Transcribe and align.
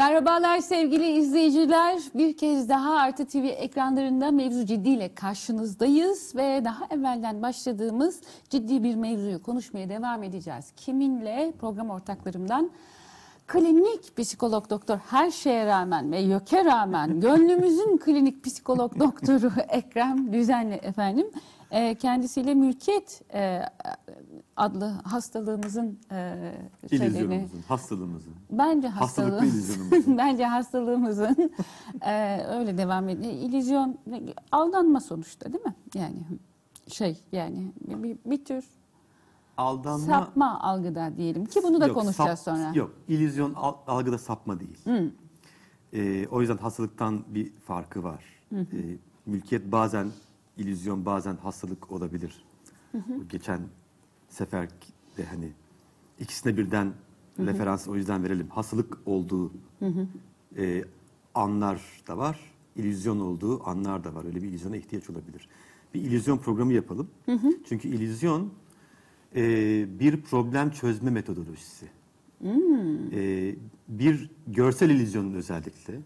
Merhabalar 0.00 0.58
sevgili 0.58 1.06
izleyiciler. 1.06 1.98
Bir 2.14 2.36
kez 2.36 2.68
daha 2.68 2.94
Artı 2.94 3.26
TV 3.26 3.36
ekranlarında 3.36 4.30
mevzu 4.30 4.66
ciddi 4.66 4.88
ile 4.88 5.14
karşınızdayız 5.14 6.36
ve 6.36 6.64
daha 6.64 6.86
evvelden 6.90 7.42
başladığımız 7.42 8.20
ciddi 8.50 8.82
bir 8.82 8.94
mevzuyu 8.94 9.42
konuşmaya 9.42 9.88
devam 9.88 10.22
edeceğiz. 10.22 10.72
Kiminle? 10.76 11.52
Program 11.60 11.90
ortaklarımdan 11.90 12.70
klinik 13.46 14.16
psikolog 14.16 14.70
doktor 14.70 14.98
her 15.10 15.30
şeye 15.30 15.66
rağmen 15.66 16.12
ve 16.12 16.20
YÖK'e 16.20 16.64
rağmen 16.64 17.20
gönlümüzün 17.20 17.96
klinik 17.96 18.44
psikolog 18.44 18.98
doktoru 18.98 19.52
Ekrem 19.68 20.32
Düzenli 20.32 20.74
efendim. 20.74 21.26
Ee, 21.70 21.94
kendisiyle 21.94 22.54
mülkiyet 22.54 23.22
e, 23.34 23.62
adlı 24.56 24.84
hastalığımızın 25.04 25.98
e, 26.10 26.52
şeylerini 26.90 27.16
İllüzyonumuzun, 27.16 27.62
hastalığımızın. 27.68 28.34
Bence 28.50 28.88
Hastalıklı 28.88 29.46
illüzyonumuzun. 29.46 30.18
Bence 30.18 30.44
hastalığımızın 30.44 31.50
e, 32.00 32.44
öyle 32.48 32.78
devam 32.78 33.08
ediyor. 33.08 33.32
İllüzyon 33.32 33.98
aldanma 34.52 35.00
sonuçta 35.00 35.52
değil 35.52 35.64
mi? 35.64 35.74
Yani 35.94 36.18
şey 36.88 37.20
yani 37.32 37.72
bir, 37.80 38.02
bir, 38.02 38.18
bir 38.24 38.44
tür 38.44 38.64
Aldanma 39.56 39.98
sapma 40.06 40.60
algıda 40.60 41.16
diyelim 41.16 41.46
ki 41.46 41.60
bunu 41.62 41.80
da 41.80 41.86
yok, 41.86 41.96
konuşacağız 41.96 42.38
sap- 42.38 42.56
sonra. 42.56 42.72
Yok, 42.74 42.90
illüzyon 43.08 43.54
al- 43.54 43.74
algıda 43.86 44.18
sapma 44.18 44.60
değil. 44.60 44.78
Ee, 45.92 46.26
o 46.26 46.40
yüzden 46.40 46.56
hastalıktan 46.56 47.24
bir 47.28 47.52
farkı 47.52 48.02
var. 48.02 48.24
Ee, 48.52 48.64
mülkiyet 49.26 49.72
bazen 49.72 50.08
illüzyon, 50.60 51.04
bazen 51.06 51.36
hastalık 51.36 51.92
olabilir. 51.92 52.44
Bu 52.94 53.28
Geçen 53.28 53.60
sefer 54.28 54.68
de 55.16 55.24
hani 55.24 55.52
ikisine 56.20 56.56
birden 56.56 56.92
referans 57.38 57.88
o 57.88 57.96
yüzden 57.96 58.24
verelim. 58.24 58.48
Hastalık 58.48 58.98
olduğu 59.06 59.52
e, 60.56 60.84
anlar 61.34 61.80
da 62.08 62.18
var, 62.18 62.40
illüzyon 62.76 63.20
olduğu 63.20 63.68
anlar 63.68 64.04
da 64.04 64.14
var. 64.14 64.24
Öyle 64.24 64.42
bir 64.42 64.48
illüzyona 64.48 64.76
ihtiyaç 64.76 65.10
olabilir. 65.10 65.48
Bir 65.94 66.00
illüzyon 66.00 66.38
programı 66.38 66.72
yapalım. 66.72 67.10
Çünkü 67.68 67.88
illüzyon 67.88 68.52
e, 69.36 69.42
bir 70.00 70.22
problem 70.22 70.70
çözme 70.70 71.10
metodolojisi. 71.10 71.86
E, 73.12 73.54
bir 73.88 74.30
görsel 74.46 74.90
illüzyonun 74.90 75.34
özellikle. 75.34 76.00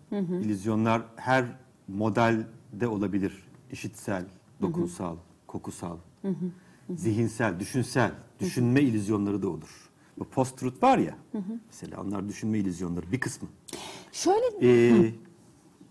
İllüzyonlar 0.45 1.03
her 1.17 1.45
modelde 1.89 2.87
olabilir. 2.87 3.33
İşitsel, 3.73 4.25
dokunsal, 4.69 5.17
kokusal, 5.47 5.97
zihinsel, 6.95 7.61
düşünsel, 7.61 8.13
düşünme 8.41 8.81
illüzyonları 8.83 9.43
da 9.43 9.49
olur. 9.49 9.91
Bu 10.19 10.25
post-truth 10.25 10.83
var 10.83 10.99
ya, 10.99 11.15
mesela 11.67 12.03
onlar 12.03 12.29
düşünme 12.29 12.59
illüzyonları 12.59 13.13
bir 13.13 13.21
kısmı. 13.21 13.49
Şöyle 14.13 14.45
Ee, 14.63 15.13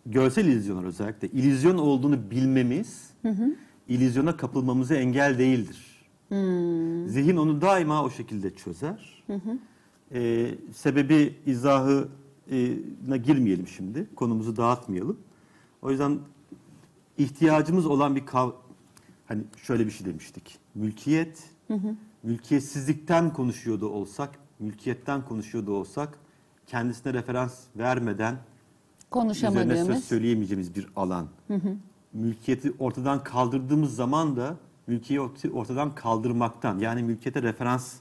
görsel 0.06 0.46
illüzyonlar 0.46 0.84
özellikle 0.84 1.28
illüzyon 1.28 1.78
olduğunu 1.78 2.32
bilmemiz 2.32 3.10
illüzyona 3.88 4.38
kapılmamıza 4.38 4.96
engel 4.96 5.40
değildir. 5.40 6.06
Zihin 7.08 7.38
onu 7.38 7.62
daima 7.62 8.04
o 8.04 8.10
şekilde 8.10 8.56
çözer. 8.56 9.24
Ee, 10.14 10.56
sebebi 10.74 11.36
izahına 11.46 13.18
girmeyelim 13.18 13.68
şimdi. 13.68 14.08
Konumuzu 14.16 14.58
dağıtmayalım. 14.58 15.18
O 15.82 15.92
yüzden 15.92 16.20
ihtiyacımız 17.18 17.86
olan 17.86 18.16
bir 18.16 18.26
kav 18.26 18.52
hani 19.28 19.44
şöyle 19.58 19.86
bir 19.86 19.92
şey 19.92 20.08
demiştik. 20.08 20.60
Mülkiyet, 20.76 21.50
mülkiyetsizlikten 22.24 23.34
konuşuyordu 23.34 23.90
olsak, 23.90 24.40
mülkiyetten 24.60 25.26
konuşuyordu 25.26 25.72
olsak 25.74 26.20
kendisine 26.68 27.14
referans 27.14 27.60
vermeden 27.76 28.34
üzerine 28.34 29.34
söz 29.34 29.42
konuşamadığımız 29.42 30.04
söyleyemeyeceğimiz 30.04 30.76
bir 30.76 30.88
alan. 30.96 31.28
Mülkiyeti 32.14 32.74
ortadan 32.80 33.24
kaldırdığımız 33.24 33.96
zaman 33.96 34.36
da 34.36 34.58
mülkiyeti 34.88 35.52
ortadan 35.52 35.96
kaldırmaktan 35.96 36.80
yani 36.80 37.04
mülkiyete 37.04 37.42
referans 37.42 37.96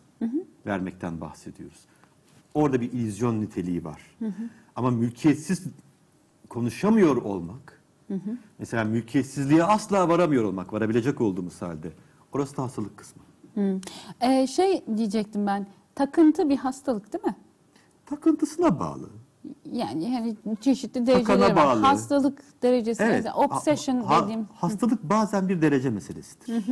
vermekten 0.67 1.21
bahsediyoruz. 1.21 1.79
Orada 2.55 2.81
bir 2.81 2.93
illüzyon 2.93 3.41
niteliği 3.41 3.85
var. 3.85 4.17
Ama 4.77 4.91
mülkiyetsiz 4.91 5.65
konuşamıyor 6.49 7.17
olmak, 7.17 7.82
mesela 8.59 8.85
mülkiyetsizliğe 8.85 9.65
asla 9.65 10.09
varamıyor 10.09 10.45
olmak, 10.45 10.73
varabilecek 10.73 11.21
olduğumuz 11.21 11.63
halde, 11.63 11.93
orası 12.33 12.57
da 12.57 12.63
hastalık 12.63 12.97
kısmı. 12.97 13.23
Ee, 14.21 14.47
şey 14.47 14.85
diyecektim 14.97 15.47
ben 15.47 15.67
takıntı 15.95 16.49
bir 16.49 16.57
hastalık 16.57 17.13
değil 17.13 17.25
mi? 17.25 17.37
Takıntısına 18.07 18.79
bağlı. 18.81 19.09
Yani 19.73 20.15
hani 20.19 20.57
çeşitli 20.61 21.05
Takana 21.05 21.41
dereceleri 21.41 21.57
var. 21.57 21.79
Hastalık 21.79 22.63
derecesi, 22.63 23.03
Evet. 23.03 23.13
mesela 23.17 23.35
obsession 23.35 24.01
ha- 24.03 24.23
dediğim. 24.25 24.45
hastalık 24.55 25.03
bazen 25.03 25.49
bir 25.49 25.63
derece 25.63 25.91
meselesidir. 25.91 26.63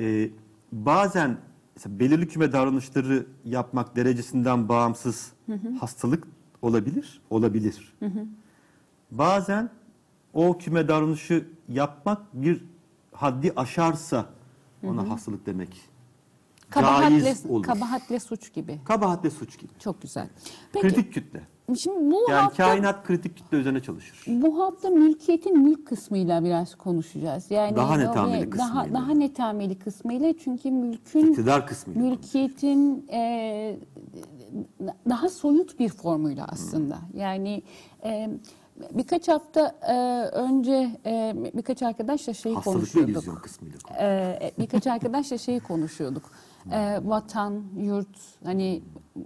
Ee, 0.00 0.30
bazen 0.72 1.36
mesela 1.76 1.98
belirli 2.00 2.28
küme 2.28 2.52
davranışları 2.52 3.26
yapmak 3.44 3.96
derecesinden 3.96 4.68
bağımsız 4.68 5.32
hastalık 5.80 6.24
olabilir, 6.62 7.20
olabilir. 7.30 7.94
Bazen 9.10 9.70
o 10.36 10.58
küme 10.58 10.88
davranışı 10.88 11.48
yapmak 11.68 12.22
bir 12.34 12.64
haddi 13.12 13.52
aşarsa 13.56 14.26
ona 14.86 15.10
hastalık 15.10 15.46
demek 15.46 15.80
Kabahatle, 16.70 17.20
caiz 17.20 17.46
olur. 17.46 17.62
kabahatle 17.62 18.20
suç 18.20 18.52
gibi. 18.54 18.80
Kabahatle 18.84 19.30
suç 19.30 19.58
gibi. 19.58 19.72
Çok 19.78 20.02
güzel. 20.02 20.28
Peki 20.72 20.88
Kritik 20.88 21.12
kütle. 21.12 21.42
şimdi 21.78 22.10
bu 22.10 22.26
Yani 22.30 22.40
hafta 22.40 22.64
kainat 22.64 23.04
kritik 23.06 23.36
kütle 23.36 23.56
üzerine 23.58 23.80
çalışır. 23.82 24.22
bu 24.26 24.58
hafta 24.60 24.90
mülkiyetin 24.90 25.58
mülk 25.58 25.86
kısmıyla 25.86 26.44
biraz 26.44 26.74
konuşacağız. 26.74 27.50
Yani 27.50 27.76
Daha 27.76 27.96
netameli 27.96 28.50
kısmıyla. 28.50 28.74
Daha, 28.74 28.94
daha 28.94 29.12
netameli 29.12 29.78
kısmıyla 29.78 30.32
çünkü 30.44 30.70
mülkün 30.70 31.26
İktidar 31.32 31.66
kısmıyla. 31.66 32.02
mülkiyetin 32.02 33.06
e, 33.12 33.78
daha 35.08 35.28
soyut 35.28 35.78
bir 35.78 35.88
formuyla 35.88 36.46
aslında. 36.48 36.98
Yani 37.14 37.62
e, 38.04 38.30
birkaç 38.90 39.28
hafta 39.28 39.74
e, 39.88 39.94
önce 40.36 40.90
e, 41.06 41.34
birkaç 41.54 41.82
arkadaşla 41.82 42.34
şey 42.34 42.54
Hastalıklı 42.54 42.80
konuşuyorduk. 42.80 43.12
illüzyon 43.14 43.36
kısmıyla. 43.36 43.78
Ee, 44.00 44.52
birkaç 44.58 44.86
arkadaşla 44.86 45.38
şeyi 45.38 45.60
konuşuyorduk. 45.60 46.30
Ee, 46.72 46.98
vatan, 47.04 47.62
yurt, 47.78 48.18
hani 48.44 48.82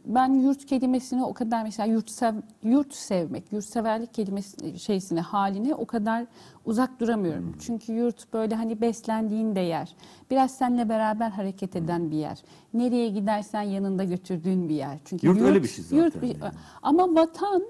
ben 0.06 0.34
yurt 0.34 0.66
kelimesini 0.66 1.25
o 1.25 1.34
kadar 1.34 1.62
mesela 1.62 1.87
yurt 1.93 2.10
sev, 2.10 2.34
yurt 2.62 2.94
sevmek, 2.94 3.53
yurtseverlik 3.53 4.15
kelimesi 4.15 4.78
şeysine 4.78 5.21
haline 5.21 5.75
o 5.75 5.87
kadar 5.87 6.27
uzak 6.65 7.00
duramıyorum. 7.00 7.56
Çünkü 7.60 7.93
yurt 7.93 8.33
böyle 8.33 8.55
hani 8.55 8.81
beslendiğin 8.81 9.55
de 9.56 9.60
yer. 9.60 9.97
Biraz 10.31 10.50
seninle 10.50 10.89
beraber 10.89 11.31
hareket 11.31 11.77
eden 11.77 12.10
bir 12.10 12.16
yer. 12.16 12.43
Nereye 12.75 13.09
gidersen 13.09 13.63
yanında 13.63 14.04
götürdüğün 14.04 14.69
bir 14.69 14.75
yer. 14.75 14.98
Çünkü 15.04 15.27
Yurt 15.27 15.41
öyle 15.41 15.63
bir 15.63 15.69
şey 15.69 15.84
zaten 15.84 16.27
yani. 16.27 16.36
ama 16.83 17.15
vatan 17.15 17.63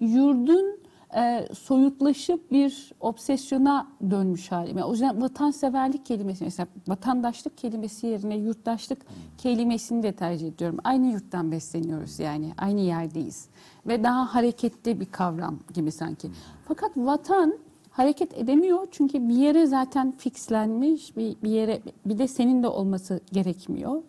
yurdun 0.00 0.85
e, 1.14 1.48
soyutlaşıp 1.54 2.50
bir 2.50 2.92
obsesyona 3.00 3.88
dönmüş 4.10 4.52
hali. 4.52 4.68
Yani 4.68 4.84
o 4.84 4.92
yüzden 4.92 5.22
vatanseverlik 5.22 6.06
kelimesi 6.06 6.44
mesela 6.44 6.66
vatandaşlık 6.88 7.58
kelimesi 7.58 8.06
yerine 8.06 8.36
yurttaşlık 8.36 8.98
kelimesini 9.38 10.02
de 10.02 10.12
tercih 10.12 10.48
ediyorum. 10.48 10.78
Aynı 10.84 11.12
yurttan 11.12 11.52
besleniyoruz 11.52 12.18
yani 12.18 12.52
aynı 12.58 12.80
yerdeyiz 12.80 13.48
ve 13.86 14.04
daha 14.04 14.34
hareketli 14.34 15.00
bir 15.00 15.06
kavram 15.06 15.58
gibi 15.74 15.92
sanki. 15.92 16.30
Fakat 16.68 16.90
vatan 16.96 17.58
hareket 17.90 18.38
edemiyor 18.38 18.86
çünkü 18.90 19.28
bir 19.28 19.34
yere 19.34 19.66
zaten 19.66 20.14
fixlenmiş 20.18 21.16
bir, 21.16 21.36
bir 21.42 21.50
yere 21.50 21.82
bir 22.06 22.18
de 22.18 22.28
senin 22.28 22.62
de 22.62 22.68
olması 22.68 23.20
gerekmiyor. 23.32 24.02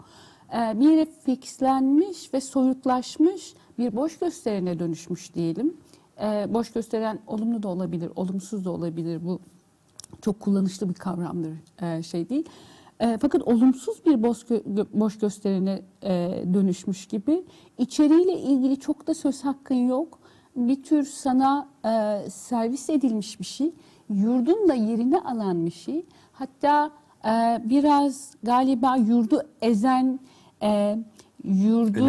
Ee, 0.53 0.79
bir 0.79 0.89
yere 0.89 1.07
fixlenmiş 1.25 2.33
ve 2.33 2.41
soyutlaşmış 2.41 3.53
bir 3.79 3.95
boş 3.95 4.19
gösterene 4.19 4.79
dönüşmüş 4.79 5.33
diyelim. 5.33 5.77
Ee, 6.21 6.45
boş 6.49 6.71
gösteren 6.71 7.19
olumlu 7.27 7.63
da 7.63 7.67
olabilir, 7.67 8.11
olumsuz 8.15 8.65
da 8.65 8.71
olabilir. 8.71 9.25
Bu 9.25 9.39
çok 10.21 10.39
kullanışlı 10.39 10.89
bir 10.89 10.93
kavramdır, 10.93 11.53
e, 11.81 12.03
şey 12.03 12.29
değil. 12.29 12.45
E, 12.99 13.17
fakat 13.21 13.41
olumsuz 13.41 14.05
bir 14.05 14.23
boş, 14.23 14.41
gö- 14.43 14.85
boş 14.93 15.17
gösterene 15.19 15.81
e, 16.03 16.43
dönüşmüş 16.53 17.05
gibi 17.05 17.43
içeriğiyle 17.77 18.39
ilgili 18.39 18.79
çok 18.79 19.07
da 19.07 19.13
söz 19.13 19.45
hakkın 19.45 19.75
yok. 19.87 20.19
Bir 20.55 20.83
tür 20.83 21.03
sana 21.03 21.67
e, 21.85 22.21
servis 22.29 22.89
edilmiş 22.89 23.39
bir 23.39 23.45
şey, 23.45 23.71
yurdun 24.09 24.69
da 24.69 24.73
yerini 24.73 25.19
alan 25.19 25.65
bir 25.65 25.71
şey. 25.71 26.05
Hatta 26.33 26.91
e, 27.25 27.61
biraz 27.69 28.31
galiba 28.43 28.95
yurdu 28.95 29.41
ezen, 29.61 30.19
e, 30.63 30.97
yurdu 31.43 31.99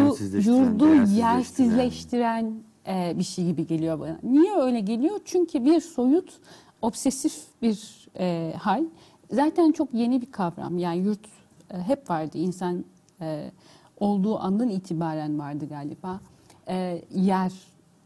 yurdu 0.49 0.85
yersizleştiren 1.17 2.53
e, 2.89 3.19
bir 3.19 3.23
şey 3.23 3.45
gibi 3.45 3.67
geliyor 3.67 3.99
bana. 3.99 4.19
Niye 4.23 4.55
öyle 4.55 4.79
geliyor? 4.79 5.19
Çünkü 5.25 5.65
bir 5.65 5.81
soyut, 5.81 6.39
obsesif 6.81 7.43
bir 7.61 8.07
e, 8.19 8.53
hal. 8.57 8.83
Zaten 9.31 9.71
çok 9.71 9.93
yeni 9.93 10.21
bir 10.21 10.31
kavram. 10.31 10.77
Yani 10.77 10.97
yurt 10.97 11.25
e, 11.71 11.77
hep 11.77 12.09
vardı. 12.09 12.37
İnsan 12.37 12.85
e, 13.21 13.51
olduğu 13.99 14.39
andan 14.39 14.69
itibaren 14.69 15.39
vardı 15.39 15.65
galiba. 15.69 16.19
E, 16.67 17.01
yer 17.15 17.53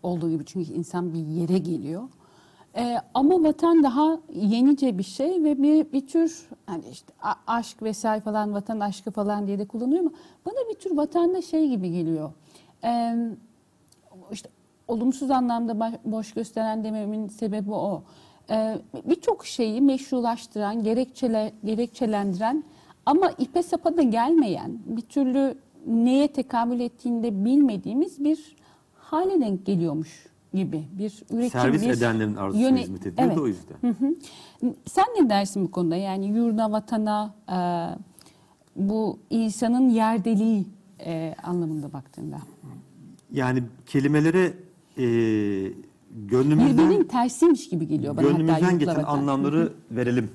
olduğu 0.04 0.30
gibi 0.30 0.46
çünkü 0.46 0.74
insan 0.74 1.14
bir 1.14 1.20
yere 1.20 1.58
geliyor. 1.58 2.04
Ee, 2.78 2.98
ama 3.14 3.44
vatan 3.44 3.84
daha 3.84 4.20
yenice 4.34 4.98
bir 4.98 5.04
şey 5.04 5.44
ve 5.44 5.64
bir, 5.64 5.92
bir 5.92 6.08
tür 6.08 6.50
hani 6.66 6.84
işte 6.92 7.14
aşk 7.48 7.84
vesaire 7.84 8.22
falan 8.22 8.54
vatan 8.54 8.80
aşkı 8.80 9.12
falan 9.12 9.48
diye 9.48 9.60
de 9.60 9.66
kullanıyor 9.68 10.00
ama 10.00 10.12
bana 10.46 10.70
bir 10.70 10.80
tür 10.80 10.98
vatanda 10.98 11.42
şey 11.42 11.70
gibi 11.70 11.92
geliyor. 11.92 12.32
Ee, 12.84 13.16
işte 13.26 13.53
olumsuz 14.88 15.32
anlamda 15.32 15.80
baş- 15.80 16.00
boş 16.06 16.34
gösteren 16.34 16.84
dememin 16.84 17.28
sebebi 17.28 17.72
o. 17.72 18.04
Ee, 18.50 18.78
Birçok 19.06 19.46
şeyi 19.46 19.82
meşrulaştıran, 19.82 20.84
gerekçele, 20.84 21.52
gerekçelendiren 21.66 22.64
ama 23.06 23.32
ipe 23.38 23.64
sapa 23.64 23.98
da 23.98 24.02
gelmeyen, 24.02 24.72
bir 24.86 25.02
türlü 25.02 25.56
neye 25.88 26.28
tekamül 26.28 26.80
ettiğini 26.80 27.24
de 27.24 27.46
bilmediğimiz 27.46 28.24
bir 28.24 28.56
hale 28.98 29.42
denk 29.42 29.66
geliyormuş 29.66 30.26
gibi. 30.54 30.84
Bir 31.00 31.24
üretim, 31.32 31.50
Servis 31.50 31.82
bir 31.82 31.90
edenlerin 31.90 32.36
arzusuna 32.36 32.68
yöne- 32.70 32.82
hizmet 32.82 33.02
ediyor 33.08 33.28
Evet. 33.28 33.38
da 33.38 33.42
o 33.42 33.48
yüzden. 33.48 33.76
Hı 33.82 33.88
hı. 33.88 34.16
Sen 34.86 35.06
ne 35.20 35.30
dersin 35.30 35.66
bu 35.66 35.72
konuda? 35.72 35.96
Yani 35.96 36.26
yurda, 36.26 36.72
vatana, 36.72 37.34
e, 37.50 37.58
bu 38.76 39.20
insanın 39.30 39.90
yerdeliği 39.90 40.66
e, 41.06 41.36
anlamında 41.44 41.94
baktığında. 41.94 42.38
Yani 43.32 43.64
kelimelere 43.86 44.54
e, 44.98 45.04
gönlümüzden 46.12 46.78
Birbirinin 46.78 47.04
tersiymiş 47.04 47.70
gibi 47.70 47.88
geliyor 47.88 48.18
bana 48.18 48.28
gönlümüzden 48.28 48.80
geçen 48.80 49.04
anlamları 49.04 49.74
verelim. 49.92 50.32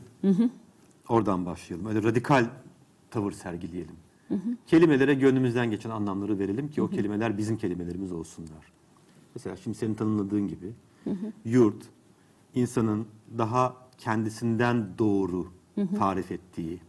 Oradan 1.09 1.47
başlayalım. 1.47 1.87
Öyle 1.87 2.03
radikal 2.03 2.47
tavır 3.11 3.33
sergileyelim. 3.33 3.97
Kelimelere 4.67 5.15
gönlümüzden 5.15 5.71
geçen 5.71 5.91
anlamları 5.91 6.39
verelim 6.39 6.69
ki 6.69 6.83
o 6.83 6.89
kelimeler 6.89 7.39
bizim 7.39 7.57
kelimelerimiz 7.57 8.13
olsunlar. 8.13 8.73
Mesela 9.35 9.57
şimdi 9.57 9.77
senin 9.77 9.95
tanımladığın 9.95 10.49
gibi 10.49 10.73
yurt 11.45 11.85
insanın 12.55 13.07
daha 13.39 13.77
kendisinden 13.99 14.87
doğru 14.99 15.47
tarif 15.99 16.33
ettiği, 16.33 16.81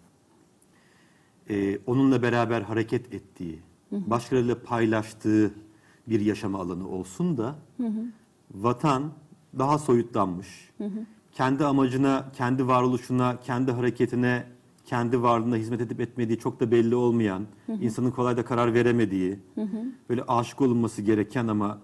e, 1.49 1.77
onunla 1.77 2.21
beraber 2.21 2.61
hareket 2.61 3.13
ettiği, 3.13 3.59
başkalarıyla 3.91 4.63
paylaştığı 4.63 5.51
bir 6.09 6.19
yaşama 6.19 6.59
alanı 6.59 6.89
olsun 6.89 7.37
da 7.37 7.55
vatan 8.53 9.03
daha 9.57 9.77
soyutlanmış, 9.77 10.69
kendi 11.31 11.65
amacına, 11.65 12.31
kendi 12.33 12.67
varoluşuna, 12.67 13.39
kendi 13.43 13.71
hareketine, 13.71 14.43
kendi 14.85 15.21
varlığına 15.21 15.55
hizmet 15.55 15.81
edip 15.81 15.99
etmediği 15.99 16.37
çok 16.39 16.59
da 16.59 16.71
belli 16.71 16.95
olmayan, 16.95 17.43
insanın 17.81 18.11
kolay 18.11 18.37
da 18.37 18.45
karar 18.45 18.73
veremediği, 18.73 19.39
böyle 20.09 20.23
aşık 20.23 20.61
olunması 20.61 21.01
gereken 21.01 21.47
ama 21.47 21.77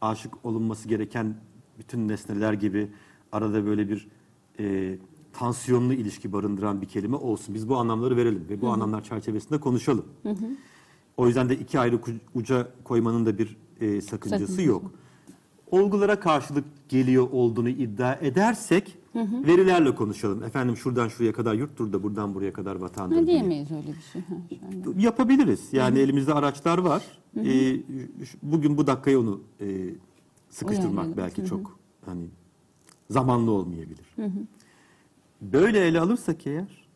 aşık 0.00 0.44
olunması 0.44 0.88
gereken 0.88 1.34
bütün 1.78 2.08
nesneler 2.08 2.52
gibi 2.52 2.88
arada 3.32 3.66
böyle 3.66 3.88
bir 3.88 4.08
e, 4.60 4.98
tansiyonlu 5.32 5.92
ilişki 5.94 6.32
barındıran 6.32 6.80
bir 6.82 6.86
kelime 6.86 7.16
olsun. 7.16 7.54
Biz 7.54 7.68
bu 7.68 7.76
anlamları 7.76 8.16
verelim 8.16 8.46
ve 8.50 8.60
bu 8.60 8.68
anlamlar 8.68 9.04
çerçevesinde 9.04 9.60
konuşalım. 9.60 10.04
O 11.16 11.26
yüzden 11.26 11.48
de 11.48 11.56
iki 11.56 11.80
ayrı 11.80 12.00
uca 12.34 12.68
koymanın 12.84 13.26
da 13.26 13.38
bir 13.38 13.56
e, 13.80 14.00
sakıncası 14.00 14.42
Sakıncası. 14.46 14.62
yok. 14.62 14.92
Olgulara 15.70 16.20
karşılık 16.20 16.64
geliyor 16.88 17.28
olduğunu 17.32 17.68
iddia 17.68 18.14
edersek 18.14 18.98
verilerle 19.16 19.94
konuşalım. 19.94 20.42
Efendim 20.42 20.76
şuradan 20.76 21.08
şuraya 21.08 21.32
kadar 21.32 21.54
yurttur 21.54 21.92
da 21.92 22.02
buradan 22.02 22.34
buraya 22.34 22.52
kadar 22.52 22.76
vatandır 22.76 23.16
Ha, 23.16 23.26
diye. 23.26 23.36
diyemeyiz 23.36 23.70
öyle 23.70 23.86
bir 23.88 24.02
şey. 24.12 24.22
Ha, 24.22 24.34
şu 24.84 24.88
anda. 24.90 25.00
Yapabiliriz. 25.00 25.68
Yani 25.72 25.98
elimizde 25.98 26.34
araçlar 26.34 26.78
var. 26.78 27.02
Ee, 27.36 27.42
ş- 27.44 27.82
bugün 28.42 28.76
bu 28.78 28.86
dakikaya 28.86 29.20
onu 29.20 29.40
e, 29.60 29.66
sıkıştırmak 30.48 30.92
Uyarlayalım. 30.92 31.16
belki 31.16 31.44
çok 31.44 31.78
hani 32.06 32.24
zamanlı 33.10 33.50
olmayabilir. 33.50 34.06
Böyle 35.42 35.78
ele 35.86 36.00
alırsak 36.00 36.46
eğer 36.46 36.88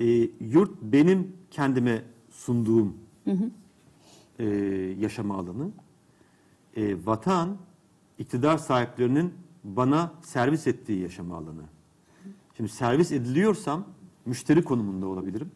e, 0.00 0.06
yurt 0.40 0.70
benim 0.82 1.32
kendime 1.50 2.02
sunduğum 2.30 2.94
e, 4.38 4.44
yaşama 5.00 5.34
alanı, 5.38 5.70
e, 6.76 7.06
vatan 7.06 7.56
iktidar 8.18 8.58
sahiplerinin 8.58 9.34
bana 9.64 10.12
servis 10.22 10.66
ettiği 10.66 11.00
yaşama 11.00 11.36
alanı. 11.36 11.62
Şimdi 12.56 12.70
servis 12.70 13.12
ediliyorsam 13.12 13.84
müşteri 14.26 14.64
konumunda 14.64 15.06
olabilirim. 15.06 15.50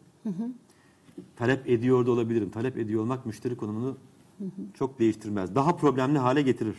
Talep 1.35 1.69
ediyor 1.69 2.05
da 2.05 2.11
olabilirim. 2.11 2.49
Talep 2.49 2.77
ediyor 2.77 3.01
olmak 3.01 3.25
müşteri 3.25 3.57
konumunu 3.57 3.97
çok 4.73 4.99
değiştirmez. 4.99 5.55
Daha 5.55 5.75
problemli 5.75 6.17
hale 6.17 6.41
getirir. 6.41 6.75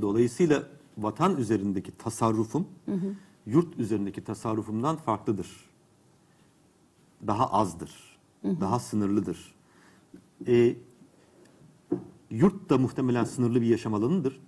Dolayısıyla 0.00 0.62
vatan 0.98 1.36
üzerindeki 1.36 1.92
tasarrufum 1.98 2.66
yurt 3.46 3.78
üzerindeki 3.78 4.24
tasarrufumdan 4.24 4.96
farklıdır. 4.96 5.70
Daha 7.26 7.46
azdır. 7.46 8.18
Daha 8.44 8.78
sınırlıdır. 8.78 9.54
E, 10.46 10.76
yurt 12.30 12.70
da 12.70 12.78
muhtemelen 12.78 13.24
sınırlı 13.24 13.60
bir 13.60 13.66
yaşam 13.66 13.94
alanıdır. 13.94 14.40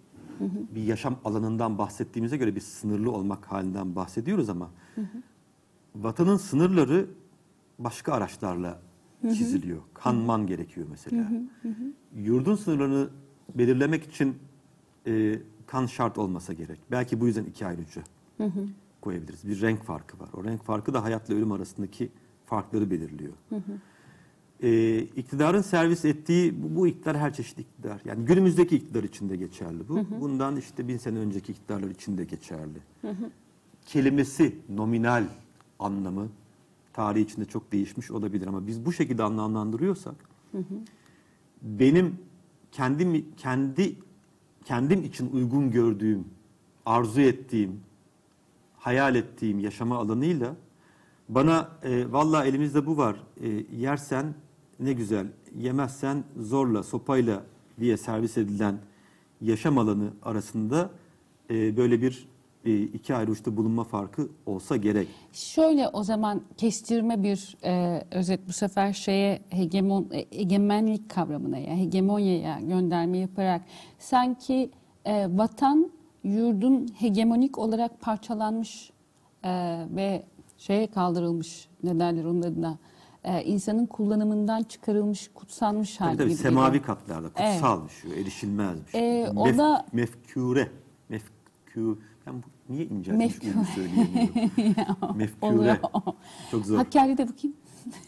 Bir 0.75 0.83
yaşam 0.83 1.17
alanından 1.25 1.79
bahsettiğimize 1.79 2.37
göre 2.37 2.55
bir 2.55 2.61
sınırlı 2.61 3.11
olmak 3.13 3.45
halinden 3.47 3.97
bahsediyoruz 3.97 4.49
ama 4.49 4.71
vatanın 5.97 6.37
sınırları 6.37 7.07
başka 7.79 8.13
araçlarla 8.13 8.83
çiziliyor. 9.23 9.83
Kanman 9.95 10.47
gerekiyor 10.47 10.87
mesela. 10.91 11.29
Yurdun 12.17 12.55
sınırlarını 12.55 13.09
belirlemek 13.55 14.05
için 14.05 14.37
e, 15.07 15.39
kan 15.67 15.87
şart 15.87 16.19
olmasa 16.19 16.53
gerek. 16.53 16.79
Belki 16.91 17.21
bu 17.21 17.27
yüzden 17.27 17.45
iki 17.45 17.67
ayrıca 17.67 18.03
koyabiliriz. 19.01 19.49
Bir 19.49 19.61
renk 19.61 19.83
farkı 19.83 20.21
var. 20.21 20.29
O 20.35 20.45
renk 20.45 20.63
farkı 20.63 20.95
da 20.95 21.05
hayatla 21.05 21.35
ölüm 21.35 21.53
arasındaki 21.53 22.11
farkları 22.45 22.91
belirliyor. 22.91 23.33
E, 24.63 24.99
iktidarın 24.99 25.63
servis 25.63 26.05
ettiği, 26.05 26.63
bu, 26.63 26.77
bu 26.77 26.87
iktidar 26.87 27.19
her 27.19 27.35
çeşit 27.35 27.59
iktidar. 27.59 28.01
Yani 28.05 28.25
günümüzdeki 28.25 28.77
iktidar 28.77 29.05
için 29.05 29.29
de 29.29 29.37
geçerli 29.37 29.89
bu. 29.89 30.01
Bundan 30.21 30.57
işte 30.57 30.89
bin 30.89 30.97
sene 30.97 31.19
önceki 31.19 31.53
iktidarlar 31.53 31.91
için 31.91 32.19
de 32.19 32.25
geçerli. 32.25 32.79
Kelimesi, 33.87 34.57
nominal 34.69 35.25
anlamı 35.79 36.29
tarih 36.93 37.21
içinde 37.21 37.45
çok 37.45 37.73
değişmiş 37.73 38.11
olabilir 38.11 38.47
ama 38.47 38.67
biz 38.67 38.87
bu 38.87 38.93
şekilde 38.93 39.23
anlamlandırıyorsak 39.23 40.15
benim 41.63 42.19
kendim 42.73 43.27
kendi 43.37 43.97
kendim 44.65 45.05
için 45.05 45.31
uygun 45.33 45.71
gördüğüm, 45.71 46.25
arzu 46.87 47.21
ettiğim, 47.21 47.81
hayal 48.77 49.15
ettiğim 49.15 49.59
yaşama 49.59 49.99
alanıyla 49.99 50.57
bana 51.29 51.69
e, 51.83 52.13
valla 52.13 52.45
elimizde 52.45 52.87
bu 52.87 52.97
var, 52.97 53.17
e, 53.41 53.49
yersen 53.77 54.35
ne 54.81 54.93
güzel, 54.93 55.27
yemezsen 55.59 56.25
zorla, 56.37 56.83
sopayla 56.83 57.43
diye 57.81 57.97
servis 57.97 58.39
edilen 58.39 58.79
yaşam 59.41 59.79
alanı 59.79 60.11
arasında 60.23 60.91
e, 61.51 61.77
böyle 61.77 62.03
bir 62.03 62.29
e, 62.65 62.83
iki 62.83 63.15
ayrı 63.15 63.31
uçta 63.31 63.57
bulunma 63.57 63.85
farkı 63.85 64.29
olsa 64.47 64.77
gerek. 64.77 65.09
Şöyle 65.33 65.89
o 65.89 66.03
zaman 66.03 66.43
kestirme 66.57 67.23
bir 67.23 67.57
e, 67.65 68.03
özet 68.11 68.49
bu 68.49 68.53
sefer 68.53 68.93
şeye 68.93 69.43
hegemon, 69.51 70.09
e, 70.13 70.27
egemenlik 70.31 71.11
kavramına 71.11 71.59
ya 71.59 71.77
hegemonyaya 71.77 72.61
gönderme 72.61 73.19
yaparak 73.19 73.63
sanki 73.99 74.71
e, 75.05 75.27
vatan 75.31 75.91
yurdun 76.25 76.89
hegemonik 76.99 77.59
olarak 77.59 78.01
parçalanmış 78.01 78.91
e, 79.45 79.51
ve 79.91 80.23
şeye 80.59 80.87
kaldırılmış 80.87 81.69
ne 81.83 81.99
derler 82.01 82.25
onun 82.25 82.43
adına 82.43 82.79
e, 83.25 83.43
insanın 83.45 83.87
kullanımından 83.87 84.63
çıkarılmış 84.63 85.31
kutsanmış 85.35 86.01
hali 86.01 86.11
Tabii 86.11 86.19
tabii 86.19 86.29
gibi 86.29 86.39
semavi 86.43 86.67
geliyor. 86.67 86.85
katlarda 86.85 87.29
kutsalmış, 87.29 87.93
evet. 88.07 88.19
erişilmezmiş. 88.19 88.95
Ee, 88.95 89.29
o 89.37 89.47
da- 89.47 89.87
mefkure. 89.93 90.69
Mefkü 91.09 91.99
ben 92.27 92.35
bu, 92.35 92.47
niye 92.73 92.85
inceltmiş 92.87 93.27
Mefkure. 93.27 93.51
uyumu 93.51 93.65
söyleyemiyorum. 93.75 95.17
mefkure. 95.17 95.51
Oluyor. 95.55 95.77
Çok 96.51 96.67
zor. 96.67 96.77
Hakkari 96.77 97.19
de 97.19 97.29
bakayım. 97.29 97.57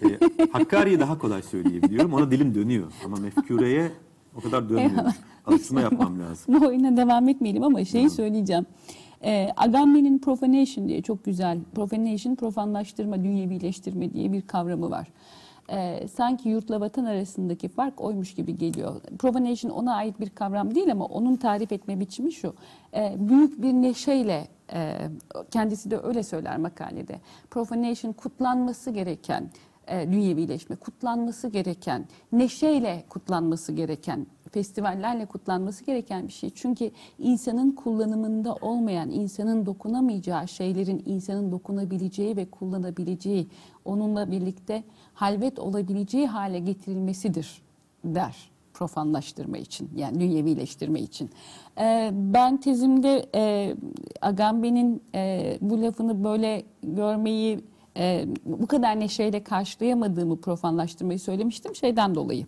Ee, 0.03 0.19
Hakkari'yi 0.53 1.01
daha 1.01 1.19
kolay 1.19 1.43
söyleyebiliyorum. 1.43 2.13
Ona 2.15 2.31
dilim 2.31 2.55
dönüyor. 2.55 2.93
Ama 3.05 3.17
mefkureye 3.17 3.91
o 4.37 4.41
kadar 4.41 4.69
dönmüyor. 4.69 5.05
Alıştırma 5.47 5.81
yapmam 5.81 6.21
lazım. 6.21 6.61
Bu 6.61 6.67
oyuna 6.67 6.97
devam 6.97 7.29
etmeyelim 7.29 7.63
ama 7.63 7.85
şeyi 7.85 8.11
söyleyeceğim. 8.11 8.67
Ee, 9.25 9.49
Agamben'in 9.57 10.19
profanation 10.19 10.89
diye 10.89 11.03
çok 11.03 11.25
güzel, 11.25 11.59
profanation, 11.75 12.35
profanlaştırma, 12.35 13.25
dünyevileştirme 13.25 14.13
diye 14.13 14.33
bir 14.33 14.43
kavramı 14.43 14.91
var. 14.91 15.09
Ee, 15.71 16.09
sanki 16.09 16.49
yurtla 16.49 16.81
vatan 16.81 17.05
arasındaki 17.05 17.69
fark 17.69 18.01
oymuş 18.01 18.35
gibi 18.35 18.57
geliyor. 18.57 19.01
Profanation 19.19 19.71
ona 19.71 19.95
ait 19.95 20.21
bir 20.21 20.31
kavram 20.31 20.75
değil 20.75 20.93
ama 20.93 21.05
onun 21.05 21.37
tarif 21.37 21.73
etme 21.73 22.01
biçimi 22.01 22.33
şu. 22.33 22.55
Ee, 22.95 23.15
büyük 23.19 23.63
bir 23.63 23.73
neşeyle, 23.73 24.49
e, 24.73 24.97
kendisi 25.51 25.91
de 25.91 25.99
öyle 25.99 26.23
söyler 26.23 26.57
makalede. 26.57 27.21
Profanation 27.51 28.13
kutlanması 28.13 28.91
gereken, 28.91 29.51
e, 29.89 30.13
dünyevileşme. 30.13 30.77
Kutlanması 30.77 31.49
gereken, 31.49 32.07
neşeyle 32.33 33.05
kutlanması 33.09 33.73
gereken, 33.73 34.27
festivallerle 34.51 35.27
kutlanması 35.27 35.85
gereken 35.85 36.29
bir 36.29 36.33
şey. 36.33 36.51
Çünkü 36.51 36.91
insanın 37.19 37.71
kullanımında 37.71 38.55
olmayan, 38.55 39.11
insanın 39.11 39.67
dokunamayacağı 39.67 40.49
şeylerin 40.49 41.03
insanın 41.07 41.53
dokunabileceği 41.53 42.37
ve 42.37 42.51
kullanabileceği, 42.51 43.49
onunla 43.85 44.31
birlikte 44.31 44.85
halvet 45.15 45.59
olabileceği 45.59 46.27
hale 46.27 46.59
getirilmesidir 46.59 47.63
der 48.05 48.55
profanlaştırma 48.75 49.59
için 49.59 49.91
yani 49.97 50.21
dünyevileştirme 50.21 51.01
için. 51.01 51.31
Ee, 51.79 52.11
ben 52.13 52.57
tezimde 52.57 53.27
e, 53.35 53.75
Agamben'in 54.23 55.03
e, 55.15 55.59
bu 55.61 55.83
lafını 55.83 56.25
böyle 56.25 56.63
görmeyi 56.83 57.61
e, 57.97 58.27
bu 58.45 58.67
kadar 58.67 59.01
neşeyle 59.01 59.45
karşılayamadığımı 59.45 60.41
profanlaştırmayı 60.41 61.21
söylemiştim 61.21 61.75
şeyden 61.75 62.15
dolayı. 62.15 62.47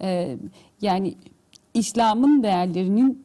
E, 0.00 0.36
yani 0.80 1.14
İslam'ın 1.74 2.42
değerlerinin 2.42 3.24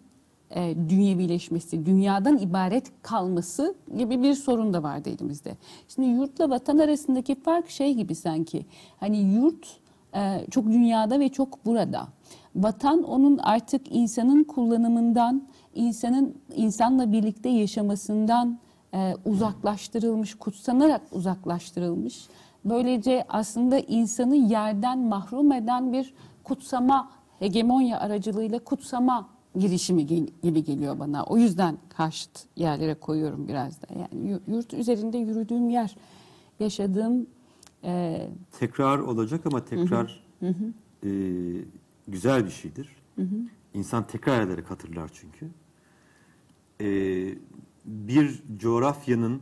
e, 0.55 0.75
dünyevileşmesi, 0.89 1.85
dünyadan 1.85 2.37
ibaret 2.37 2.91
kalması 3.01 3.75
gibi 3.97 4.23
bir 4.23 4.33
sorun 4.33 4.73
da 4.73 4.83
vardı 4.83 5.09
elimizde. 5.09 5.57
Şimdi 5.87 6.07
yurtla 6.07 6.49
vatan 6.49 6.77
arasındaki 6.77 7.35
fark 7.35 7.69
şey 7.69 7.93
gibi 7.93 8.15
sanki. 8.15 8.65
Hani 8.99 9.17
yurt 9.17 9.67
e, 10.15 10.45
çok 10.51 10.65
dünyada 10.65 11.19
ve 11.19 11.29
çok 11.29 11.65
burada. 11.65 12.07
Vatan 12.55 13.03
onun 13.03 13.37
artık 13.37 13.95
insanın 13.95 14.43
kullanımından, 14.43 15.47
insanın 15.73 16.35
insanla 16.55 17.11
birlikte 17.11 17.49
yaşamasından 17.49 18.59
e, 18.95 19.15
uzaklaştırılmış, 19.25 20.35
kutsanarak 20.35 21.01
uzaklaştırılmış. 21.11 22.27
Böylece 22.65 23.25
aslında 23.29 23.79
insanı 23.79 24.35
yerden 24.35 24.99
mahrum 24.99 25.51
eden 25.51 25.93
bir 25.93 26.13
kutsama, 26.43 27.11
hegemonya 27.39 27.99
aracılığıyla 27.99 28.59
kutsama 28.59 29.29
girişimi 29.59 30.05
gibi 30.43 30.63
geliyor 30.63 30.99
bana. 30.99 31.23
O 31.23 31.37
yüzden 31.37 31.77
karşıt 31.89 32.45
yerlere 32.55 32.93
koyuyorum 32.95 33.47
biraz 33.47 33.81
da. 33.81 33.87
Yani 33.99 34.31
yu- 34.31 34.41
yurt 34.55 34.73
üzerinde 34.73 35.17
yürüdüğüm 35.17 35.69
yer, 35.69 35.95
yaşadığım 36.59 37.27
e, 37.83 38.27
Tekrar 38.59 38.99
olacak 38.99 39.45
ama 39.45 39.65
tekrar 39.65 40.23
e, 41.03 41.09
güzel 42.07 42.45
bir 42.45 42.51
şeydir. 42.51 42.89
İnsan 43.73 44.07
tekrar 44.07 44.41
ederek 44.41 44.71
hatırlar 44.71 45.09
çünkü. 45.13 45.49
E, 46.81 46.87
bir 47.85 48.43
coğrafyanın 48.57 49.41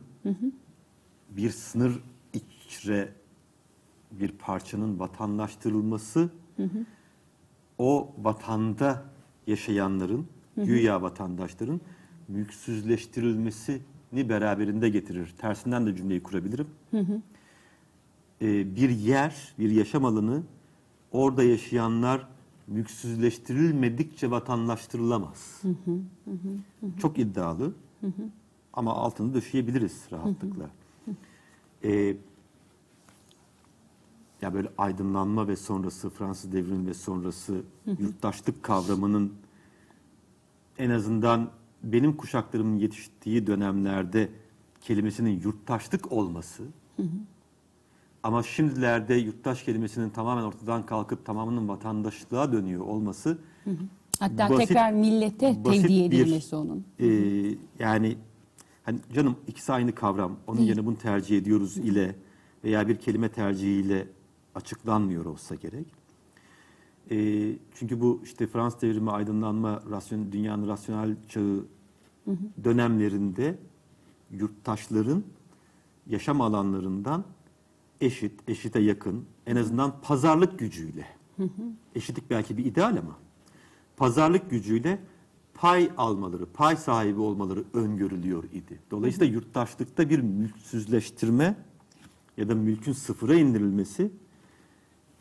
bir 1.29 1.49
sınır 1.49 1.99
içre 2.33 3.13
bir 4.11 4.31
parçanın 4.31 4.99
vatandaştırılması 4.99 6.29
o 7.77 8.15
vatanda 8.17 9.05
yaşayanların, 9.47 10.27
güya 10.57 11.01
vatandaşların 11.01 11.81
mülksüzleştirilmesini 12.27 14.29
beraberinde 14.29 14.89
getirir. 14.89 15.33
Tersinden 15.37 15.85
de 15.85 15.95
cümleyi 15.95 16.23
kurabilirim. 16.23 16.67
Ee, 18.41 18.75
bir 18.75 18.89
yer, 18.89 19.53
bir 19.59 19.71
yaşam 19.71 20.05
alanı 20.05 20.43
orada 21.11 21.43
yaşayanlar 21.43 22.27
mülksüzleştirilmedikçe 22.67 24.31
vatandaştırılamaz. 24.31 25.61
Çok 27.01 27.19
iddialı 27.19 27.73
ama 28.73 28.93
altını 28.93 29.33
döşeyebiliriz 29.33 30.07
rahatlıkla. 30.11 30.69
Ee, 31.83 32.17
ya 34.41 34.53
böyle 34.53 34.69
aydınlanma 34.77 35.47
ve 35.47 35.55
sonrası 35.55 36.09
Fransız 36.09 36.51
devrimi 36.51 36.87
ve 36.87 36.93
sonrası 36.93 37.61
yurttaşlık 37.99 38.63
kavramının 38.63 39.33
en 40.77 40.89
azından 40.89 41.49
benim 41.83 42.17
kuşaklarımın 42.17 42.75
yetiştiği 42.75 43.47
dönemlerde 43.47 44.29
kelimesinin 44.81 45.41
yurttaşlık 45.41 46.11
olması 46.11 46.63
ama 48.23 48.43
şimdilerde 48.43 49.15
yurttaş 49.15 49.63
kelimesinin 49.63 50.09
tamamen 50.09 50.43
ortadan 50.43 50.85
kalkıp 50.85 51.25
tamamının 51.25 51.67
vatandaşlığa 51.67 52.51
dönüyor 52.51 52.81
olması 52.81 53.37
hatta 54.23 54.49
Basit- 54.53 54.67
tekrar 54.67 54.91
millete 54.91 55.63
tevdi 55.63 55.87
bir- 55.87 56.05
edilmesi 56.05 56.55
onun. 56.55 56.85
e, 56.99 57.07
yani 57.79 58.17
hani 58.83 58.99
canım 59.13 59.35
ikisi 59.47 59.73
aynı 59.73 59.95
kavram. 59.95 60.37
Onun 60.47 60.61
yerine 60.61 60.85
bunu 60.85 60.97
tercih 60.97 61.37
ediyoruz 61.37 61.77
ile 61.77 62.15
veya 62.63 62.87
bir 62.87 62.95
kelime 62.95 63.29
tercihiyle 63.29 64.07
açıklanmıyor 64.55 65.25
olsa 65.25 65.55
gerek. 65.55 65.85
E, 67.11 67.15
çünkü 67.75 68.01
bu 68.01 68.21
işte 68.23 68.47
Fransız 68.47 68.81
devrimi, 68.81 69.11
aydınlanma, 69.11 69.83
rasyon, 69.89 70.31
dünyanın 70.31 70.67
rasyonel 70.67 71.15
çağı 71.29 71.65
dönemlerinde 72.63 73.57
yurttaşların 74.31 75.23
yaşam 76.07 76.41
alanlarından 76.41 77.23
eşit, 78.01 78.49
eşite 78.49 78.79
yakın, 78.79 79.25
en 79.47 79.55
azından 79.55 79.93
pazarlık 80.01 80.59
gücüyle, 80.59 81.05
eşitlik 81.95 82.29
belki 82.29 82.57
bir 82.57 82.65
ideal 82.65 82.97
ama 82.97 83.17
pazarlık 84.03 84.49
gücüyle 84.49 84.99
pay 85.53 85.91
almaları, 85.97 86.45
pay 86.45 86.75
sahibi 86.75 87.19
olmaları 87.19 87.63
öngörülüyor 87.73 88.43
idi. 88.43 88.79
Dolayısıyla 88.91 89.33
yurttaşlıkta 89.33 90.09
bir 90.09 90.19
mülksüzleştirme 90.19 91.55
ya 92.37 92.49
da 92.49 92.55
mülkün 92.55 92.93
sıfıra 92.93 93.35
indirilmesi 93.35 94.11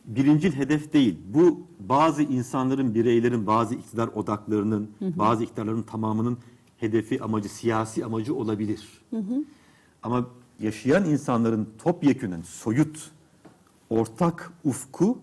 birincil 0.05 0.53
hedef 0.53 0.93
değil. 0.93 1.19
Bu 1.35 1.61
bazı 1.81 2.23
insanların, 2.23 2.95
bireylerin, 2.95 3.47
bazı 3.47 3.75
iktidar 3.75 4.09
odaklarının, 4.09 4.91
bazı 5.01 5.45
iktidarların 5.45 5.83
tamamının 5.83 6.39
hedefi, 6.77 7.23
amacı, 7.23 7.49
siyasi 7.49 8.05
amacı 8.05 8.35
olabilir. 8.35 9.03
Ama 10.03 10.27
yaşayan 10.61 11.05
insanların 11.05 11.69
topyekünen 11.79 12.43
soyut, 12.43 13.11
ortak 13.91 14.53
ufku 14.65 15.19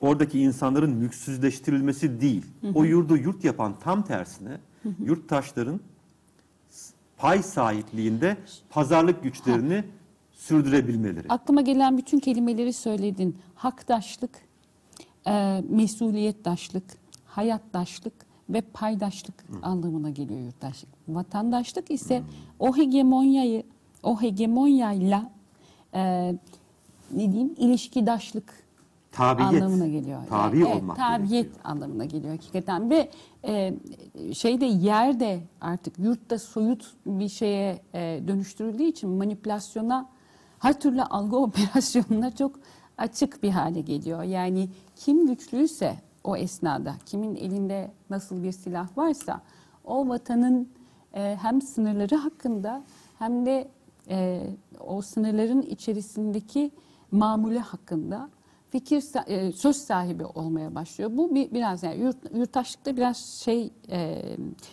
oradaki 0.00 0.40
insanların 0.40 0.90
mülksüzleştirilmesi 0.90 2.20
değil. 2.20 2.46
O 2.74 2.84
yurdu 2.84 3.16
yurt 3.16 3.44
yapan 3.44 3.78
tam 3.78 4.04
tersine 4.04 4.58
yurttaşların 5.04 5.80
pay 7.16 7.42
sahipliğinde 7.42 8.36
pazarlık 8.70 9.22
güçlerini 9.22 9.84
sürdürebilmeleri. 10.32 11.26
Aklıma 11.28 11.60
gelen 11.60 11.98
bütün 11.98 12.18
kelimeleri 12.18 12.72
söyledin. 12.72 13.36
Haktaşlık, 13.54 14.30
e, 15.26 15.62
mesuliyetdaşlık, 15.68 16.84
hayattaşlık 17.26 18.12
ve 18.50 18.60
paydaşlık 18.60 19.44
anlamına 19.62 20.10
geliyor 20.10 20.40
yurttaşlık. 20.40 20.90
Vatandaşlık 21.08 21.90
ise 21.90 22.22
o 22.58 22.76
hegemonyayı, 22.76 23.62
o 24.02 24.22
hegemonyayla 24.22 25.30
e, 25.94 26.32
ne 27.10 27.32
diyeyim 27.32 27.54
ilişkidaşlık 27.56 28.65
Tabiyet. 29.16 29.62
anlamına 29.62 29.86
geliyor. 29.86 30.20
Tabi 30.28 30.58
Yani, 30.58 30.68
evet, 30.68 30.82
olmak 30.82 30.96
tabiyet 30.96 31.30
gerekiyor. 31.30 31.64
anlamına 31.64 32.04
geliyor 32.04 32.32
hakikaten 32.32 32.90
ve 32.90 33.10
e, 33.44 33.74
şeyde 34.34 34.64
yerde 34.64 35.40
artık 35.60 35.98
yurtta 35.98 36.38
soyut 36.38 36.94
bir 37.06 37.28
şeye 37.28 37.82
e, 37.94 38.20
dönüştürüldüğü 38.28 38.82
için 38.84 39.10
manipülasyona 39.10 40.08
her 40.58 40.80
türlü 40.80 41.02
algı 41.02 41.36
operasyonuna 41.46 42.36
çok 42.36 42.52
açık 42.98 43.42
bir 43.42 43.50
hale 43.50 43.80
geliyor. 43.80 44.22
Yani 44.22 44.68
kim 44.96 45.26
güçlüyse 45.26 45.96
o 46.24 46.36
esnada, 46.36 46.94
kimin 47.06 47.34
elinde 47.36 47.90
nasıl 48.10 48.42
bir 48.42 48.52
silah 48.52 48.98
varsa 48.98 49.40
o 49.84 50.08
vatanın 50.08 50.68
e, 51.14 51.36
hem 51.42 51.62
sınırları 51.62 52.16
hakkında 52.16 52.82
hem 53.18 53.46
de 53.46 53.68
e, 54.08 54.46
o 54.86 55.02
sınırların 55.02 55.62
içerisindeki 55.62 56.70
mamule 57.10 57.58
hakkında 57.58 58.30
fikir 58.70 59.04
e, 59.26 59.52
söz 59.52 59.76
sahibi 59.76 60.24
olmaya 60.24 60.74
başlıyor. 60.74 61.10
Bu 61.14 61.34
bir, 61.34 61.52
biraz 61.52 61.82
yani 61.82 62.00
yurt, 62.00 62.16
yurttaşlıkta 62.34 62.96
biraz 62.96 63.16
şey 63.16 63.70
e, 63.90 64.22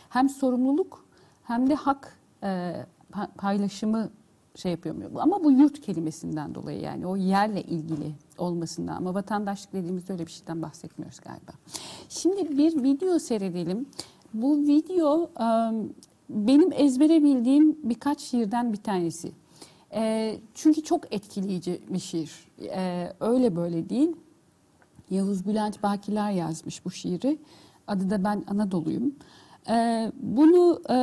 hem 0.09 0.29
sorumluluk 0.29 1.05
hem 1.43 1.69
de 1.69 1.75
hak 1.75 2.19
e, 2.43 2.75
pa- 3.12 3.33
paylaşımı 3.38 4.09
şey 4.55 4.71
yapıyor. 4.71 4.95
Ama 5.15 5.43
bu 5.43 5.51
yurt 5.51 5.81
kelimesinden 5.81 6.55
dolayı 6.55 6.81
yani 6.81 7.07
o 7.07 7.15
yerle 7.15 7.63
ilgili 7.63 8.12
olmasından 8.38 8.95
ama 8.95 9.13
vatandaşlık 9.13 9.73
dediğimizde 9.73 10.13
öyle 10.13 10.25
bir 10.25 10.31
şeyden 10.31 10.62
bahsetmiyoruz 10.62 11.19
galiba. 11.19 11.51
Şimdi 12.09 12.57
bir 12.57 12.83
video 12.83 13.19
seyredelim. 13.19 13.85
Bu 14.33 14.57
video 14.57 15.29
benim 16.29 16.71
ezbere 16.73 17.23
bildiğim 17.23 17.77
birkaç 17.83 18.19
şiirden 18.19 18.73
bir 18.73 18.77
tanesi. 18.77 19.31
E, 19.93 20.35
çünkü 20.53 20.83
çok 20.83 21.13
etkileyici 21.13 21.81
bir 21.89 22.00
şiir. 22.00 22.31
E, 22.62 23.13
öyle 23.19 23.55
böyle 23.55 23.89
değil. 23.89 24.15
Yavuz 25.09 25.45
Bülent 25.45 25.83
Bakiler 25.83 26.31
yazmış 26.31 26.85
bu 26.85 26.91
şiiri. 26.91 27.38
Adı 27.88 28.09
da 28.09 28.23
Ben 28.23 28.43
Anadolu'yum. 28.47 29.15
E, 29.69 30.12
bunu 30.21 30.81
e, 30.89 30.95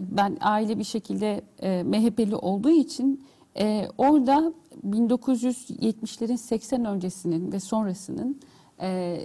ben 0.00 0.36
aile 0.40 0.78
bir 0.78 0.84
şekilde 0.84 1.42
e, 1.62 1.82
MHP'li 1.82 2.36
olduğu 2.36 2.70
için 2.70 3.24
Ee, 3.56 3.88
orada 3.98 4.52
1970'lerin 4.88 6.36
80 6.36 6.84
öncesinin 6.84 7.52
ve 7.52 7.60
sonrasının 7.60 8.40
e, 8.80 9.20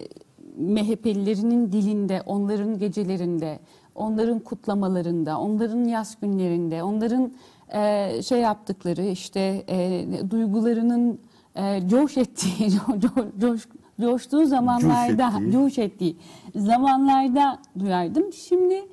MHP'lilerinin 0.58 1.72
dilinde, 1.72 2.22
onların 2.26 2.80
gecelerinde, 2.80 3.60
onların 3.96 4.40
kutlamalarında, 4.40 5.40
onların 5.40 5.84
yaz 5.84 6.20
günlerinde, 6.22 6.84
onların 6.84 7.32
e, 7.74 8.22
şey 8.22 8.40
yaptıkları 8.40 9.06
işte 9.06 9.64
e, 9.70 10.06
duygularının 10.30 11.20
e, 11.56 11.88
coş 11.88 12.18
ettiği, 12.18 12.70
co- 12.70 13.40
coş, 13.42 13.68
coştuğu 14.02 14.46
zamanlarda, 14.46 15.28
ettiği. 15.38 15.52
coş 15.52 15.78
ettiği 15.78 16.18
zamanlarda 16.56 17.60
duyardım. 17.80 18.34
Şimdi 18.34 18.84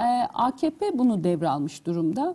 e, 0.00 0.04
AKP 0.34 0.98
bunu 0.98 1.24
devralmış 1.24 1.86
durumda. 1.86 2.34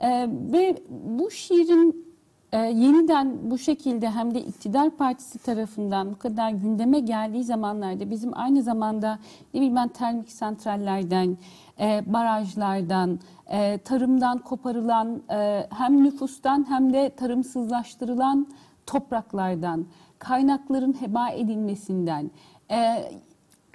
E, 0.00 0.28
ve 0.52 0.76
bu 0.90 1.30
şiirin 1.30 2.12
e, 2.52 2.58
yeniden 2.58 3.50
bu 3.50 3.58
şekilde 3.58 4.10
hem 4.10 4.34
de 4.34 4.40
iktidar 4.40 4.90
partisi 4.90 5.38
tarafından 5.38 6.10
bu 6.10 6.18
kadar 6.18 6.50
gündeme 6.50 7.00
geldiği 7.00 7.44
zamanlarda 7.44 8.10
bizim 8.10 8.38
aynı 8.38 8.62
zamanda 8.62 9.18
ne 9.54 9.60
bileyim 9.60 9.76
ben 9.76 9.88
termik 9.88 10.32
santrallerden, 10.32 11.36
e, 11.80 12.02
barajlardan, 12.06 13.20
e, 13.46 13.78
tarımdan 13.78 14.38
koparılan 14.38 15.22
e, 15.30 15.66
hem 15.70 16.04
nüfustan 16.04 16.66
hem 16.68 16.92
de 16.92 17.10
tarımsızlaştırılan 17.16 18.46
topraklardan, 18.86 19.86
kaynakların 20.18 20.92
heba 21.00 21.28
edilmesinden, 21.28 22.30
e, 22.70 23.10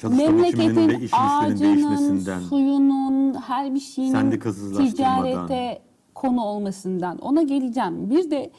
memleketin 0.04 1.10
ağacının, 1.12 2.39
suyunun, 2.50 3.34
her 3.34 3.74
bir 3.75 3.80
şeyinin 3.80 4.13
Sendikasızlaştırmadan. 4.13 5.25
ticarete 5.25 5.82
konu 6.16 6.44
olmasından 6.46 7.18
ona 7.18 7.42
geleceğim. 7.42 8.10
Bir 8.10 8.32
de 8.32 8.51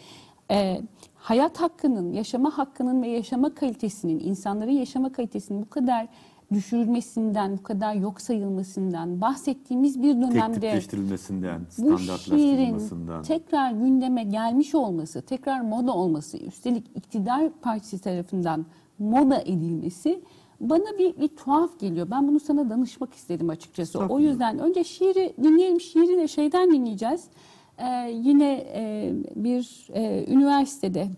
e, 0.51 0.81
hayat 1.15 1.61
hakkının, 1.61 2.13
yaşama 2.13 2.59
hakkının 2.59 3.03
ve 3.03 3.09
yaşama 3.09 3.55
kalitesinin, 3.55 4.21
insanların 4.21 4.71
yaşama 4.71 5.13
kalitesinin 5.13 5.63
bu 5.63 5.71
kadar 5.71 6.09
düşürülmesinden, 6.53 7.59
bu 7.59 7.63
kadar 7.63 7.95
yok 7.95 8.21
sayılmasından 8.21 9.21
bahsettiğimiz 9.21 10.03
bir 10.03 10.15
dönemde 10.15 10.81
bu 11.79 11.99
şiirin 11.99 12.83
tekrar 13.23 13.73
gündeme 13.73 14.23
gelmiş 14.23 14.75
olması, 14.75 15.23
tekrar 15.23 15.61
moda 15.61 15.95
olması, 15.95 16.39
üstelik 16.39 16.87
iktidar 16.95 17.51
partisi 17.63 17.99
tarafından 17.99 18.67
moda 18.99 19.41
edilmesi 19.41 20.21
bana 20.61 20.99
bir, 20.99 21.21
bir 21.21 21.29
tuhaf 21.29 21.81
geliyor. 21.81 22.11
Ben 22.11 22.29
bunu 22.29 22.41
sana 22.41 22.71
danışmak 22.71 23.15
istedim 23.15 23.51
açıkçası. 23.51 23.99
O 23.99 24.21
yüzden 24.21 24.59
önce 24.59 24.85
şiiri 24.85 25.35
dinleyelim. 25.43 25.81
Şiiri 25.81 26.19
de 26.19 26.29
şeyden 26.29 26.71
dinleyeceğiz. 26.71 27.25
Ee, 27.79 28.11
yine 28.15 28.67
e, 28.75 29.13
bir 29.37 29.89
e, 29.93 30.33
üniversitede 30.33 31.09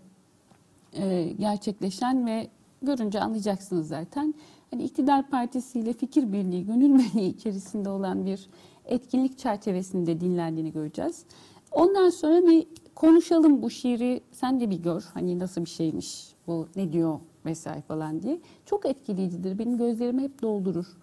e, 0.93 1.23
gerçekleşen 1.39 2.25
ve 2.25 2.47
görünce 2.81 3.21
anlayacaksınız 3.21 3.87
zaten. 3.87 4.33
Hani 4.71 4.83
iktidar 4.83 5.29
partisiyle 5.29 5.93
fikir 5.93 6.33
birliği, 6.33 6.65
gönül 6.65 6.99
birliği 6.99 7.27
içerisinde 7.27 7.89
olan 7.89 8.25
bir 8.25 8.49
etkinlik 8.85 9.37
çerçevesinde 9.37 10.19
dinlendiğini 10.19 10.71
göreceğiz. 10.71 11.25
Ondan 11.71 12.09
sonra 12.09 12.47
bir 12.47 12.67
konuşalım 12.95 13.61
bu 13.61 13.69
şiiri. 13.69 14.21
Sen 14.31 14.59
de 14.59 14.69
bir 14.69 14.83
gör. 14.83 15.03
Hani 15.13 15.39
nasıl 15.39 15.61
bir 15.61 15.69
şeymiş 15.69 16.35
bu, 16.47 16.67
ne 16.75 16.93
diyor 16.93 17.19
vesaire 17.45 17.81
falan 17.81 18.21
diye. 18.21 18.39
Çok 18.65 18.85
etkileyicidir. 18.85 19.59
Benim 19.59 19.77
gözlerimi 19.77 20.21
hep 20.21 20.41
doldurur. 20.41 20.97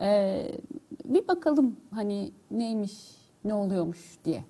Ee, 0.00 0.52
bir 1.04 1.28
bakalım 1.28 1.76
hani 1.90 2.32
neymiş, 2.50 2.92
ne 3.44 3.54
oluyormuş 3.54 4.18
diye. 4.24 4.44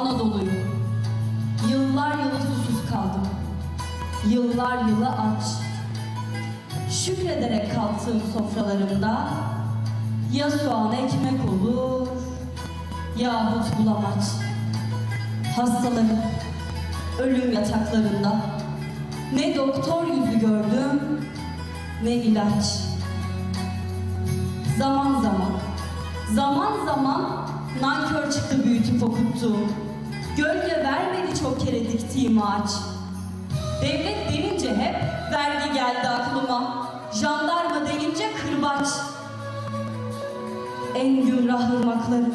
Anadolu'yum. 0.00 0.80
Yıllar 1.70 2.18
yılı 2.18 2.40
susuz 2.40 2.90
kaldım. 2.90 3.28
Yıllar 4.28 4.88
yılı 4.88 5.08
aç. 5.08 5.44
Şükrederek 6.90 7.74
kalktığım 7.74 8.20
sofralarımda 8.32 9.28
ya 10.32 10.50
soğan 10.50 10.92
ekmek 10.92 11.50
olur 11.50 12.08
yahut 13.16 13.78
bulamaç. 13.78 14.24
Hastalarım 15.56 16.20
ölüm 17.18 17.52
yataklarında 17.52 18.40
ne 19.34 19.56
doktor 19.56 20.06
yüzü 20.06 20.38
gördüm 20.40 21.20
ne 22.04 22.14
ilaç. 22.14 22.64
Zaman 24.78 25.22
zaman, 25.22 25.52
zaman 26.34 26.86
zaman 26.86 27.46
nankör 27.80 28.32
çıktı 28.32 28.64
büyütüp 28.64 29.02
okuttuğum. 29.02 29.89
Gölge 30.36 30.84
vermedi 30.84 31.40
çok 31.42 31.60
kere 31.60 31.92
diktiğim 31.92 32.42
ağaç. 32.42 32.70
Devlet 33.82 34.32
denince 34.32 34.76
hep 34.76 34.96
vergi 35.32 35.72
geldi 35.74 36.08
aklıma. 36.08 36.90
Jandarma 37.14 37.86
denince 37.86 38.24
kırbaç. 38.32 38.88
En 40.94 41.26
gümrah 41.26 41.70
ırmaklarım, 41.70 42.34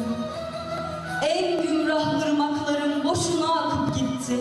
en 1.22 1.62
gümrah 1.62 2.22
ırmaklarım 2.22 3.04
boşuna 3.04 3.54
akıp 3.54 3.94
gitti. 3.94 4.36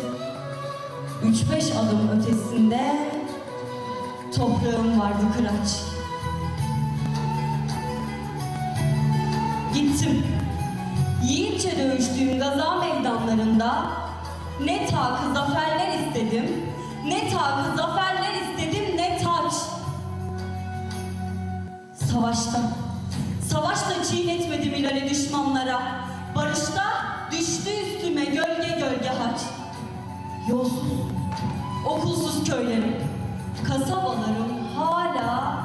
Üç 1.24 1.52
beş 1.52 1.72
adım 1.72 2.10
ötesinde 2.20 3.12
toprağım 4.36 5.00
vardı 5.00 5.24
kıraç. 5.38 5.82
Gittim. 9.74 10.45
Yiğitçe 11.28 11.78
dövüştüğüm 11.78 12.40
gaza 12.40 12.76
meydanlarında 12.76 13.86
ne 14.66 14.86
takı 14.86 15.34
zaferler 15.34 16.00
istedim, 16.00 16.66
ne 17.08 17.30
takı 17.30 17.78
zaferler 17.78 18.34
istedim, 18.34 18.98
ne 18.98 19.18
taç. 19.18 19.54
Savaşta, 21.94 22.60
savaşta 23.50 24.04
çiğnetmedim 24.04 24.74
ileri 24.74 25.10
düşmanlara. 25.10 25.82
Barışta 26.36 26.84
düştü 27.32 27.70
üstüme 27.70 28.26
gölge 28.26 28.80
gölge 28.80 29.10
haç. 29.10 29.42
Yolsuz, 30.50 30.92
okulsuz 31.90 32.50
köylerim, 32.50 32.96
kasabalarım 33.68 34.68
hala 34.78 35.56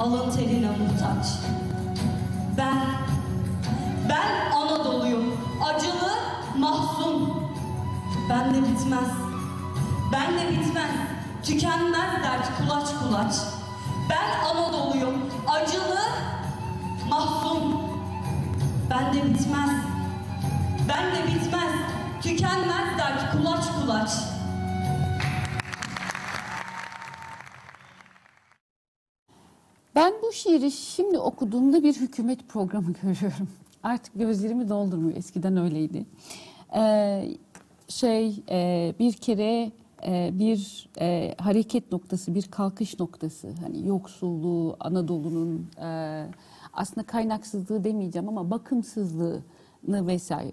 alın 0.00 0.30
terine 0.30 0.66
muhtaç. 0.66 1.26
Ben, 2.58 2.84
ben 4.08 4.50
Anadolu'yum. 4.56 5.38
Acılı, 5.64 6.12
mahzun. 6.58 7.42
Ben 8.30 8.54
de 8.54 8.58
bitmez. 8.58 9.08
Ben 10.12 10.32
de 10.38 10.50
bitmez. 10.50 10.90
Tükenmez 11.42 12.22
dert 12.22 12.58
kulaç 12.58 12.88
kulaç. 13.02 13.34
Ben 14.10 14.46
Anadolu'yum. 14.46 15.14
Acılı, 15.48 16.00
mahzun. 17.08 17.74
Ben 18.90 19.14
de 19.14 19.24
bitmez. 19.24 19.70
Ben 20.88 21.14
de 21.16 21.26
bitmez. 21.26 21.72
Tükenmez 22.22 22.98
dert 22.98 23.32
kulaç 23.32 23.64
kulaç. 23.80 24.10
Ben 29.94 30.12
bu 30.22 30.32
şiiri 30.32 30.70
şimdi 30.72 31.18
okuduğumda 31.18 31.82
bir 31.82 31.94
hükümet 31.94 32.48
programı 32.48 32.92
görüyorum. 33.02 33.48
Artık 33.82 34.14
gözlerimi 34.14 34.68
doldurmuyor. 34.68 35.16
Eskiden 35.16 35.56
öyleydi. 35.56 36.06
Ee, 36.76 37.28
şey 37.88 38.42
e, 38.50 38.94
bir 38.98 39.12
kere 39.12 39.72
e, 40.06 40.30
bir 40.32 40.88
e, 41.00 41.34
hareket 41.38 41.92
noktası, 41.92 42.34
bir 42.34 42.42
kalkış 42.42 43.00
noktası. 43.00 43.48
Hani 43.62 43.86
yoksulluğu, 43.86 44.76
Anadolu'nun 44.80 45.66
e, 45.82 46.26
aslında 46.72 47.06
kaynaksızlığı 47.06 47.84
demeyeceğim 47.84 48.28
ama 48.28 48.50
bakımsızlığını 48.50 50.06
vesaire 50.06 50.52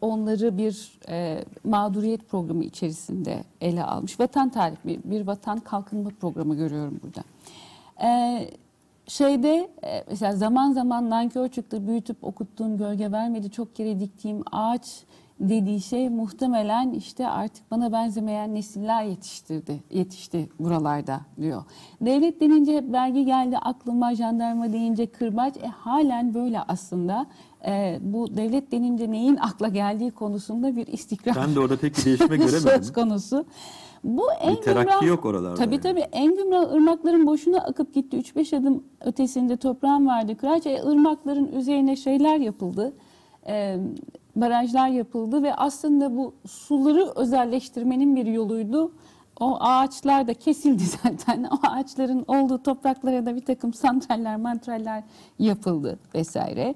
onları 0.00 0.58
bir 0.58 0.98
e, 1.08 1.44
mağduriyet 1.64 2.28
programı 2.28 2.64
içerisinde 2.64 3.44
ele 3.60 3.84
almış. 3.84 4.20
Vatan 4.20 4.48
tarihi, 4.48 5.00
bir 5.04 5.26
vatan 5.26 5.60
kalkınma 5.60 6.10
programı 6.20 6.56
görüyorum 6.56 7.00
burada. 7.02 7.22
Ee, 8.04 8.50
şeyde 9.06 9.70
e, 9.84 10.04
mesela 10.10 10.36
zaman 10.36 10.72
zaman 10.72 11.10
nankör 11.10 11.48
çıktı 11.48 11.86
büyütüp 11.86 12.24
okuttuğum 12.24 12.76
gölge 12.78 13.12
vermedi 13.12 13.50
çok 13.50 13.76
kere 13.76 14.00
diktiğim 14.00 14.42
ağaç 14.52 14.84
dediği 15.40 15.80
şey 15.80 16.08
muhtemelen 16.08 16.90
işte 16.90 17.28
artık 17.28 17.70
bana 17.70 17.92
benzemeyen 17.92 18.54
nesiller 18.54 19.04
yetiştirdi, 19.04 19.82
yetişti 19.90 20.48
buralarda 20.60 21.20
diyor. 21.40 21.62
Devlet 22.00 22.40
denince 22.40 22.76
hep 22.76 22.92
vergi 22.92 23.24
geldi 23.24 23.58
aklıma, 23.58 24.14
jandarma 24.14 24.72
deyince 24.72 25.06
kırbaç. 25.06 25.56
E, 25.56 25.66
halen 25.66 26.34
böyle 26.34 26.60
aslında. 26.60 27.26
E, 27.66 27.98
bu 28.00 28.36
devlet 28.36 28.72
denince 28.72 29.10
neyin 29.10 29.36
akla 29.36 29.68
geldiği 29.68 30.10
konusunda 30.10 30.76
bir 30.76 30.86
istikrar 30.86 31.36
Ben 31.36 31.54
de 31.54 31.60
orada 31.60 31.76
pek 31.76 31.98
bir 31.98 32.04
değişme 32.04 32.26
göremedim. 32.36 32.60
söz 32.60 32.92
konusu. 32.92 33.44
Bu 34.06 34.22
en 34.40 34.56
Bir 34.56 34.62
terakki 34.62 34.92
gümrah- 34.92 35.06
yok 35.06 35.24
oralarda 35.24 35.54
Tabii 35.54 35.74
yani. 35.74 35.82
tabii 35.82 36.00
en 36.00 36.34
gümrah 36.36 36.72
ırmakların 36.72 37.26
boşuna 37.26 37.58
akıp 37.58 37.94
gitti. 37.94 38.16
3-5 38.16 38.56
adım 38.56 38.84
ötesinde 39.00 39.56
toprağım 39.56 40.06
vardı. 40.06 40.36
Kıraç 40.36 40.66
e, 40.66 40.82
ırmakların 40.86 41.46
üzerine 41.52 41.96
şeyler 41.96 42.36
yapıldı. 42.36 42.92
E, 43.46 43.76
barajlar 44.36 44.88
yapıldı 44.88 45.42
ve 45.42 45.54
aslında 45.54 46.16
bu 46.16 46.34
suları 46.46 47.06
özelleştirmenin 47.16 48.16
bir 48.16 48.26
yoluydu. 48.26 48.92
O 49.40 49.56
ağaçlar 49.60 50.28
da 50.28 50.34
kesildi 50.34 50.82
zaten. 51.02 51.44
O 51.44 51.56
ağaçların 51.68 52.24
olduğu 52.28 52.62
topraklara 52.62 53.26
da 53.26 53.36
bir 53.36 53.44
takım 53.44 53.74
santraller, 53.74 54.36
mantraller 54.36 55.02
yapıldı 55.38 55.98
vesaire. 56.14 56.74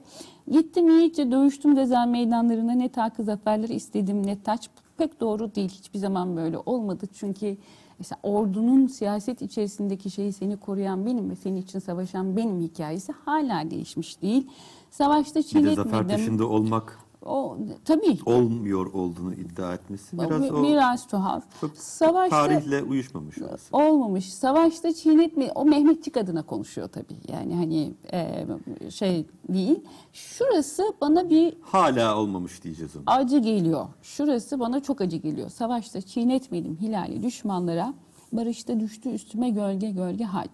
Gittim 0.50 0.88
iyice 0.98 1.30
dövüştüm 1.32 1.74
ceza 1.76 2.06
meydanlarına 2.06 2.72
ne 2.72 2.88
takı 2.88 3.22
zaferleri 3.24 3.74
istedim 3.74 4.26
ne 4.26 4.42
taç. 4.42 4.68
Pek 5.00 5.20
doğru 5.20 5.54
değil. 5.54 5.68
Hiçbir 5.68 5.98
zaman 5.98 6.36
böyle 6.36 6.58
olmadı. 6.58 7.06
Çünkü 7.12 7.56
mesela 7.98 8.18
ordunun 8.22 8.86
siyaset 8.86 9.42
içerisindeki 9.42 10.10
şeyi 10.10 10.32
seni 10.32 10.56
koruyan 10.56 11.06
benim 11.06 11.30
ve 11.30 11.36
senin 11.36 11.56
için 11.62 11.78
savaşan 11.78 12.36
benim 12.36 12.60
hikayesi 12.60 13.12
hala 13.24 13.70
değişmiş 13.70 14.22
değil. 14.22 14.46
Savaşta 14.90 15.40
Bir 15.40 15.44
de 15.44 15.74
zafer 15.74 15.90
çiğnetmedim. 15.90 16.16
peşinde 16.16 16.44
olmak 16.44 16.98
O 17.26 17.58
tabii. 17.84 18.18
olmuyor 18.26 18.92
olduğunu 18.92 19.34
iddia 19.34 19.74
etmesi 19.74 20.18
biraz 20.18 20.42
Bir- 20.42 20.50
o 20.50 20.62
biraz 20.64 21.06
tuhaf. 21.06 21.44
çok 21.60 21.76
Savaşta 21.76 22.36
tarihle 22.36 22.82
uyuşmamış 22.82 23.38
orası. 23.42 23.76
olmamış. 23.76 24.32
Savaşta 24.34 24.92
çiğnetme 24.94 25.52
o 25.54 25.64
Mehmetçik 25.64 26.16
adına 26.16 26.42
konuşuyor 26.42 26.88
tabii. 26.88 27.16
Yani 27.32 27.54
hani 27.56 27.92
e, 28.12 28.90
şey 28.90 29.26
değil. 29.48 29.78
Şurası 30.12 30.92
bana 31.00 31.30
bir 31.30 31.54
Hala 31.62 32.16
olmamış 32.18 32.62
diyeceğiz 32.64 32.96
onu. 32.96 33.02
acı 33.06 33.38
geliyor. 33.38 33.86
Şurası 34.02 34.60
bana 34.60 34.80
çok 34.82 35.00
acı 35.00 35.16
geliyor. 35.16 35.50
Savaşta 35.50 36.00
çiğnetmedim 36.00 36.76
hilali 36.80 37.22
düşmanlara. 37.22 37.94
Barışta 38.32 38.80
düştü 38.80 39.08
üstüme 39.10 39.50
gölge 39.50 39.90
gölge 39.90 40.24
haç. 40.24 40.50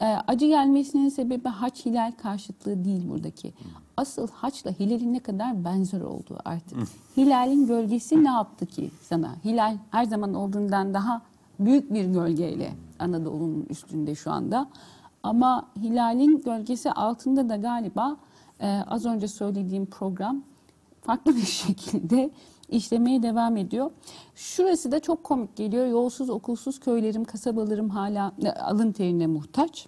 Ee, 0.00 0.04
acı 0.04 0.46
gelmesinin 0.46 1.08
sebebi 1.08 1.48
haç 1.48 1.86
hilal 1.86 2.12
karşıtlığı 2.22 2.84
değil 2.84 3.08
buradaki. 3.10 3.54
Asıl 3.96 4.28
haçla 4.28 4.70
hilalin 4.70 5.12
ne 5.12 5.18
kadar 5.18 5.64
benzer 5.64 6.00
olduğu 6.00 6.38
artık. 6.44 6.78
Hilalin 7.16 7.66
gölgesi 7.66 8.24
ne 8.24 8.28
yaptı 8.30 8.66
ki 8.66 8.90
sana? 9.02 9.36
Hilal 9.44 9.76
her 9.90 10.04
zaman 10.04 10.34
olduğundan 10.34 10.94
daha 10.94 11.22
büyük 11.58 11.92
bir 11.92 12.04
gölgeyle 12.04 12.72
Anadolu'nun 12.98 13.66
üstünde 13.70 14.14
şu 14.14 14.30
anda. 14.30 14.68
Ama 15.22 15.68
hilalin 15.82 16.42
gölgesi 16.42 16.92
altında 16.92 17.48
da 17.48 17.56
galiba 17.56 18.16
e, 18.60 18.68
az 18.86 19.04
önce 19.06 19.28
söylediğim 19.28 19.86
program 19.86 20.42
farklı 21.02 21.36
bir 21.36 21.42
şekilde 21.46 22.30
işlemeye 22.68 23.22
devam 23.22 23.56
ediyor. 23.56 23.90
Şurası 24.34 24.92
da 24.92 25.00
çok 25.00 25.24
komik 25.24 25.56
geliyor. 25.56 25.86
Yolsuz 25.86 26.30
okulsuz 26.30 26.80
köylerim, 26.80 27.24
kasabalarım 27.24 27.90
hala 27.90 28.32
e, 28.42 28.50
alın 28.50 28.92
terine 28.92 29.26
muhtaç. 29.26 29.86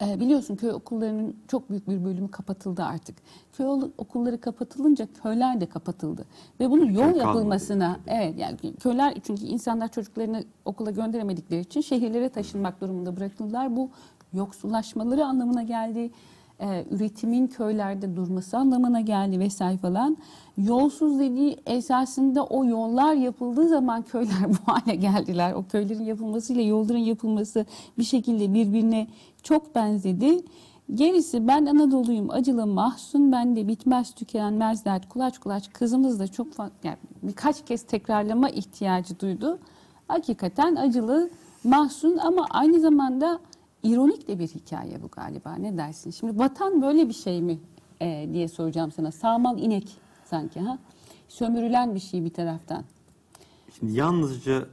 E, 0.00 0.20
biliyorsun 0.20 0.56
köy 0.56 0.70
okullarının 0.70 1.36
çok 1.48 1.70
büyük 1.70 1.88
bir 1.88 2.04
bölümü 2.04 2.30
kapatıldı 2.30 2.82
artık. 2.82 3.16
Köy 3.52 3.66
okulları 3.98 4.40
kapatılınca 4.40 5.08
köyler 5.22 5.60
de 5.60 5.66
kapatıldı. 5.66 6.24
Ve 6.60 6.70
bunun 6.70 6.84
yol 6.84 7.02
kalmadı. 7.02 7.18
yapılmasına, 7.18 8.00
evet 8.06 8.38
yani 8.38 8.56
köyler 8.80 9.14
çünkü 9.22 9.44
insanlar 9.44 9.88
çocuklarını 9.88 10.44
okula 10.64 10.90
gönderemedikleri 10.90 11.60
için 11.60 11.80
şehirlere 11.80 12.28
taşınmak 12.28 12.80
durumunda 12.80 13.16
bırakıldılar. 13.16 13.76
Bu 13.76 13.90
yoksullaşmaları 14.32 15.24
anlamına 15.24 15.62
geldi. 15.62 16.10
E, 16.60 16.84
üretimin 16.90 17.46
köylerde 17.46 18.16
durması 18.16 18.58
anlamına 18.58 19.00
geldi 19.00 19.40
vesaire 19.40 19.78
falan. 19.78 20.16
Yolsuz 20.58 21.18
dediği 21.18 21.56
esasında 21.66 22.44
o 22.44 22.64
yollar 22.64 23.14
yapıldığı 23.14 23.68
zaman 23.68 24.02
köyler 24.02 24.44
bu 24.48 24.72
hale 24.72 24.94
geldiler. 24.94 25.52
O 25.52 25.64
köylerin 25.64 26.04
yapılmasıyla 26.04 26.62
yolların 26.62 26.98
yapılması 26.98 27.66
bir 27.98 28.04
şekilde 28.04 28.54
birbirine 28.54 29.06
çok 29.42 29.74
benzedi. 29.74 30.42
Gerisi 30.94 31.48
ben 31.48 31.66
Anadolu'yum 31.66 32.30
acılı 32.30 32.66
mahzun 32.66 33.32
ben 33.32 33.56
de 33.56 33.68
bitmez 33.68 34.10
tükenmez 34.10 34.84
dert 34.84 35.08
kulaç 35.08 35.38
kulaç 35.38 35.72
kızımız 35.72 36.20
da 36.20 36.28
çok 36.28 36.46
yani 36.84 36.96
birkaç 37.22 37.64
kez 37.64 37.82
tekrarlama 37.82 38.50
ihtiyacı 38.50 39.20
duydu. 39.20 39.58
Hakikaten 40.08 40.76
acılı 40.76 41.30
mahzun 41.64 42.18
ama 42.18 42.46
aynı 42.50 42.80
zamanda 42.80 43.38
ironik 43.86 44.28
de 44.28 44.38
bir 44.38 44.48
hikaye 44.48 45.02
bu 45.02 45.08
galiba 45.08 45.54
ne 45.54 45.76
dersin? 45.76 46.10
Şimdi 46.10 46.38
vatan 46.38 46.82
böyle 46.82 47.08
bir 47.08 47.12
şey 47.14 47.42
mi 47.42 47.58
e, 48.00 48.28
diye 48.32 48.48
soracağım 48.48 48.92
sana. 48.92 49.12
Sağmal 49.12 49.58
inek 49.58 49.88
sanki 50.24 50.60
ha? 50.60 50.78
Sömürülen 51.28 51.94
bir 51.94 52.00
şey 52.00 52.24
bir 52.24 52.30
taraftan. 52.30 52.84
Şimdi 53.78 53.92
yalnızca 53.92 54.66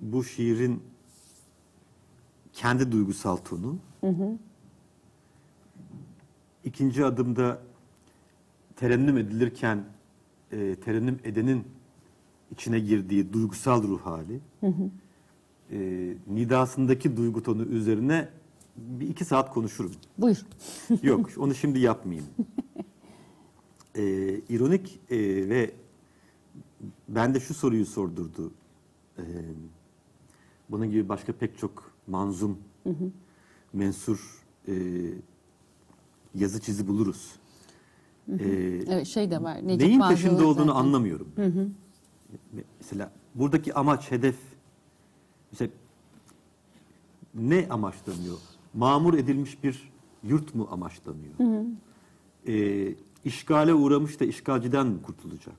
bu 0.00 0.24
şiirin 0.24 0.82
kendi 2.52 2.92
duygusal 2.92 3.36
tonu. 3.36 3.76
İkinci 6.64 7.04
adımda 7.04 7.58
terennüm 8.76 9.18
edilirken 9.18 9.84
e, 10.52 10.74
terennüm 10.74 11.18
edenin 11.24 11.64
içine 12.50 12.80
girdiği 12.80 13.32
duygusal 13.32 13.82
ruh 13.82 14.00
hali. 14.00 14.40
E, 15.72 16.14
nidasındaki 16.26 17.16
duygu 17.16 17.42
tonu 17.42 17.62
üzerine 17.62 18.28
bir 18.76 19.08
iki 19.08 19.24
saat 19.24 19.54
konuşurum. 19.54 19.92
Buyur. 20.18 20.36
Yok, 21.02 21.30
onu 21.38 21.54
şimdi 21.54 21.78
yapmayayım. 21.78 22.26
Ee, 23.96 24.40
ironik 24.48 25.00
e, 25.10 25.18
ve 25.48 25.70
bende 27.08 27.40
şu 27.40 27.54
soruyu 27.54 27.86
sordurdu. 27.86 28.52
Ee, 29.18 29.22
bunun 30.70 30.90
gibi 30.90 31.08
başka 31.08 31.32
pek 31.32 31.58
çok 31.58 31.92
manzum, 32.06 32.58
mensur 33.72 34.44
e, 34.68 34.74
yazı 36.34 36.60
çizi 36.60 36.88
buluruz. 36.88 37.32
Ee, 38.28 38.34
Evet, 38.88 39.06
şey 39.06 39.30
de 39.30 39.42
var. 39.42 39.66
Necip 39.66 39.86
neyin 39.86 40.02
peşinde 40.08 40.44
olduğunu 40.44 40.66
zaten. 40.66 40.80
anlamıyorum. 40.80 41.28
Mesela 42.80 43.12
buradaki 43.34 43.74
amaç, 43.74 44.10
hedef, 44.10 44.36
mesela 45.60 45.70
ne 47.34 47.66
amaçlanıyor? 47.70 48.36
Mamur 48.74 49.14
edilmiş 49.14 49.64
bir 49.64 49.92
yurt 50.24 50.54
mu 50.54 50.68
amaçlanıyor? 50.70 51.34
Ee, 52.48 52.94
işgale 53.24 53.74
uğramış 53.74 54.20
da 54.20 54.24
işgalciden 54.24 54.86
mi 54.86 55.02
kurtulacak? 55.02 55.58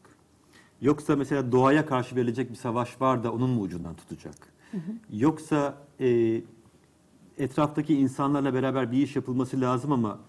Yoksa 0.82 1.16
mesela 1.16 1.52
doğaya 1.52 1.86
karşı 1.86 2.16
verilecek 2.16 2.50
bir 2.50 2.56
savaş 2.56 3.02
var 3.02 3.24
da 3.24 3.34
onun 3.34 3.50
mu 3.50 3.62
ucundan 3.62 3.96
tutacak? 3.96 4.36
Yoksa 5.14 5.78
e, 6.00 6.42
etraftaki 7.38 7.96
insanlarla 7.96 8.54
beraber 8.54 8.92
bir 8.92 8.98
iş 9.04 9.16
yapılması 9.16 9.62
lazım 9.62 9.92
ama 9.92 10.20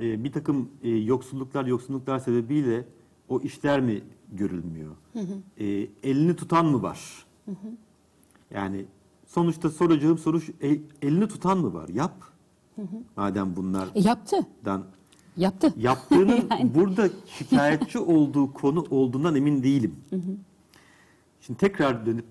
e, 0.00 0.24
bir 0.24 0.32
takım 0.32 0.68
e, 0.82 0.90
yoksulluklar, 0.90 1.66
yoksulluklar 1.66 2.18
sebebiyle 2.18 2.84
o 3.28 3.40
işler 3.40 3.80
mi 3.80 4.02
görülmüyor? 4.32 4.92
E, 5.58 5.64
elini 6.02 6.36
tutan 6.36 6.66
mı 6.66 6.82
var? 6.82 7.26
Yani 8.50 8.84
sonuçta 9.26 9.70
soracağım 9.70 10.18
soru 10.18 10.40
şu, 10.40 10.52
e, 10.62 10.80
elini 11.02 11.28
tutan 11.28 11.58
mı 11.58 11.74
var? 11.74 11.88
Yap. 11.88 12.12
Madem 13.16 13.56
bunlardan 13.56 13.90
E, 13.94 14.00
yaptı. 14.00 14.36
Yaptı. 15.36 15.72
yaptığının 15.76 16.48
burada 16.74 17.08
şikayetçi 17.26 17.98
olduğu 17.98 18.52
konu 18.52 18.84
olduğundan 18.90 19.34
emin 19.34 19.62
değilim. 19.62 19.94
Şimdi 21.40 21.58
tekrar 21.58 22.06
dönüp 22.06 22.24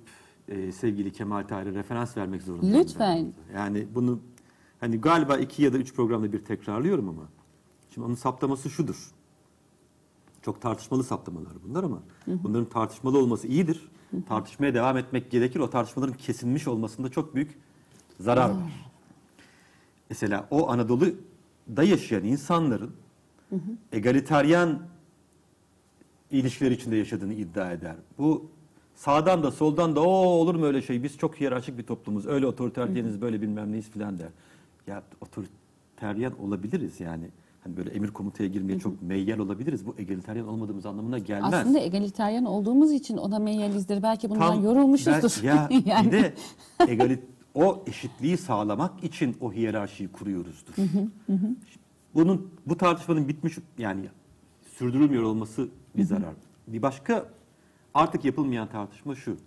e, 0.48 0.72
sevgili 0.72 1.12
Kemal 1.12 1.44
Tahir'e 1.44 1.74
referans 1.74 2.18
vermek 2.18 2.42
zorundayım. 2.42 2.76
Lütfen. 2.80 3.34
ben. 3.50 3.56
Yani 3.60 3.88
bunu 3.96 4.20
hani 4.80 5.02
galiba 5.02 5.38
iki 5.38 5.64
ya 5.64 5.74
da 5.74 5.78
üç 5.78 5.94
programda 5.94 6.34
bir 6.34 6.40
tekrarlıyorum 6.40 7.10
ama 7.10 7.24
şimdi 7.90 8.08
onun 8.08 8.16
saptaması 8.16 8.70
şudur. 8.70 9.12
Çok 10.42 10.62
tartışmalı 10.62 11.04
saptamalar 11.04 11.54
bunlar 11.68 11.84
ama 11.84 12.00
bunların 12.28 12.66
tartışmalı 12.70 13.18
olması 13.18 13.48
iyidir. 13.48 13.90
Tartışmaya 14.22 14.74
devam 14.74 14.98
etmek 14.98 15.32
gerekir. 15.32 15.60
O 15.60 15.70
tartışmaların 15.70 16.18
kesilmiş 16.18 16.68
olmasında 16.68 17.10
çok 17.10 17.36
büyük 17.36 17.58
zarar 18.20 18.50
var. 18.50 18.86
Mesela 20.10 20.48
o 20.52 20.70
Anadolu'da 20.70 21.84
yaşayan 21.84 22.24
insanların 22.24 22.92
egaliteryan 23.92 24.80
ilişkiler 26.32 26.72
içinde 26.72 26.96
yaşadığını 26.96 27.34
iddia 27.34 27.72
eder. 27.72 27.96
Bu 28.18 28.46
sağdan 28.96 29.44
da 29.44 29.52
soldan 29.52 29.96
da 29.96 30.02
o 30.02 30.08
olur 30.10 30.56
mu 30.56 30.66
öyle 30.66 30.82
şey 30.82 31.04
biz 31.04 31.18
çok 31.18 31.40
hiyerarşik 31.40 31.78
bir 31.78 31.84
toplumuz 31.84 32.26
öyle 32.26 32.48
otoriteryeniz 32.48 33.22
böyle 33.22 33.42
bilmem 33.42 33.72
neyiz 33.72 33.90
filan 33.90 34.20
der. 34.20 34.30
Ya 34.88 35.04
otoriteryen 35.22 36.32
olabiliriz 36.40 37.00
yani. 37.00 37.30
Hani 37.66 37.78
böyle 37.78 37.90
emir 37.90 38.08
komutaya 38.12 38.50
girmeye 38.50 38.80
çok 38.80 39.02
meyyal 39.02 39.40
olabiliriz. 39.40 39.86
Bu 39.86 39.96
egaliteryen 39.98 40.46
olmadığımız 40.46 40.86
anlamına 40.86 41.20
gelmez. 41.20 41.54
Aslında 41.54 41.80
egaliteryen 41.80 42.46
olduğumuz 42.46 42.92
için 42.92 43.18
ona 43.18 43.40
meyyalizdir. 43.40 44.04
Belki 44.04 44.30
bundan 44.30 44.54
Tam 44.54 44.64
yorulmuşuzdur. 44.64 45.44
ben- 45.44 45.48
ya 45.48 45.70
yani. 45.86 46.08
bir 46.08 46.12
de 46.12 46.34
egalit 46.88 47.24
o 47.56 47.84
eşitliği 47.88 48.38
sağlamak 48.38 49.04
için 49.04 49.38
o 49.42 49.54
hiyerarşiyi 49.54 50.12
kuruyoruzdur. 50.12 50.74
Bunun 52.16 52.50
bu 52.66 52.78
tartışmanın 52.78 53.28
bitmiş 53.28 53.58
yani 53.78 54.06
sürdürülmüyor 54.78 55.24
olması 55.24 55.68
bir 55.98 56.04
zarar. 56.04 56.34
Bir 56.68 56.82
başka 56.82 57.26
artık 57.94 58.26
yapılmayan 58.26 58.70
tartışma 58.70 59.16
şu. 59.16 59.38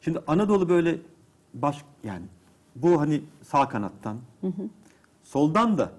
Şimdi 0.00 0.18
Anadolu 0.26 0.68
böyle 0.68 0.98
baş 1.54 1.84
yani 2.04 2.26
bu 2.76 3.00
hani 3.00 3.20
sağ 3.42 3.68
kanattan 3.68 4.16
soldan 5.24 5.78
da 5.78 5.92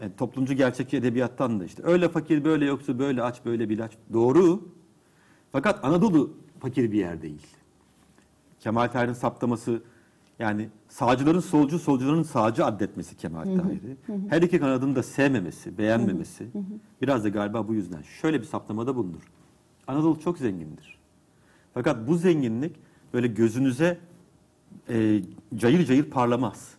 yani 0.00 0.12
toplumcu 0.16 0.54
gerçekçi 0.54 0.96
edebiyattan 0.96 1.60
da 1.60 1.64
işte 1.64 1.82
öyle 1.84 2.08
fakir 2.08 2.44
böyle 2.44 2.64
yoksa 2.64 2.98
böyle 2.98 3.22
aç 3.22 3.44
böyle 3.44 3.68
bir 3.68 3.78
aç 3.78 3.92
doğru. 4.12 4.68
Fakat 5.52 5.84
Anadolu 5.84 6.36
fakir 6.60 6.92
bir 6.92 6.98
yer 6.98 7.22
değil. 7.22 7.46
Kemal 8.60 8.88
Tahir'in 8.88 9.12
saptaması 9.12 9.82
yani 10.38 10.68
sağcıların 10.88 11.40
solcu, 11.40 11.78
solcuların 11.78 12.22
sağcı 12.22 12.64
addetmesi 12.64 13.16
Kemal 13.16 13.44
Tahir'i. 13.44 13.96
Her 14.28 14.42
iki 14.42 14.58
kanadını 14.58 14.96
da 14.96 15.02
sevmemesi, 15.02 15.78
beğenmemesi. 15.78 16.46
Biraz 17.02 17.24
da 17.24 17.28
galiba 17.28 17.68
bu 17.68 17.74
yüzden. 17.74 18.02
Şöyle 18.02 18.40
bir 18.40 18.46
saptamada 18.46 18.96
bulunur. 18.96 19.22
Anadolu 19.86 20.20
çok 20.20 20.38
zengindir. 20.38 20.98
Fakat 21.74 22.08
bu 22.08 22.16
zenginlik 22.16 22.76
böyle 23.12 23.26
gözünüze 23.26 23.98
e, 24.88 25.22
cayır 25.54 25.86
cayır 25.86 26.10
parlamaz. 26.10 26.75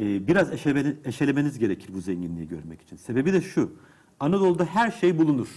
E, 0.00 0.26
biraz 0.26 0.52
eşeleme- 0.52 0.96
eşelemeniz 1.04 1.58
gerekir 1.58 1.94
bu 1.94 2.00
zenginliği 2.00 2.48
görmek 2.48 2.82
için. 2.82 2.96
Sebebi 2.96 3.32
de 3.32 3.40
şu. 3.40 3.72
Anadolu'da 4.20 4.64
her 4.64 4.90
şey 4.90 5.18
bulunur. 5.18 5.48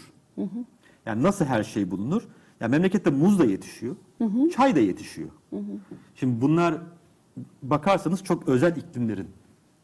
Yani 1.05 1.23
nasıl 1.23 1.45
her 1.45 1.63
şey 1.63 1.91
bulunur? 1.91 2.23
Yani 2.59 2.71
memlekette 2.71 3.09
muz 3.09 3.39
da 3.39 3.45
yetişiyor, 3.45 3.95
çay 4.55 4.75
da 4.75 4.79
yetişiyor. 4.79 5.29
Şimdi 6.15 6.41
bunlar 6.41 6.75
bakarsanız 7.63 8.23
çok 8.23 8.47
özel 8.47 8.75
iklimlerin 8.77 9.27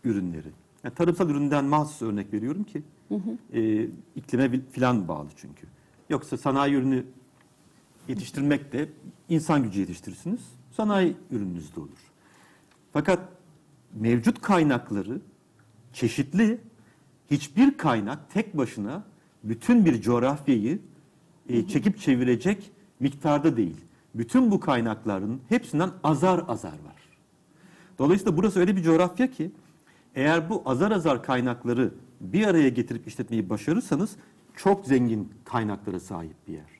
ürünleri. 0.03 0.47
Yani 0.83 0.95
tarımsal 0.95 1.29
üründen 1.29 1.65
mahsus 1.65 2.01
örnek 2.01 2.33
veriyorum 2.33 2.63
ki 2.63 2.83
e, 3.53 3.83
iklime 4.15 4.61
filan 4.71 5.07
bağlı 5.07 5.27
çünkü. 5.35 5.67
Yoksa 6.09 6.37
sanayi 6.37 6.73
ürünü 6.75 7.05
yetiştirmek 8.07 8.73
de 8.73 8.89
insan 9.29 9.63
gücü 9.63 9.79
yetiştirirsiniz. 9.79 10.41
Sanayi 10.71 11.15
ürününüz 11.31 11.75
de 11.75 11.79
olur. 11.79 12.11
Fakat 12.93 13.19
mevcut 13.93 14.41
kaynakları 14.41 15.21
çeşitli. 15.93 16.61
Hiçbir 17.31 17.77
kaynak 17.77 18.31
tek 18.33 18.57
başına 18.57 19.03
bütün 19.43 19.85
bir 19.85 20.01
coğrafyayı 20.01 20.79
e, 21.49 21.67
çekip 21.67 21.99
çevirecek 21.99 22.71
miktarda 22.99 23.57
değil. 23.57 23.77
Bütün 24.15 24.51
bu 24.51 24.59
kaynakların 24.59 25.41
hepsinden 25.49 25.89
azar 26.03 26.43
azar 26.47 26.71
var. 26.71 26.99
Dolayısıyla 27.99 28.37
burası 28.37 28.59
öyle 28.59 28.75
bir 28.75 28.83
coğrafya 28.83 29.31
ki 29.31 29.51
eğer 30.15 30.49
bu 30.49 30.61
azar 30.65 30.91
azar 30.91 31.23
kaynakları 31.23 31.93
bir 32.21 32.47
araya 32.47 32.69
getirip 32.69 33.07
işletmeyi 33.07 33.49
başarırsanız 33.49 34.15
çok 34.55 34.85
zengin 34.85 35.33
kaynaklara 35.45 35.99
sahip 35.99 36.47
bir 36.47 36.53
yer. 36.53 36.79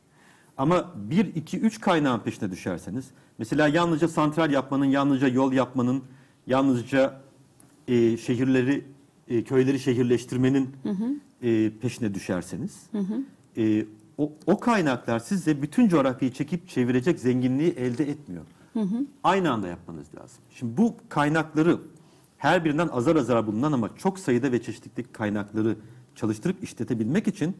Ama 0.57 0.91
bir, 0.95 1.35
iki, 1.35 1.59
üç 1.59 1.79
kaynağın 1.79 2.19
peşine 2.19 2.51
düşerseniz, 2.51 3.07
mesela 3.37 3.67
yalnızca 3.67 4.07
santral 4.07 4.51
yapmanın, 4.51 4.85
yalnızca 4.85 5.27
yol 5.27 5.53
yapmanın, 5.53 6.03
yalnızca 6.49 7.21
e, 7.87 8.17
şehirleri, 8.17 8.85
e, 9.27 9.43
köyleri 9.43 9.79
şehirleştirmenin 9.79 10.69
e, 11.41 11.71
peşine 11.81 12.13
düşerseniz, 12.13 12.83
e, 13.57 13.85
o, 14.17 14.31
o 14.45 14.59
kaynaklar 14.59 15.19
size 15.19 15.61
bütün 15.61 15.87
coğrafyayı 15.87 16.33
çekip 16.33 16.67
çevirecek 16.69 17.19
zenginliği 17.19 17.71
elde 17.71 18.09
etmiyor. 18.09 18.43
Aynı 19.23 19.51
anda 19.51 19.67
yapmanız 19.67 20.07
lazım. 20.15 20.37
Şimdi 20.51 20.77
bu 20.77 20.95
kaynakları 21.09 21.79
her 22.37 22.65
birinden 22.65 22.87
azar 22.87 23.15
azar 23.15 23.47
bulunan 23.47 23.71
ama 23.71 23.89
çok 23.95 24.19
sayıda 24.19 24.51
ve 24.51 24.61
çeşitli 24.61 25.03
kaynakları 25.03 25.75
çalıştırıp 26.15 26.63
işletebilmek 26.63 27.27
için 27.27 27.57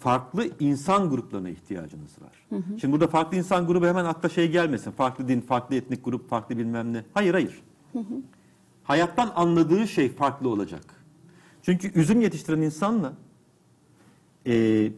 farklı 0.00 0.48
insan 0.60 1.10
gruplarına 1.10 1.48
ihtiyacınız 1.48 2.22
var. 2.22 2.60
Şimdi 2.80 2.92
burada 2.92 3.06
farklı 3.06 3.36
insan 3.36 3.66
grubu 3.66 3.86
hemen 3.86 4.04
akla 4.04 4.28
şey 4.28 4.50
gelmesin. 4.50 4.90
Farklı 4.90 5.28
din, 5.28 5.40
farklı 5.40 5.76
etnik 5.76 6.04
grup, 6.04 6.28
farklı 6.30 6.58
bilmem 6.58 6.92
ne. 6.92 7.04
Hayır 7.14 7.32
hayır. 7.34 7.62
Hayattan 8.84 9.32
anladığı 9.34 9.88
şey 9.88 10.12
farklı 10.12 10.48
olacak. 10.48 10.84
Çünkü 11.62 12.00
üzüm 12.00 12.20
yetiştiren 12.20 12.60
insanla 12.60 13.12
e, 14.46 14.92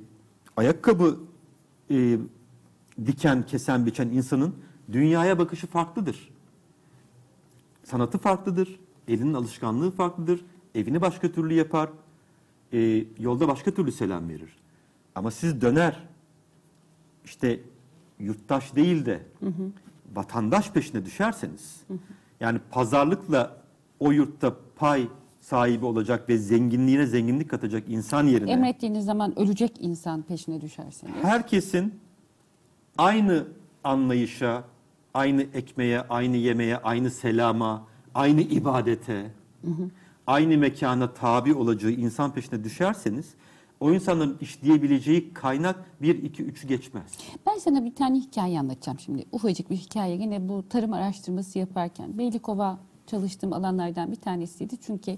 ayakkabı 0.57 1.21
e, 1.91 2.19
diken, 3.07 3.47
kesen, 3.47 3.87
biçen 3.87 4.09
insanın 4.09 4.55
dünyaya 4.93 5.39
bakışı 5.39 5.67
farklıdır. 5.67 6.31
Sanatı 7.85 8.19
farklıdır, 8.19 8.81
elinin 9.09 9.35
alışkanlığı 9.35 9.91
farklıdır, 9.91 10.45
evini 10.75 11.01
başka 11.01 11.33
türlü 11.33 11.55
yapar, 11.55 11.91
e, 12.73 13.05
yolda 13.19 13.49
başka 13.49 13.71
türlü 13.71 13.93
selam 13.93 14.29
verir. 14.29 14.57
Ama 15.15 15.31
siz 15.31 15.61
döner, 15.61 16.09
işte 17.25 17.61
yurttaş 18.19 18.77
değil 18.77 19.07
de 19.07 19.27
vatandaş 20.15 20.73
peşine 20.73 21.05
düşerseniz, 21.05 21.83
yani 22.41 22.59
pazarlıkla 22.71 23.57
o 24.01 24.13
yurtta 24.13 24.57
pay 24.77 25.09
sahibi 25.41 25.85
olacak 25.85 26.29
ve 26.29 26.39
zenginliğine 26.39 27.07
zenginlik 27.07 27.51
katacak 27.51 27.85
insan 27.89 28.27
yerine 28.27 28.51
Emrettiğiniz 28.51 29.05
zaman 29.05 29.39
ölecek 29.39 29.73
insan 29.81 30.23
peşine 30.23 30.61
düşerseniz. 30.61 31.15
herkesin 31.23 31.95
aynı 32.99 33.45
anlayışa, 33.85 34.65
aynı 35.15 35.43
ekmeğe, 35.43 36.01
aynı 36.01 36.37
yemeğe, 36.37 36.77
aynı 36.77 37.11
selama, 37.11 37.87
aynı 38.15 38.41
ibadete, 38.41 39.31
aynı 40.27 40.59
mekana 40.59 41.13
tabi 41.15 41.55
olacağı 41.55 41.91
insan 41.93 42.33
peşine 42.33 42.65
düşerseniz 42.65 43.35
o 43.81 43.93
insanların 43.93 44.39
işleyebileceği 44.41 45.35
kaynak 45.35 45.85
1, 46.03 46.23
2, 46.23 46.45
3'ü 46.45 46.69
geçmez. 46.69 47.19
Ben 47.47 47.59
sana 47.59 47.85
bir 47.85 47.95
tane 47.95 48.19
hikaye 48.19 48.61
anlatacağım 48.61 48.99
şimdi. 48.99 49.25
Ufacık 49.33 49.71
bir 49.71 49.77
hikaye. 49.77 50.17
Yine 50.17 50.49
bu 50.49 50.69
tarım 50.69 50.93
araştırması 50.93 51.59
yaparken 51.59 52.19
Beylikova 52.19 52.79
çalıştığım 53.07 53.53
alanlardan 53.53 54.11
bir 54.11 54.17
tanesiydi. 54.17 54.77
Çünkü 54.77 55.17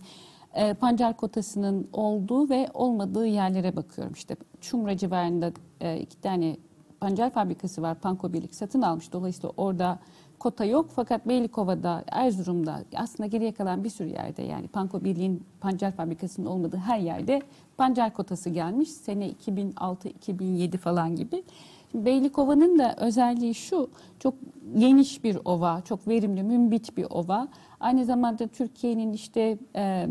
e, 0.55 0.75
pancar 0.75 1.17
kotasının 1.17 1.89
olduğu 1.93 2.51
ve 2.51 2.69
olmadığı 2.75 3.27
yerlere 3.27 3.77
bakıyorum. 3.77 4.13
İşte 4.15 4.37
Çumra 4.61 4.97
civarında 4.97 5.53
e, 5.81 6.01
iki 6.01 6.21
tane 6.21 6.57
pancar 7.01 7.31
fabrikası 7.31 7.83
var. 7.83 8.01
Panko 8.01 8.33
Birlik 8.33 8.55
satın 8.55 8.83
almış. 8.83 9.13
Dolayısıyla 9.13 9.53
orada 9.57 9.99
kota 10.39 10.65
yok. 10.65 10.91
Fakat 10.95 11.29
Beylikova'da, 11.29 12.05
Erzurum'da 12.09 12.85
aslında 12.97 13.27
geriye 13.27 13.53
kalan 13.53 13.85
bir 13.85 13.91
sürü 13.91 14.09
yerde 14.09 14.43
yani 14.43 14.69
Panko 14.69 15.05
Birliği'nin 15.05 15.45
pancar 15.61 15.93
fabrikasının 15.93 16.47
olmadığı 16.47 16.77
her 16.77 16.99
yerde 16.99 17.43
pancar 17.81 18.15
kotası 18.15 18.51
gelmiş. 18.51 18.91
Sene 18.91 19.31
2006-2007 19.31 20.79
falan 20.79 21.17
gibi. 21.17 21.43
Şimdi 21.91 22.05
Beylikova'nın 22.05 22.79
da 22.79 22.97
özelliği 22.99 23.55
şu, 23.55 23.91
çok 24.19 24.35
geniş 24.79 25.25
bir 25.25 25.39
ova, 25.45 25.83
çok 25.85 26.09
verimli, 26.09 26.43
mümbit 26.43 26.97
bir 26.97 27.07
ova. 27.11 27.49
Aynı 27.81 28.05
zamanda 28.05 28.47
Türkiye'nin 28.47 29.13
işte 29.13 29.59
e, 29.77 30.07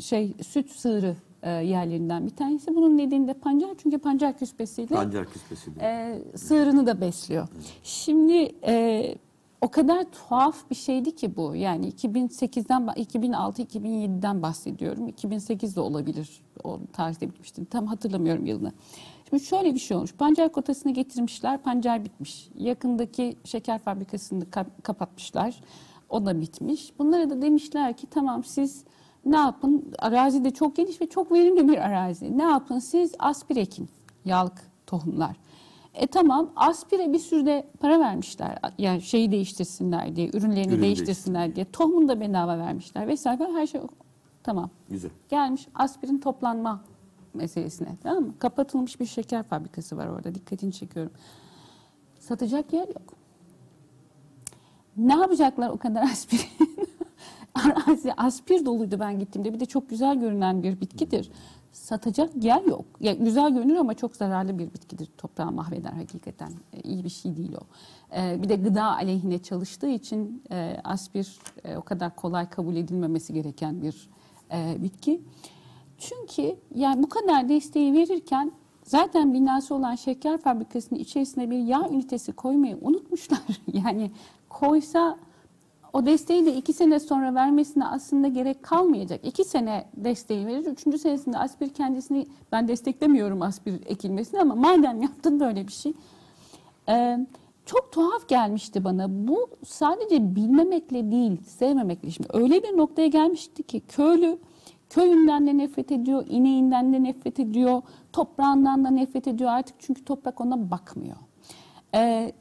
şey 0.00 0.34
süt 0.42 0.70
sığırı 0.70 1.16
e, 1.42 1.50
yerlerinden 1.50 2.26
bir 2.26 2.36
tanesi. 2.36 2.74
Bunun 2.74 2.98
nedeni 2.98 3.28
de 3.28 3.34
pancar 3.34 3.70
çünkü 3.82 3.98
pancar 3.98 4.38
küspesiyle 4.38 4.94
Pancar 4.94 5.26
küspesi 5.26 5.74
diyor. 5.74 5.86
e, 5.86 6.18
sığırını 6.36 6.86
da 6.86 7.00
besliyor. 7.00 7.48
Şimdi 7.82 8.52
e, 8.66 9.14
o 9.62 9.68
kadar 9.68 10.04
tuhaf 10.04 10.70
bir 10.70 10.74
şeydi 10.74 11.16
ki 11.16 11.36
bu. 11.36 11.56
Yani 11.56 11.88
2008'den 11.88 12.82
ba- 12.82 12.96
2006-2007'den 12.96 14.42
bahsediyorum. 14.42 15.08
2008 15.08 15.76
de 15.76 15.80
olabilir. 15.80 16.42
O 16.64 16.78
tarihte 16.92 17.28
bitmişti. 17.28 17.64
Tam 17.64 17.86
hatırlamıyorum 17.86 18.46
yılını. 18.46 18.72
Şimdi 19.30 19.42
şöyle 19.44 19.74
bir 19.74 19.78
şey 19.78 19.96
olmuş. 19.96 20.12
Pancar 20.14 20.52
kotasını 20.52 20.92
getirmişler. 20.92 21.62
Pancar 21.62 22.04
bitmiş. 22.04 22.48
Yakındaki 22.58 23.36
şeker 23.44 23.78
fabrikasını 23.78 24.44
ka- 24.44 24.82
kapatmışlar. 24.82 25.60
O 26.08 26.26
da 26.26 26.40
bitmiş. 26.40 26.92
Bunlara 26.98 27.30
da 27.30 27.42
demişler 27.42 27.96
ki 27.96 28.06
tamam 28.10 28.44
siz 28.44 28.84
ne 29.24 29.36
yapın? 29.36 29.92
Arazi 29.98 30.44
de 30.44 30.50
çok 30.50 30.76
geniş 30.76 31.00
ve 31.00 31.06
çok 31.08 31.32
verimli 31.32 31.68
bir 31.68 31.78
arazi. 31.78 32.38
Ne 32.38 32.42
yapın 32.42 32.78
siz? 32.78 33.14
Aspir 33.18 33.56
ekin. 33.56 33.88
Yağlık 34.24 34.70
tohumlar. 34.86 35.36
E 35.94 36.06
tamam 36.06 36.52
aspire 36.56 37.12
bir 37.12 37.18
sürü 37.18 37.46
de 37.46 37.66
para 37.80 38.00
vermişler. 38.00 38.58
Yani 38.78 39.02
şeyi 39.02 39.30
değiştirsinler 39.32 40.16
diye, 40.16 40.28
ürünlerini 40.28 40.72
Ürünü 40.72 40.82
değiştirsinler 40.82 41.56
diye. 41.56 41.66
Tohumunu 41.72 42.08
da 42.08 42.20
bedava 42.20 42.58
vermişler 42.58 43.08
vesaire. 43.08 43.48
Her 43.52 43.66
şey 43.66 43.80
tamam. 44.42 44.70
Güzel. 44.90 45.10
Gelmiş 45.28 45.68
aspirin 45.74 46.18
toplanma 46.18 46.84
meselesine. 47.34 47.88
Tamam 48.02 48.24
mı? 48.24 48.34
Kapatılmış 48.38 49.00
bir 49.00 49.06
şeker 49.06 49.42
fabrikası 49.42 49.96
var 49.96 50.06
orada. 50.06 50.34
Dikkatini 50.34 50.72
çekiyorum. 50.72 51.12
Satacak 52.18 52.72
yer 52.72 52.88
yok. 52.88 53.14
Ne 54.96 55.12
yapacaklar 55.14 55.70
o 55.70 55.76
kadar 55.76 56.02
aspirin? 56.12 56.46
arazi 57.54 58.12
aspir 58.16 58.64
doluydu 58.64 59.00
ben 59.00 59.18
gittiğimde. 59.18 59.54
Bir 59.54 59.60
de 59.60 59.66
çok 59.66 59.90
güzel 59.90 60.20
görünen 60.20 60.62
bir 60.62 60.80
bitkidir. 60.80 61.30
Satacak 61.72 62.44
yer 62.44 62.62
yok. 62.62 62.84
Ya 63.00 63.12
güzel 63.12 63.54
görünür 63.54 63.76
ama 63.76 63.94
çok 63.94 64.16
zararlı 64.16 64.58
bir 64.58 64.74
bitkidir. 64.74 65.08
Toprağı 65.18 65.52
mahveder 65.52 65.92
hakikaten. 65.92 66.52
E, 66.72 66.80
iyi 66.80 67.04
bir 67.04 67.08
şey 67.08 67.36
değil 67.36 67.52
o. 67.54 67.64
E, 68.16 68.42
bir 68.42 68.48
de 68.48 68.56
gıda 68.56 68.84
aleyhine 68.84 69.38
çalıştığı 69.38 69.88
için 69.88 70.42
e, 70.50 70.76
aspir 70.84 71.38
o 71.76 71.82
kadar 71.82 72.16
kolay 72.16 72.50
kabul 72.50 72.76
edilmemesi 72.76 73.32
gereken 73.32 73.82
bir 73.82 74.10
bitki. 74.82 75.20
Çünkü 75.98 76.56
yani 76.74 77.02
bu 77.02 77.08
kadar 77.08 77.48
desteği 77.48 77.92
verirken 77.92 78.52
zaten 78.84 79.34
binası 79.34 79.74
olan 79.74 79.94
şeker 79.94 80.38
fabrikasının 80.38 81.00
içerisine 81.00 81.50
bir 81.50 81.58
yağ 81.58 81.88
ünitesi 81.88 82.32
koymayı 82.32 82.78
unutmuşlar. 82.80 83.40
yani 83.72 84.10
koysa 84.48 85.18
o 85.92 86.06
desteği 86.06 86.46
de 86.46 86.56
iki 86.56 86.72
sene 86.72 87.00
sonra 87.00 87.34
vermesine 87.34 87.86
aslında 87.86 88.28
gerek 88.28 88.62
kalmayacak. 88.62 89.20
İki 89.24 89.44
sene 89.44 89.84
desteği 89.96 90.46
verir. 90.46 90.66
Üçüncü 90.66 90.98
senesinde 90.98 91.38
aspir 91.38 91.68
kendisini 91.68 92.26
ben 92.52 92.68
desteklemiyorum 92.68 93.42
aspir 93.42 93.74
ekilmesini 93.86 94.40
ama 94.40 94.54
madem 94.54 95.02
yaptın 95.02 95.40
böyle 95.40 95.66
bir 95.66 95.72
şey. 95.72 95.92
Ee, 96.88 97.18
çok 97.66 97.92
tuhaf 97.92 98.28
gelmişti 98.28 98.84
bana. 98.84 99.28
Bu 99.28 99.48
sadece 99.66 100.36
bilmemekle 100.36 101.10
değil, 101.10 101.42
sevmemekle. 101.42 102.10
Şimdi 102.10 102.28
öyle 102.32 102.62
bir 102.62 102.76
noktaya 102.76 103.06
gelmişti 103.08 103.62
ki 103.62 103.80
köylü 103.80 104.38
köyünden 104.90 105.46
de 105.46 105.58
nefret 105.58 105.92
ediyor, 105.92 106.24
ineğinden 106.28 106.92
de 106.92 107.02
nefret 107.02 107.40
ediyor, 107.40 107.82
toprağından 108.12 108.84
da 108.84 108.90
nefret 108.90 109.26
ediyor 109.26 109.50
artık 109.50 109.76
çünkü 109.78 110.04
toprak 110.04 110.40
ona 110.40 110.70
bakmıyor. 110.70 111.16
Ee, 111.94 112.32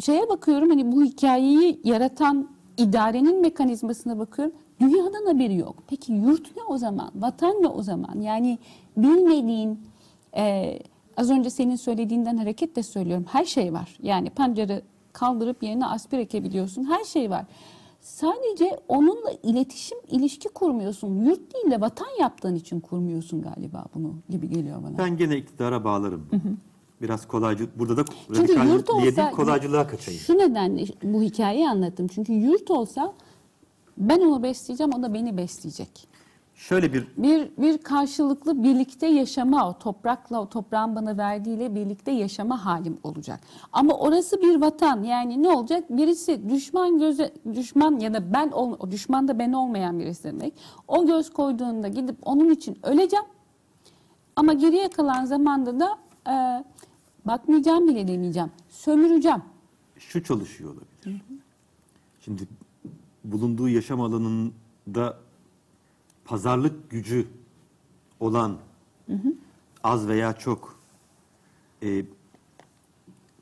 şeye 0.00 0.28
bakıyorum 0.28 0.70
hani 0.70 0.92
bu 0.92 1.04
hikayeyi 1.04 1.80
yaratan 1.84 2.55
idarenin 2.76 3.40
mekanizmasına 3.40 4.18
bakıyorum. 4.18 4.54
Dünyadan 4.80 5.26
haberi 5.26 5.56
yok. 5.56 5.74
Peki 5.86 6.12
yurt 6.12 6.56
ne 6.56 6.62
o 6.62 6.78
zaman? 6.78 7.10
Vatan 7.14 7.62
ne 7.62 7.68
o 7.68 7.82
zaman? 7.82 8.20
Yani 8.20 8.58
bilmediğin 8.96 9.80
e, 10.36 10.78
az 11.16 11.30
önce 11.30 11.50
senin 11.50 11.76
söylediğinden 11.76 12.36
hareketle 12.36 12.82
söylüyorum. 12.82 13.24
Her 13.28 13.44
şey 13.44 13.72
var. 13.72 13.98
Yani 14.02 14.30
pancarı 14.30 14.82
kaldırıp 15.12 15.62
yerine 15.62 15.86
aspir 15.86 16.18
ekebiliyorsun. 16.18 16.84
Her 16.84 17.04
şey 17.04 17.30
var. 17.30 17.44
Sadece 18.00 18.80
onunla 18.88 19.30
iletişim, 19.42 19.98
ilişki 20.10 20.48
kurmuyorsun. 20.48 21.24
Yurt 21.24 21.54
değil 21.54 21.70
de 21.70 21.80
vatan 21.80 22.06
yaptığın 22.20 22.54
için 22.54 22.80
kurmuyorsun 22.80 23.42
galiba 23.42 23.84
bunu 23.94 24.14
gibi 24.28 24.48
geliyor 24.48 24.82
bana. 24.82 24.98
Ben 24.98 25.16
gene 25.16 25.36
iktidara 25.36 25.84
bağlarım. 25.84 26.28
Biraz 27.02 27.28
kolaycı, 27.28 27.68
burada 27.78 27.96
da 27.96 28.04
Çünkü 28.34 28.52
yurt 28.68 28.90
olsa 28.90 29.30
kolaycılığa 29.30 29.86
kaçayım. 29.86 30.20
şu 30.20 30.38
nedenle 30.38 30.84
bu 31.02 31.22
hikayeyi 31.22 31.68
anlattım. 31.68 32.06
Çünkü 32.06 32.32
yurt 32.32 32.70
olsa 32.70 33.12
ben 33.98 34.20
onu 34.20 34.42
besleyeceğim, 34.42 34.92
o 34.94 35.02
da 35.02 35.14
beni 35.14 35.36
besleyecek. 35.36 36.08
Şöyle 36.54 36.92
bir 36.92 37.06
Bir 37.16 37.50
bir 37.58 37.78
karşılıklı 37.78 38.62
birlikte 38.62 39.06
yaşama, 39.06 39.68
o 39.68 39.78
toprakla, 39.78 40.40
o 40.40 40.48
toprağın 40.48 40.96
bana 40.96 41.16
verdiğiyle 41.16 41.74
birlikte 41.74 42.10
yaşama 42.10 42.64
halim 42.64 42.98
olacak. 43.02 43.40
Ama 43.72 43.94
orası 43.94 44.42
bir 44.42 44.60
vatan. 44.60 45.02
Yani 45.02 45.42
ne 45.42 45.48
olacak? 45.48 45.84
Birisi 45.90 46.50
düşman 46.50 46.98
göze 46.98 47.34
düşman 47.54 47.98
ya 47.98 48.14
da 48.14 48.32
ben 48.32 48.50
ol, 48.50 48.76
o 48.78 48.90
düşman 48.90 49.28
da 49.28 49.38
ben 49.38 49.52
olmayan 49.52 49.98
birisi 49.98 50.24
demek. 50.24 50.54
O 50.88 51.06
göz 51.06 51.30
koyduğunda 51.32 51.88
gidip 51.88 52.16
onun 52.22 52.50
için 52.50 52.78
öleceğim. 52.82 53.26
Ama 54.36 54.52
geriye 54.52 54.88
kalan 54.88 55.24
zamanda 55.24 55.80
da 55.80 55.98
e, 56.30 56.64
bakmayacağım 57.26 57.88
bile 57.88 58.08
demeyeceğim. 58.08 58.50
Sömüreceğim. 58.68 59.42
şu 59.98 60.24
çalışıyor 60.24 60.70
olabilir. 60.70 61.22
Şimdi 62.20 62.48
bulunduğu 63.24 63.68
yaşam 63.68 64.00
alanında 64.00 65.18
pazarlık 66.24 66.90
gücü 66.90 67.26
olan 68.20 68.56
az 69.84 70.08
veya 70.08 70.32
çok 70.32 70.80
e, 71.82 72.04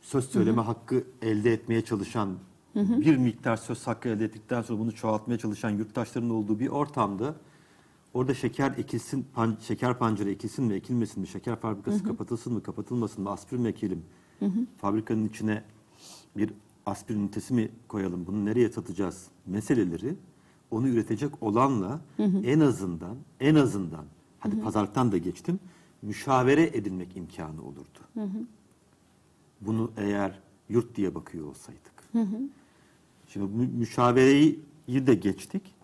söz 0.02 0.30
söyleme 0.30 0.62
hakkı 0.62 1.04
elde 1.22 1.52
etmeye 1.52 1.84
çalışan 1.84 2.38
bir 2.74 3.16
miktar 3.16 3.56
söz 3.56 3.86
hakkı 3.86 4.08
elde 4.08 4.24
ettikten 4.24 4.62
sonra 4.62 4.78
bunu 4.78 4.94
çoğaltmaya 4.94 5.38
çalışan 5.38 5.70
yurttaşların 5.70 6.30
olduğu 6.30 6.60
bir 6.60 6.68
ortamda 6.68 7.34
orada 8.14 8.34
şeker 8.34 8.74
ekilsin, 8.78 9.26
pan- 9.36 9.60
şeker 9.60 9.98
pancarı 9.98 10.30
ekilsin 10.30 10.64
mi, 10.64 10.74
ekilmesin 10.74 11.20
mi, 11.20 11.26
şeker 11.28 11.56
fabrikası 11.56 11.98
kapatılsın 12.04 12.52
mı, 12.52 12.62
kapatılmasın 12.62 13.24
mı, 13.24 13.30
aspirin 13.30 13.62
mi 13.62 13.68
ekelim, 13.68 14.02
fabrikanın 14.76 15.28
içine 15.28 15.62
bir 16.36 16.50
aspirin 16.86 17.20
ünitesi 17.20 17.54
mi 17.54 17.70
koyalım, 17.88 18.26
bunu 18.26 18.44
nereye 18.44 18.68
satacağız 18.68 19.26
meseleleri 19.46 20.14
onu 20.70 20.88
üretecek 20.88 21.42
olanla 21.42 22.00
en 22.44 22.60
azından 22.60 23.16
en 23.40 23.54
azından 23.54 24.04
hadi 24.38 24.60
pazarlıktan 24.60 25.12
da 25.12 25.18
geçtim 25.18 25.58
müşavere 26.02 26.62
edilmek 26.62 27.16
imkanı 27.16 27.62
olurdu. 27.62 27.98
Bunu 29.60 29.90
eğer 29.96 30.38
yurt 30.68 30.96
diye 30.96 31.14
bakıyor 31.14 31.46
olsaydık. 31.46 31.92
Şimdi 33.28 33.52
bu 33.52 33.78
müşavereyi 33.78 34.60
de 34.88 35.14
geçtik. 35.14 35.74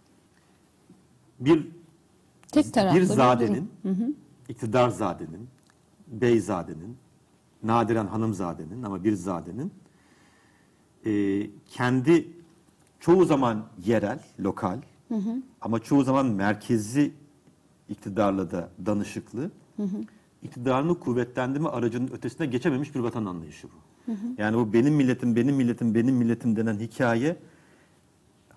Bir 1.41 1.69
Tek 2.53 2.75
taraflı 2.75 2.97
bir 2.99 3.05
durum. 3.05 3.17
zadenin, 3.17 3.71
iktidar 4.49 4.89
zadenin, 4.89 5.49
beyzadenin, 6.07 6.97
nadiren 7.63 8.07
hanımzadenin 8.07 8.83
ama 8.83 9.05
bir 9.05 9.13
zadenin 9.13 9.73
e, 11.07 11.47
kendi 11.69 12.29
çoğu 13.01 13.25
zaman 13.25 13.65
yerel, 13.87 14.21
lokal 14.41 14.79
ama 15.61 15.79
çoğu 15.79 16.05
zaman 16.05 16.27
merkezi 16.27 17.13
iktidarla 17.89 18.51
da 18.51 18.71
danışıklı, 18.87 19.51
iktidarını 20.43 20.99
kuvvetlendirme 21.01 21.69
aracının 21.69 22.09
ötesine 22.13 22.47
geçememiş 22.47 22.95
bir 22.95 23.01
vatan 23.01 23.25
anlayışı 23.25 23.69
bu. 23.69 24.13
Yani 24.39 24.57
bu 24.57 24.73
benim 24.73 24.95
milletim, 24.95 25.37
benim 25.37 25.57
milletim, 25.57 25.95
benim 25.95 26.15
milletim 26.17 26.57
denen 26.57 26.79
hikaye 26.79 27.37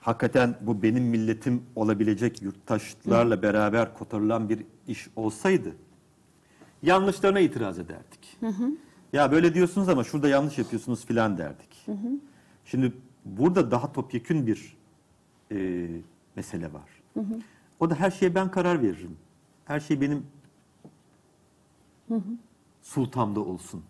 hakikaten 0.04 0.56
bu 0.62 0.84
benim 0.84 1.04
milletim 1.04 1.63
olabilecek 1.76 2.42
yurttaşlarla 2.42 3.42
beraber 3.42 3.94
kotarılan 3.94 4.50
bir 4.50 4.66
iş 4.88 5.08
olsaydı 5.16 5.76
yanlışlarına 6.84 7.39
itiraz 7.39 7.80
ederdik. 7.80 8.38
Ya 9.13 9.32
böyle 9.32 9.54
diyorsunuz 9.54 9.89
ama 9.89 10.04
şurada 10.04 10.28
yanlış 10.30 10.58
yapıyorsunuz 10.58 11.06
filan 11.06 11.38
derdik. 11.38 11.86
Şimdi 12.66 12.94
burada 13.26 13.72
daha 13.72 13.92
topyekün 13.94 14.48
bir 14.48 14.78
e, 15.52 15.88
mesele 16.36 16.74
var. 16.74 16.89
O 17.80 17.89
da 17.89 17.96
her 17.96 18.12
şeye 18.12 18.36
ben 18.36 18.52
karar 18.52 18.82
veririm. 18.82 19.18
Her 19.66 19.80
şey 19.80 20.02
benim 20.02 20.26
sultamda 22.82 23.39
olsun 23.39 23.84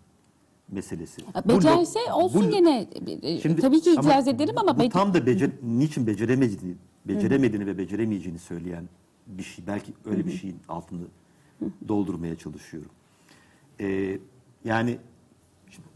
meselesi. 0.74 1.22
Becerse 1.48 1.98
Burada- 1.98 2.16
olsun 2.16 2.46
bu- 2.46 2.50
gene. 2.50 2.88
E, 3.22 3.40
Şimdi- 3.40 3.60
Tabii 3.60 3.80
ki 3.80 3.90
ama 3.90 4.00
itiraz 4.00 4.28
ederim 4.28 4.58
ama 4.58 4.78
bu 4.78 4.88
tam 4.88 5.14
da 5.14 5.26
becer, 5.26 5.50
niçin 5.62 6.06
beceremediğini, 6.06 6.74
beceremediğini 7.08 7.66
ve 7.66 7.78
beceremeyeceğini 7.78 8.38
söyleyen 8.38 8.88
bir 9.26 9.42
şey. 9.42 9.66
Belki 9.66 9.92
öyle 10.04 10.26
bir 10.26 10.32
şeyin 10.32 10.56
altını 10.68 11.00
doldurmaya 11.88 12.36
çalışıyorum. 12.38 12.90
Ee, 13.80 14.18
yani 14.64 14.98
şimdi 15.70 15.88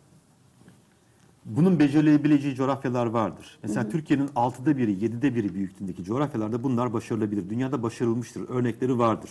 bunun 1.44 1.78
becerilebileceği 1.78 2.54
coğrafyalar 2.54 3.06
vardır. 3.06 3.58
Mesela 3.62 3.88
Türkiye'nin 3.88 4.30
altıda 4.36 4.76
biri, 4.76 5.04
yedide 5.04 5.34
biri 5.34 5.54
büyüklüğündeki 5.54 6.04
coğrafyalarda 6.04 6.62
bunlar 6.62 6.92
başarılabilir. 6.92 7.50
Dünyada 7.50 7.82
başarılmıştır. 7.82 8.48
Örnekleri 8.48 8.98
vardır. 8.98 9.30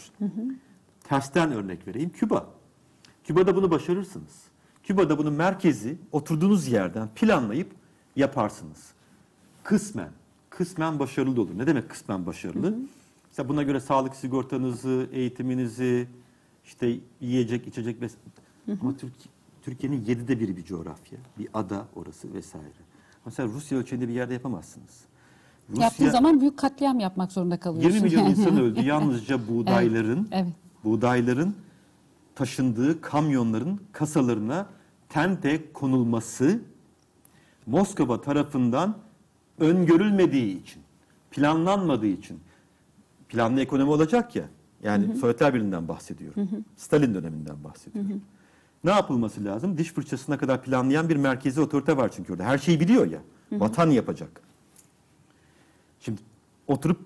Tersten 1.04 1.52
örnek 1.52 1.88
vereyim. 1.88 2.10
Küba. 2.10 2.48
Küba'da 3.24 3.56
bunu 3.56 3.72
başarırsınız. 3.72 4.34
Küba'da 4.88 5.18
bunun 5.18 5.34
merkezi 5.34 5.98
oturduğunuz 6.12 6.68
yerden 6.68 7.08
planlayıp 7.16 7.72
yaparsınız. 8.16 8.92
Kısmen, 9.64 10.10
kısmen 10.50 11.00
başarılı 11.00 11.42
olur. 11.42 11.58
Ne 11.58 11.68
demek 11.68 11.90
kısmen 11.90 12.26
başarılı? 12.26 12.76
Mesela 13.30 13.50
buna 13.50 13.64
göre 13.64 13.80
sağlık 13.80 14.16
sigortanızı, 14.16 15.10
eğitiminizi, 15.12 16.08
işte 16.66 17.00
yiyecek, 17.22 17.68
içecek 17.68 18.02
ves- 18.02 18.78
Ama 18.82 18.92
Türkiye, 18.98 19.34
Türkiye'nin 19.62 20.06
yedide 20.06 20.40
biri 20.40 20.58
bir 20.58 20.64
coğrafya. 20.64 21.20
Bir 21.40 21.48
ada 21.54 21.86
orası 21.96 22.34
vesaire. 22.34 22.68
Mesela 23.26 23.50
Rusya 23.50 23.78
ölçeğinde 23.78 24.08
bir 24.08 24.14
yerde 24.14 24.34
yapamazsınız. 24.34 25.00
yaptığı 25.78 26.12
zaman 26.12 26.42
büyük 26.42 26.58
katliam 26.58 27.00
yapmak 27.00 27.32
zorunda 27.32 27.60
kalıyorsun. 27.60 27.90
20 27.90 28.02
milyon 28.10 28.26
insan 28.26 28.60
öldü. 28.60 28.82
Yalnızca 28.86 29.48
buğdayların 29.48 30.28
Evet. 30.32 30.54
buğdayların 30.84 31.56
taşındığı 32.36 33.02
kamyonların 33.02 33.80
kasalarına 33.92 34.77
tente 35.10 35.74
konulması 35.74 36.60
Moskova 37.66 38.22
tarafından 38.22 38.98
öngörülmediği 39.60 40.62
için, 40.62 40.82
planlanmadığı 41.32 42.08
için 42.08 42.40
planlı 43.30 43.62
ekonomi 43.62 43.92
olacak 43.92 44.36
ya. 44.36 44.44
Yani 44.84 45.16
Sovyetler 45.16 45.54
Birliği'nden 45.54 45.88
bahsediyorum. 45.88 46.50
Stalin 46.78 47.14
döneminden 47.14 47.64
bahsediyorum. 47.64 48.22
Ne 48.84 48.92
yapılması 48.92 49.46
lazım? 49.46 49.78
Diş 49.78 49.92
fırçasına 49.92 50.38
kadar 50.38 50.64
planlayan 50.64 51.10
bir 51.10 51.16
merkezi 51.16 51.62
otorite 51.62 51.98
var 51.98 52.12
çünkü 52.16 52.34
orada. 52.34 52.44
Her 52.44 52.58
şeyi 52.58 52.80
biliyor 52.80 53.12
ya. 53.12 53.20
Vatan 53.52 53.90
yapacak. 53.90 54.42
Şimdi 56.00 56.22
oturup 56.68 57.00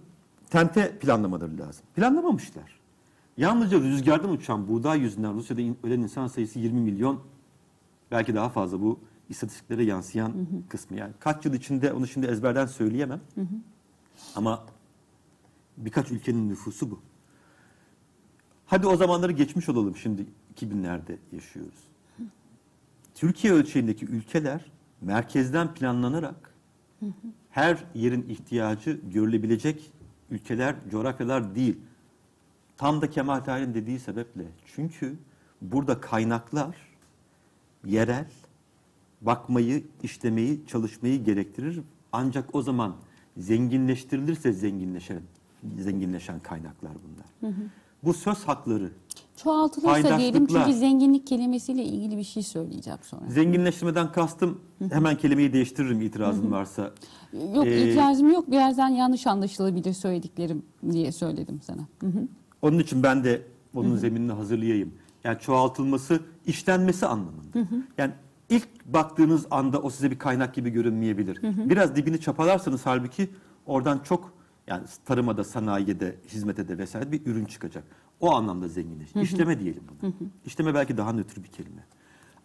tente 0.49 0.97
planlamaları 0.97 1.57
lazım. 1.57 1.85
Planlamamışlar. 1.95 2.79
Yalnızca 3.37 3.79
rüzgardan 3.79 4.31
uçan 4.31 4.67
buğday 4.67 4.99
yüzünden 4.99 5.33
Rusya'da 5.33 5.61
ölen 5.83 5.99
insan 5.99 6.27
sayısı 6.27 6.59
20 6.59 6.81
milyon 6.81 7.19
belki 8.11 8.35
daha 8.35 8.49
fazla 8.49 8.81
bu 8.81 8.99
istatistiklere 9.29 9.83
yansıyan 9.83 10.33
kısmı 10.69 10.97
yani. 10.97 11.13
Kaç 11.19 11.45
yıl 11.45 11.53
içinde 11.53 11.93
onu 11.93 12.07
şimdi 12.07 12.27
ezberden 12.27 12.65
söyleyemem. 12.65 13.21
Ama 14.35 14.65
birkaç 15.77 16.11
ülkenin 16.11 16.49
nüfusu 16.49 16.91
bu. 16.91 16.99
Hadi 18.65 18.87
o 18.87 18.95
zamanları 18.95 19.31
geçmiş 19.31 19.69
olalım 19.69 19.95
şimdi 19.95 20.25
2000'lerde 20.55 21.17
yaşıyoruz. 21.31 21.87
Türkiye 23.15 23.53
ölçeğindeki 23.53 24.05
ülkeler 24.05 24.65
merkezden 25.01 25.73
planlanarak 25.73 26.55
her 27.49 27.83
yerin 27.93 28.29
ihtiyacı 28.29 28.99
görülebilecek 29.03 29.91
ülkeler, 30.29 30.75
coğrafyalar 30.91 31.55
değil. 31.55 31.77
Tam 32.77 33.01
da 33.01 33.09
Kemal 33.09 33.39
Tahir'in 33.39 33.73
dediği 33.73 33.99
sebeple. 33.99 34.43
Çünkü 34.75 35.17
burada 35.61 36.01
kaynaklar 36.01 36.90
yerel, 37.85 38.25
bakmayı, 39.21 39.83
işlemeyi, 40.03 40.61
çalışmayı 40.67 41.23
gerektirir. 41.23 41.81
Ancak 42.11 42.55
o 42.55 42.61
zaman 42.61 42.95
zenginleştirilirse 43.37 44.53
zenginleşen, 44.53 45.21
zenginleşen 45.79 46.39
kaynaklar 46.39 46.91
bunlar. 46.91 47.53
Bu 48.03 48.13
söz 48.13 48.43
hakları 48.43 48.91
Çoğaltılırsa 49.43 50.19
diyelim 50.19 50.47
çünkü 50.47 50.73
zenginlik 50.73 51.27
kelimesiyle 51.27 51.83
ilgili 51.83 52.17
bir 52.17 52.23
şey 52.23 52.43
söyleyeceğim 52.43 52.99
sonra. 53.03 53.21
Zenginleştirmeden 53.29 54.11
kastım 54.11 54.59
hemen 54.91 55.17
kelimeyi 55.17 55.53
değiştiririm 55.53 56.01
itirazın 56.01 56.51
varsa. 56.51 56.91
Yok 57.55 57.67
Ee, 57.67 57.89
itirazım 57.89 58.31
yok. 58.31 58.51
Birazdan 58.51 58.89
yanlış 58.89 59.27
anlaşılabilir 59.27 59.93
söylediklerim 59.93 60.63
diye 60.91 61.11
söyledim 61.11 61.59
sana. 61.63 61.81
Hı 61.99 62.07
hı. 62.07 62.27
Onun 62.61 62.79
için 62.79 63.03
ben 63.03 63.23
de 63.23 63.41
onun 63.75 63.95
zeminini 63.95 64.31
hazırlayayım. 64.31 64.93
Yani 65.23 65.39
çoğaltılması, 65.39 66.19
işlenmesi 66.51 67.05
anlamında. 67.05 67.59
Yani 67.97 68.13
ilk 68.49 68.85
baktığınız 68.85 69.45
anda 69.51 69.81
o 69.81 69.89
size 69.89 70.11
bir 70.11 70.19
kaynak 70.19 70.53
gibi 70.55 70.69
görünmeyebilir. 70.69 71.39
Biraz 71.69 71.95
dibini 71.95 72.19
çapalarsanız 72.19 72.85
halbuki 72.85 73.29
oradan 73.65 73.99
çok 73.99 74.33
yani 74.67 74.83
tarıma 75.05 75.37
da, 75.37 75.43
sanayiye 75.43 75.99
de, 75.99 76.15
hizmete 76.27 76.67
de 76.67 76.77
vesaire 76.77 77.11
bir 77.11 77.25
ürün 77.25 77.45
çıkacak. 77.45 77.83
O 78.19 78.35
anlamda 78.35 78.67
zenginleş. 78.67 79.15
İşleme 79.15 79.59
diyelim 79.59 79.83
buna. 79.89 80.11
İşleme 80.45 80.73
belki 80.73 80.97
daha 80.97 81.13
nötr 81.13 81.43
bir 81.43 81.47
kelime. 81.47 81.83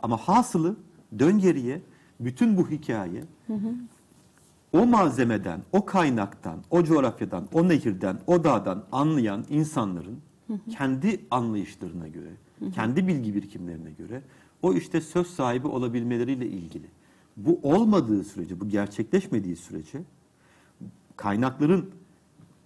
Ama 0.01 0.17
hasılı 0.17 0.77
dön 1.19 1.39
geriye 1.39 1.83
bütün 2.21 2.57
bu 2.57 2.71
hikaye 2.71 3.25
o 4.73 4.87
malzemeden, 4.87 5.63
o 5.73 5.85
kaynaktan, 5.87 6.59
o 6.71 6.85
coğrafyadan, 6.85 7.49
o 7.53 7.69
nehirden, 7.69 8.19
o 8.27 8.45
dağdan 8.45 8.85
anlayan 8.93 9.45
insanların 9.51 10.19
kendi 10.71 11.21
anlayışlarına 11.31 12.09
göre, 12.09 12.31
kendi 12.75 13.07
bilgi 13.07 13.35
birikimlerine 13.35 13.91
göre 13.91 14.23
o 14.63 14.73
işte 14.73 15.01
söz 15.01 15.27
sahibi 15.27 15.67
olabilmeleriyle 15.67 16.47
ilgili. 16.47 16.87
Bu 17.37 17.61
olmadığı 17.63 18.25
sürece, 18.25 18.61
bu 18.61 18.69
gerçekleşmediği 18.69 19.57
sürece 19.57 20.03
kaynakların 21.17 21.91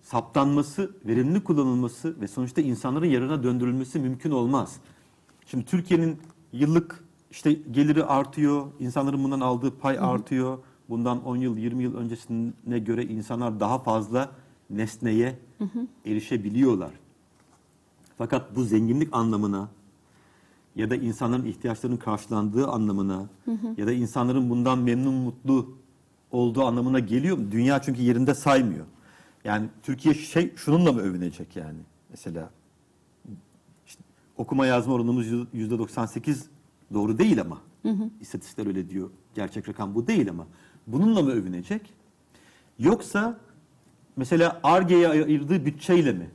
saptanması, 0.02 0.90
verimli 1.06 1.44
kullanılması 1.44 2.20
ve 2.20 2.28
sonuçta 2.28 2.60
insanların 2.60 3.06
yararına 3.06 3.42
döndürülmesi 3.42 3.98
mümkün 3.98 4.30
olmaz. 4.30 4.76
Şimdi 5.46 5.64
Türkiye'nin 5.64 6.18
yıllık 6.52 7.04
işte 7.30 7.52
geliri 7.52 8.04
artıyor, 8.04 8.66
insanların 8.78 9.24
bundan 9.24 9.40
aldığı 9.40 9.78
pay 9.78 9.98
artıyor. 9.98 10.58
Bundan 10.88 11.24
10 11.24 11.36
yıl, 11.36 11.56
20 11.56 11.82
yıl 11.82 11.94
öncesine 11.94 12.78
göre 12.78 13.04
insanlar 13.04 13.60
daha 13.60 13.78
fazla 13.78 14.30
nesneye 14.70 15.38
erişebiliyorlar. 16.06 16.90
Fakat 18.18 18.56
bu 18.56 18.64
zenginlik 18.64 19.08
anlamına 19.12 19.68
ya 20.76 20.90
da 20.90 20.96
insanların 20.96 21.44
ihtiyaçlarının 21.44 21.96
karşılandığı 21.96 22.66
anlamına 22.66 23.28
ya 23.76 23.86
da 23.86 23.92
insanların 23.92 24.50
bundan 24.50 24.78
memnun 24.78 25.14
mutlu 25.14 25.76
olduğu 26.30 26.62
anlamına 26.64 26.98
geliyor 26.98 27.38
mu? 27.38 27.52
Dünya 27.52 27.82
çünkü 27.82 28.02
yerinde 28.02 28.34
saymıyor. 28.34 28.86
Yani 29.44 29.68
Türkiye 29.82 30.14
şey 30.14 30.52
şununla 30.56 30.92
mı 30.92 31.00
övünecek 31.00 31.56
yani? 31.56 31.78
Mesela 32.10 32.50
işte 33.86 34.02
okuma 34.36 34.66
yazma 34.66 34.94
oranımız 34.94 35.26
yüzde 35.52 35.78
98 35.78 36.46
doğru 36.94 37.18
değil 37.18 37.40
ama. 37.40 37.58
İstatistikler 38.20 38.66
öyle 38.66 38.90
diyor. 38.90 39.10
Gerçek 39.34 39.68
rakam 39.68 39.94
bu 39.94 40.06
değil 40.06 40.30
ama. 40.30 40.46
Bununla 40.86 41.22
mı 41.22 41.30
övünecek? 41.30 41.92
Yoksa 42.78 43.38
mesela 44.16 44.60
ARGE'ye 44.62 45.08
ayırdığı 45.08 45.66
bütçeyle 45.66 46.12
mi? 46.12 46.30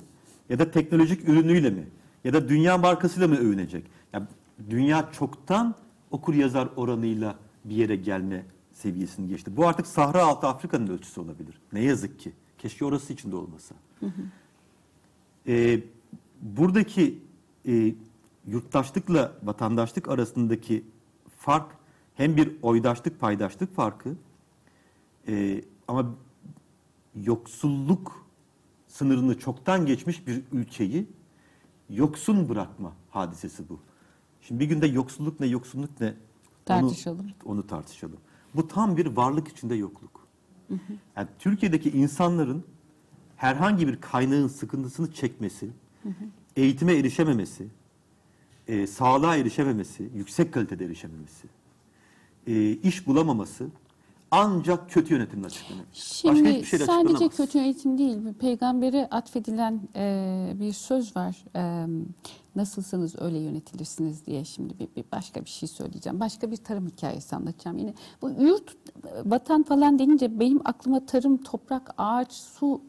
Ya 0.49 0.59
da 0.59 0.71
teknolojik 0.71 1.29
ürünüyle 1.29 1.69
mi? 1.69 1.87
Ya 2.23 2.33
da 2.33 2.49
dünya 2.49 2.77
markasıyla 2.77 3.27
mı 3.27 3.35
övünecek? 3.35 3.83
Ya 4.15 4.27
dünya 4.69 5.11
çoktan 5.11 5.75
okur 6.11 6.33
yazar 6.33 6.69
oranıyla 6.75 7.35
bir 7.65 7.75
yere 7.75 7.95
gelme 7.95 8.45
seviyesini 8.71 9.27
geçti. 9.27 9.57
Bu 9.57 9.67
artık 9.67 9.87
Sahra 9.87 10.25
Altı 10.25 10.47
Afrika'nın 10.47 10.87
ölçüsü 10.87 11.21
olabilir. 11.21 11.61
Ne 11.73 11.83
yazık 11.83 12.19
ki. 12.19 12.31
Keşke 12.57 12.85
orası 12.85 13.13
içinde 13.13 13.35
olmasa. 13.35 13.75
Ee, 15.47 15.79
buradaki 16.41 17.19
e, 17.67 17.95
yurttaşlıkla 18.47 19.31
vatandaşlık 19.43 20.09
arasındaki 20.09 20.85
fark 21.37 21.71
hem 22.15 22.37
bir 22.37 22.51
oydaşlık 22.61 23.19
paydaşlık 23.19 23.75
farkı 23.75 24.15
e, 25.27 25.61
ama 25.87 26.15
yoksulluk 27.15 28.25
sınırını 28.87 29.39
çoktan 29.39 29.85
geçmiş 29.85 30.27
bir 30.27 30.41
ülkeyi 30.51 31.07
yoksun 31.89 32.49
bırakma 32.49 32.93
hadisesi 33.09 33.69
bu. 33.69 33.79
Şimdi 34.47 34.59
bir 34.59 34.65
günde 34.65 34.87
yoksulluk 34.87 35.39
ne 35.39 35.45
yoksulluk 35.47 35.99
ne 36.01 36.07
onu- 36.07 36.15
Tartışalım. 36.65 37.31
Onu, 37.45 37.67
tartışalım. 37.67 38.17
Bu 38.55 38.67
tam 38.67 38.97
bir 38.97 39.05
varlık 39.05 39.47
içinde 39.47 39.75
yokluk. 39.75 40.27
Yani 41.15 41.27
Türkiye'deki 41.39 41.89
insanların 41.91 42.63
herhangi 43.35 43.87
bir 43.87 44.01
kaynağın 44.01 44.47
sıkıntısını 44.47 45.11
çekmesi, 45.13 45.69
eğitime 46.55 46.93
erişememesi, 46.93 47.67
e, 48.67 48.87
sağlığa 48.87 49.35
erişememesi, 49.35 50.09
yüksek 50.15 50.53
kalitede 50.53 50.85
erişememesi, 50.85 51.47
e, 52.47 52.71
iş 52.71 53.07
bulamaması 53.07 53.67
ancak 54.31 54.89
kötü 54.89 55.13
yönetimle. 55.13 55.43
Başka 55.43 55.73
Şimdi 55.93 56.49
hiçbir 56.49 56.63
şeyle 56.63 56.85
sadece 56.85 57.07
açıklanamaz. 57.07 57.37
kötü 57.37 57.59
eğitim 57.59 57.97
değil, 57.97 58.25
bir 58.25 58.33
peygambere 58.33 59.07
atfedilen 59.11 59.81
e, 59.95 60.53
bir 60.55 60.73
söz 60.73 61.15
var. 61.15 61.45
E, 61.55 61.85
nasılsınız 62.55 63.15
öyle 63.21 63.37
yönetilirsiniz 63.37 64.25
diye 64.25 64.45
şimdi 64.45 64.79
bir, 64.79 64.87
bir 64.95 65.05
başka 65.11 65.41
bir 65.45 65.49
şey 65.49 65.69
söyleyeceğim. 65.69 66.19
Başka 66.19 66.51
bir 66.51 66.57
tarım 66.57 66.87
hikayesi 66.87 67.35
anlatacağım. 67.35 67.77
Yine 67.77 67.93
bu 68.21 68.29
yurt, 68.29 68.71
e, 68.71 68.75
vatan 69.25 69.63
falan 69.63 69.99
denince 69.99 70.39
benim 70.39 70.61
aklıma 70.65 71.05
tarım, 71.05 71.37
toprak, 71.37 71.93
ağaç, 71.97 72.31
su 72.31 72.81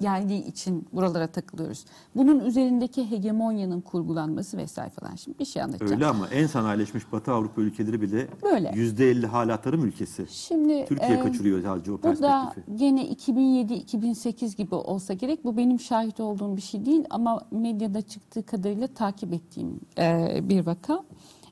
geldiği 0.00 0.44
için 0.46 0.86
buralara 0.92 1.26
takılıyoruz. 1.26 1.84
Bunun 2.16 2.40
üzerindeki 2.40 3.10
hegemonyanın 3.10 3.80
kurgulanması 3.80 4.56
vesaire 4.56 4.90
falan. 4.90 5.14
Şimdi 5.14 5.38
bir 5.38 5.44
şey 5.44 5.62
anlatacağım. 5.62 5.92
Öyle 5.92 6.06
ama 6.06 6.28
en 6.28 6.46
sanayileşmiş 6.46 7.12
Batı 7.12 7.32
Avrupa 7.32 7.60
ülkeleri 7.60 8.00
bile 8.00 8.28
Böyle. 8.42 8.72
yüzde 8.74 9.10
elli 9.10 9.26
hala 9.26 9.60
tarım 9.60 9.84
ülkesi. 9.84 10.26
Şimdi 10.30 10.84
Türkiye 10.88 11.18
e, 11.18 11.20
kaçırıyor 11.20 11.62
sadece 11.62 11.92
o 11.92 11.98
Bu 11.98 12.02
da 12.02 12.10
perspektifi. 12.10 12.76
gene 12.76 13.08
2007-2008 13.08 14.56
gibi 14.56 14.74
olsa 14.74 15.14
gerek. 15.14 15.44
Bu 15.44 15.56
benim 15.56 15.80
şahit 15.80 16.20
olduğum 16.20 16.56
bir 16.56 16.62
şey 16.62 16.86
değil 16.86 17.04
ama 17.10 17.40
medyada 17.50 18.02
çıktığı 18.02 18.46
kadarıyla 18.46 18.86
takip 18.86 19.32
ettiğim 19.32 19.80
e, 19.98 20.40
bir 20.42 20.66
vaka. 20.66 21.04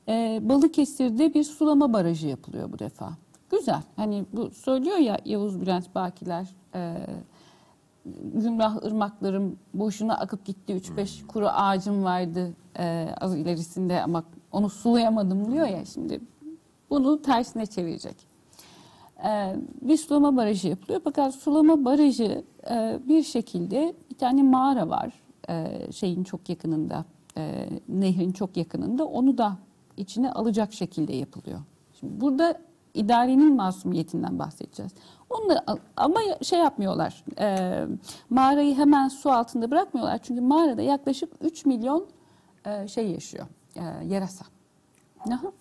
E, 0.08 0.40
Balıkesir'de 0.42 1.34
bir 1.34 1.44
sulama 1.44 1.92
barajı 1.92 2.28
yapılıyor 2.28 2.72
bu 2.72 2.78
defa. 2.78 3.10
Güzel. 3.50 3.82
Hani 3.96 4.24
bu 4.32 4.50
söylüyor 4.50 4.96
ya 4.96 5.18
Yavuz 5.24 5.60
Bülent 5.60 5.94
Bakiler 5.94 6.48
e, 6.74 6.94
Gümrah 8.34 8.84
ırmaklarım 8.84 9.58
boşuna 9.74 10.18
akıp 10.18 10.44
gitti. 10.44 10.72
3-5 10.72 11.26
kuru 11.26 11.48
ağacım 11.48 12.04
vardı 12.04 12.52
e, 12.78 13.08
az 13.20 13.36
ilerisinde 13.36 14.02
ama 14.02 14.24
onu 14.52 14.70
sulayamadım 14.70 15.52
diyor 15.52 15.66
ya 15.66 15.84
şimdi 15.84 16.20
bunu 16.90 17.22
tersine 17.22 17.66
çevirecek. 17.66 18.16
Ee, 19.24 19.56
bir 19.82 19.96
sulama 19.96 20.36
barajı 20.36 20.68
yapılıyor. 20.68 21.00
Fakat 21.04 21.34
sulama 21.34 21.84
barajı 21.84 22.44
e, 22.70 22.98
bir 23.08 23.22
şekilde 23.22 23.94
bir 24.10 24.16
tane 24.16 24.42
mağara 24.42 24.88
var 24.88 25.12
e, 25.48 25.86
şeyin 25.92 26.24
çok 26.24 26.48
yakınında, 26.48 27.04
e, 27.36 27.68
nehrin 27.88 28.32
çok 28.32 28.56
yakınında. 28.56 29.04
Onu 29.04 29.38
da 29.38 29.58
içine 29.96 30.32
alacak 30.32 30.72
şekilde 30.72 31.12
yapılıyor. 31.12 31.60
Şimdi 32.00 32.20
burada 32.20 32.60
idarenin 32.94 33.56
masumiyetinden 33.56 34.38
bahsedeceğiz. 34.38 34.92
Onları, 35.30 35.60
ama 35.96 36.20
şey 36.42 36.58
yapmıyorlar, 36.58 37.24
e, 37.38 37.86
mağarayı 38.30 38.74
hemen 38.74 39.08
su 39.08 39.30
altında 39.30 39.70
bırakmıyorlar. 39.70 40.18
Çünkü 40.22 40.40
mağarada 40.40 40.82
yaklaşık 40.82 41.32
3 41.40 41.66
milyon 41.66 42.06
e, 42.66 42.88
şey 42.88 43.10
yaşıyor, 43.10 43.46
e, 43.76 43.82
yarasa. 44.06 44.44
Aha. 45.30 45.52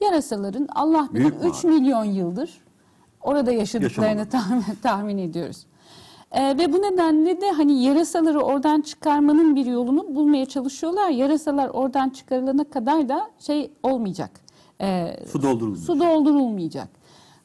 Yarasaların 0.00 0.68
Allah 0.74 1.08
bilir 1.12 1.40
Büyük 1.40 1.54
3 1.56 1.64
milyon 1.64 2.04
yıldır 2.04 2.60
orada 3.20 3.52
yaşadıklarını 3.52 4.28
tahmin, 4.28 4.64
tahmin 4.82 5.18
ediyoruz. 5.18 5.66
Ee, 6.32 6.58
ve 6.58 6.72
bu 6.72 6.82
nedenle 6.82 7.40
de 7.40 7.50
hani 7.50 7.82
yarasaları 7.82 8.40
oradan 8.40 8.80
çıkarmanın 8.80 9.56
bir 9.56 9.66
yolunu 9.66 10.14
bulmaya 10.14 10.46
çalışıyorlar. 10.46 11.08
Yarasalar 11.08 11.68
oradan 11.68 12.10
çıkarılana 12.10 12.64
kadar 12.64 13.08
da 13.08 13.30
şey 13.38 13.72
olmayacak. 13.82 14.30
Ee, 14.80 15.16
Su 15.32 15.42
doldurulmuyor. 15.42 15.84
Su 15.84 16.00
doldurulmayacak. 16.00 16.88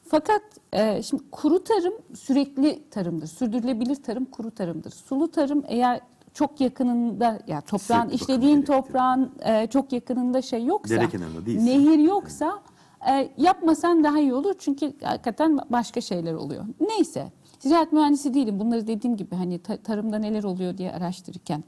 Fakat 0.08 0.42
e, 0.72 1.02
şimdi 1.02 1.22
kuru 1.30 1.64
tarım 1.64 1.94
sürekli 2.14 2.82
tarımdır. 2.90 3.26
Sürdürülebilir 3.26 3.96
tarım 4.02 4.24
kuru 4.24 4.50
tarımdır. 4.50 4.90
Sulu 4.90 5.30
tarım 5.30 5.64
eğer 5.66 6.00
çok 6.34 6.60
yakınında 6.60 7.38
ya 7.46 7.60
toprağın 7.60 8.02
Sürekli 8.08 8.14
işlediğin 8.22 8.62
toprağın 8.62 9.32
e, 9.44 9.66
çok 9.66 9.92
yakınında 9.92 10.42
şey 10.42 10.64
yoksa 10.64 10.94
Dere 10.94 11.08
kenarında 11.08 11.46
değilse. 11.46 11.66
nehir 11.66 11.98
yoksa 11.98 12.62
e, 13.10 13.30
yapmasan 13.38 14.04
daha 14.04 14.18
iyi 14.20 14.34
olur 14.34 14.54
çünkü 14.58 14.92
hakikaten 15.02 15.58
başka 15.70 16.00
şeyler 16.00 16.34
oluyor. 16.34 16.64
Neyse 16.80 17.32
ziraat 17.58 17.92
mühendisi 17.92 18.34
değilim 18.34 18.60
bunları 18.60 18.86
dediğim 18.86 19.16
gibi 19.16 19.34
hani 19.34 19.58
ta- 19.58 19.76
tarımda 19.76 20.18
neler 20.18 20.44
oluyor 20.44 20.78
diye 20.78 20.92
araştırırken 20.92 21.64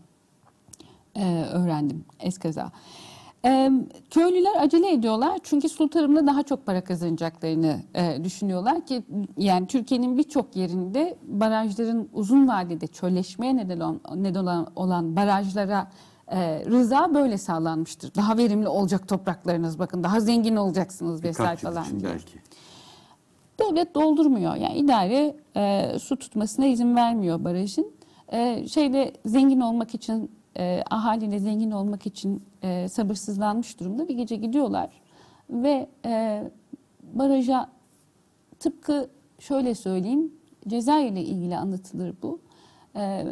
e, 1.16 1.43
öğrendim 1.53 2.05
eskaza. 2.20 2.72
E, 3.47 3.70
köylüler 4.11 4.62
acele 4.62 4.92
ediyorlar 4.92 5.38
çünkü 5.42 5.68
sulu 5.68 5.90
tarımda 5.90 6.26
daha 6.26 6.42
çok 6.42 6.66
para 6.66 6.84
kazanacaklarını 6.84 7.80
e, 7.94 8.24
düşünüyorlar 8.24 8.86
ki 8.86 9.03
yani 9.36 9.66
Türkiye'nin 9.66 10.18
birçok 10.18 10.57
yerinde 10.57 11.18
barajların 11.26 12.09
uzun 12.12 12.49
vadede 12.49 12.86
çölleşmeye 12.86 13.57
neden 13.57 13.80
olan, 13.80 14.01
neden 14.16 14.40
olan, 14.40 14.66
olan 14.76 15.16
barajlara 15.16 15.90
e, 16.28 16.64
rıza 16.64 17.14
böyle 17.14 17.38
sağlanmıştır. 17.38 18.14
Daha 18.14 18.36
verimli 18.36 18.68
olacak 18.68 19.09
topraklarınız 19.09 19.78
bakın 19.78 20.05
daha 20.05 20.20
zengin 20.20 20.57
olacaksınız 20.57 21.24
vesaire 21.24 21.57
falan 21.57 21.84
için 21.84 22.01
diye. 22.01 22.11
belki. 22.12 22.38
Devlet 23.59 23.94
doldurmuyor. 23.94 24.55
Yani 24.55 24.74
idare 24.74 25.36
e, 25.57 25.92
su 25.99 26.16
tutmasına 26.16 26.66
izin 26.66 26.97
vermiyor 26.97 27.44
barajın. 27.44 27.92
E, 28.32 28.68
şeyle 28.68 29.12
zengin 29.26 29.61
olmak 29.61 29.94
için, 29.94 30.30
e, 30.59 30.83
ahaliyle 30.91 31.39
zengin 31.39 31.71
olmak 31.71 32.07
için 32.07 32.43
e, 32.63 32.89
sabırsızlanmış 32.89 33.81
durumda. 33.81 34.09
Bir 34.09 34.17
gece 34.17 34.37
gidiyorlar 34.37 34.91
ve 35.51 35.89
e, 36.05 36.43
baraja 37.03 37.69
tıpkı 38.59 39.11
şöyle 39.39 39.75
söyleyeyim, 39.75 40.33
Cezayir'le 40.69 41.17
ilgili 41.17 41.57
anlatılır 41.57 42.15
bu. 42.23 42.41
E, 42.97 43.25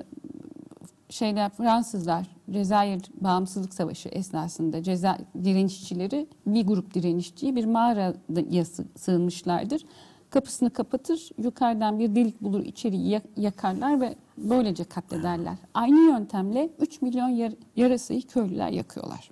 şeyler 1.08 1.50
Fransızlar 1.50 2.26
Cezayir 2.50 3.02
Bağımsızlık 3.20 3.74
Savaşı 3.74 4.08
esnasında 4.08 4.82
Ceza 4.82 5.18
direnişçileri 5.44 6.26
bir 6.46 6.66
grup 6.66 6.94
direnişçiyi 6.94 7.56
bir 7.56 7.64
mağaraya 7.64 8.64
sı- 8.64 8.84
sığınmışlardır. 8.96 9.84
Kapısını 10.34 10.70
kapatır, 10.70 11.30
yukarıdan 11.38 11.98
bir 11.98 12.14
delik 12.14 12.40
bulur, 12.42 12.64
içeri 12.64 12.96
ya- 12.96 13.22
yakarlar 13.36 14.00
ve 14.00 14.14
böylece 14.38 14.84
katlederler. 14.84 15.54
Aynı 15.74 16.00
yöntemle 16.00 16.70
3 16.80 17.02
milyon 17.02 17.28
yar- 17.28 17.54
yarasayı 17.76 18.22
köylüler 18.22 18.70
yakıyorlar. 18.70 19.30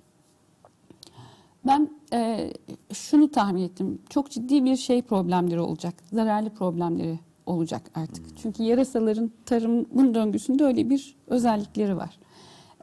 Ben 1.67 1.89
e, 2.13 2.49
şunu 2.93 3.31
tahmin 3.31 3.61
ettim. 3.63 3.99
Çok 4.09 4.31
ciddi 4.31 4.63
bir 4.65 4.75
şey 4.75 5.01
problemleri 5.01 5.59
olacak. 5.59 5.93
Zararlı 6.13 6.49
problemleri 6.49 7.19
olacak 7.45 7.81
artık. 7.95 8.25
Çünkü 8.37 8.63
yarasaların 8.63 9.31
tarımın 9.45 10.13
döngüsünde 10.13 10.63
öyle 10.63 10.89
bir 10.89 11.15
özellikleri 11.27 11.97
var. 11.97 12.19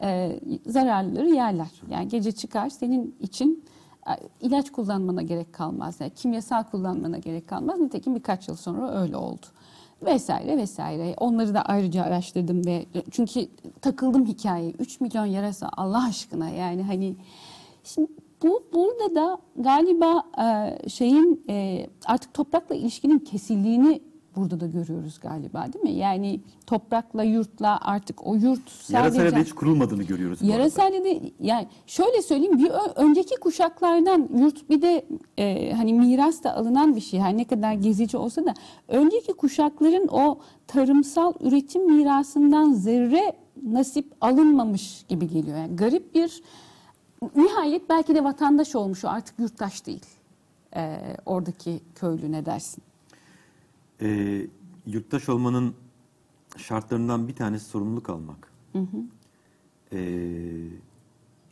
E, 0.02 0.40
zararlıları 0.66 1.28
yerler. 1.30 1.70
Yani 1.90 2.08
gece 2.08 2.32
çıkar 2.32 2.68
senin 2.70 3.14
için 3.20 3.64
ilaç 4.40 4.72
kullanmana 4.72 5.22
gerek 5.22 5.52
kalmaz. 5.52 5.96
Yani 6.00 6.10
kimyasal 6.14 6.64
kullanmana 6.64 7.18
gerek 7.18 7.48
kalmaz. 7.48 7.80
Nitekim 7.80 8.14
birkaç 8.14 8.48
yıl 8.48 8.56
sonra 8.56 9.00
öyle 9.02 9.16
oldu. 9.16 9.46
Vesaire 10.02 10.56
vesaire. 10.56 11.14
Onları 11.18 11.54
da 11.54 11.62
ayrıca 11.62 12.02
araştırdım 12.02 12.66
ve 12.66 12.86
çünkü 13.10 13.48
takıldım 13.80 14.26
hikayeye. 14.26 14.70
3 14.70 15.00
milyon 15.00 15.26
yarasa 15.26 15.70
Allah 15.76 16.04
aşkına 16.08 16.48
yani 16.48 16.82
hani 16.82 17.16
Şimdi 17.84 18.10
bu 18.42 18.64
burada 18.74 19.14
da 19.14 19.38
galiba 19.56 20.22
e, 20.38 20.88
şeyin 20.88 21.44
e, 21.48 21.86
artık 22.04 22.34
toprakla 22.34 22.74
ilişkinin 22.74 23.18
kesildiğini 23.18 24.02
burada 24.40 24.60
da 24.60 24.66
görüyoruz 24.66 25.18
galiba 25.20 25.72
değil 25.72 25.84
mi? 25.84 25.90
Yani 25.90 26.40
toprakla 26.66 27.22
yurtla 27.22 27.78
artık 27.80 28.26
o 28.26 28.34
yurt 28.34 28.70
sadece 28.70 29.18
Yarasayla 29.18 29.44
hiç 29.44 29.52
kurulmadığını 29.52 30.02
görüyoruz. 30.02 30.42
Yarasayla 30.42 31.04
da 31.04 31.08
yani 31.40 31.68
şöyle 31.86 32.22
söyleyeyim 32.22 32.58
bir 32.58 32.70
önceki 32.96 33.36
kuşaklardan 33.36 34.28
yurt 34.38 34.70
bir 34.70 34.82
de 34.82 35.06
e, 35.38 35.72
hani 35.72 35.92
miras 35.92 36.44
da 36.44 36.56
alınan 36.56 36.96
bir 36.96 37.00
şey 37.00 37.20
her 37.20 37.36
ne 37.36 37.44
kadar 37.44 37.72
gezici 37.72 38.16
olsa 38.16 38.44
da 38.44 38.54
önceki 38.88 39.32
kuşakların 39.32 40.08
o 40.08 40.38
tarımsal 40.66 41.34
üretim 41.40 41.96
mirasından 41.96 42.72
zerre 42.72 43.32
nasip 43.62 44.14
alınmamış 44.20 45.04
gibi 45.08 45.28
geliyor. 45.28 45.58
Yani 45.58 45.76
garip 45.76 46.14
bir 46.14 46.42
nihayet 47.36 47.88
belki 47.88 48.14
de 48.14 48.24
vatandaş 48.24 48.74
olmuş 48.74 49.04
o 49.04 49.08
artık 49.08 49.38
yurttaş 49.38 49.86
değil. 49.86 50.06
E, 50.76 50.98
oradaki 51.26 51.80
köylü 51.94 52.32
ne 52.32 52.46
dersin? 52.46 52.82
Ee, 54.02 54.46
yurttaş 54.86 55.28
olmanın 55.28 55.74
şartlarından 56.56 57.28
bir 57.28 57.34
tanesi 57.34 57.64
sorumluluk 57.64 58.10
almak. 58.10 58.52
Ee, 59.92 59.98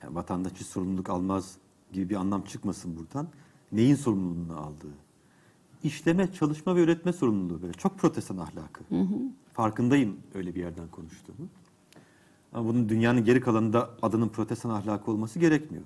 yani 0.02 0.14
vatandaşı 0.14 0.64
sorumluluk 0.64 1.10
almaz 1.10 1.56
gibi 1.92 2.10
bir 2.10 2.14
anlam 2.16 2.42
çıkmasın 2.42 2.96
buradan. 2.96 3.28
Neyin 3.72 3.94
sorumluluğunu 3.94 4.60
aldığı? 4.60 4.94
İşleme, 5.82 6.32
çalışma 6.32 6.76
ve 6.76 6.82
üretme 6.82 7.12
sorumluluğu 7.12 7.62
böyle. 7.62 7.72
Çok 7.72 7.98
protestan 7.98 8.36
ahlakı. 8.36 8.84
Farkındayım 9.52 10.16
öyle 10.34 10.54
bir 10.54 10.60
yerden 10.60 10.88
konuştuğumu. 10.88 11.48
Ama 12.52 12.68
bunun 12.68 12.88
dünyanın 12.88 13.24
geri 13.24 13.40
kalanında 13.40 13.90
adının 14.02 14.28
protestan 14.28 14.70
ahlakı 14.70 15.10
olması 15.10 15.38
gerekmiyor. 15.38 15.84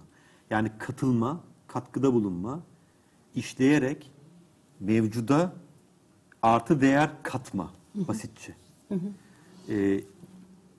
Yani 0.50 0.70
katılma, 0.78 1.40
katkıda 1.66 2.14
bulunma, 2.14 2.60
işleyerek 3.34 4.10
mevcuda 4.80 5.52
artı 6.42 6.80
değer 6.80 7.10
katma 7.22 7.70
basitçe. 7.94 8.54
Ee, 9.68 10.00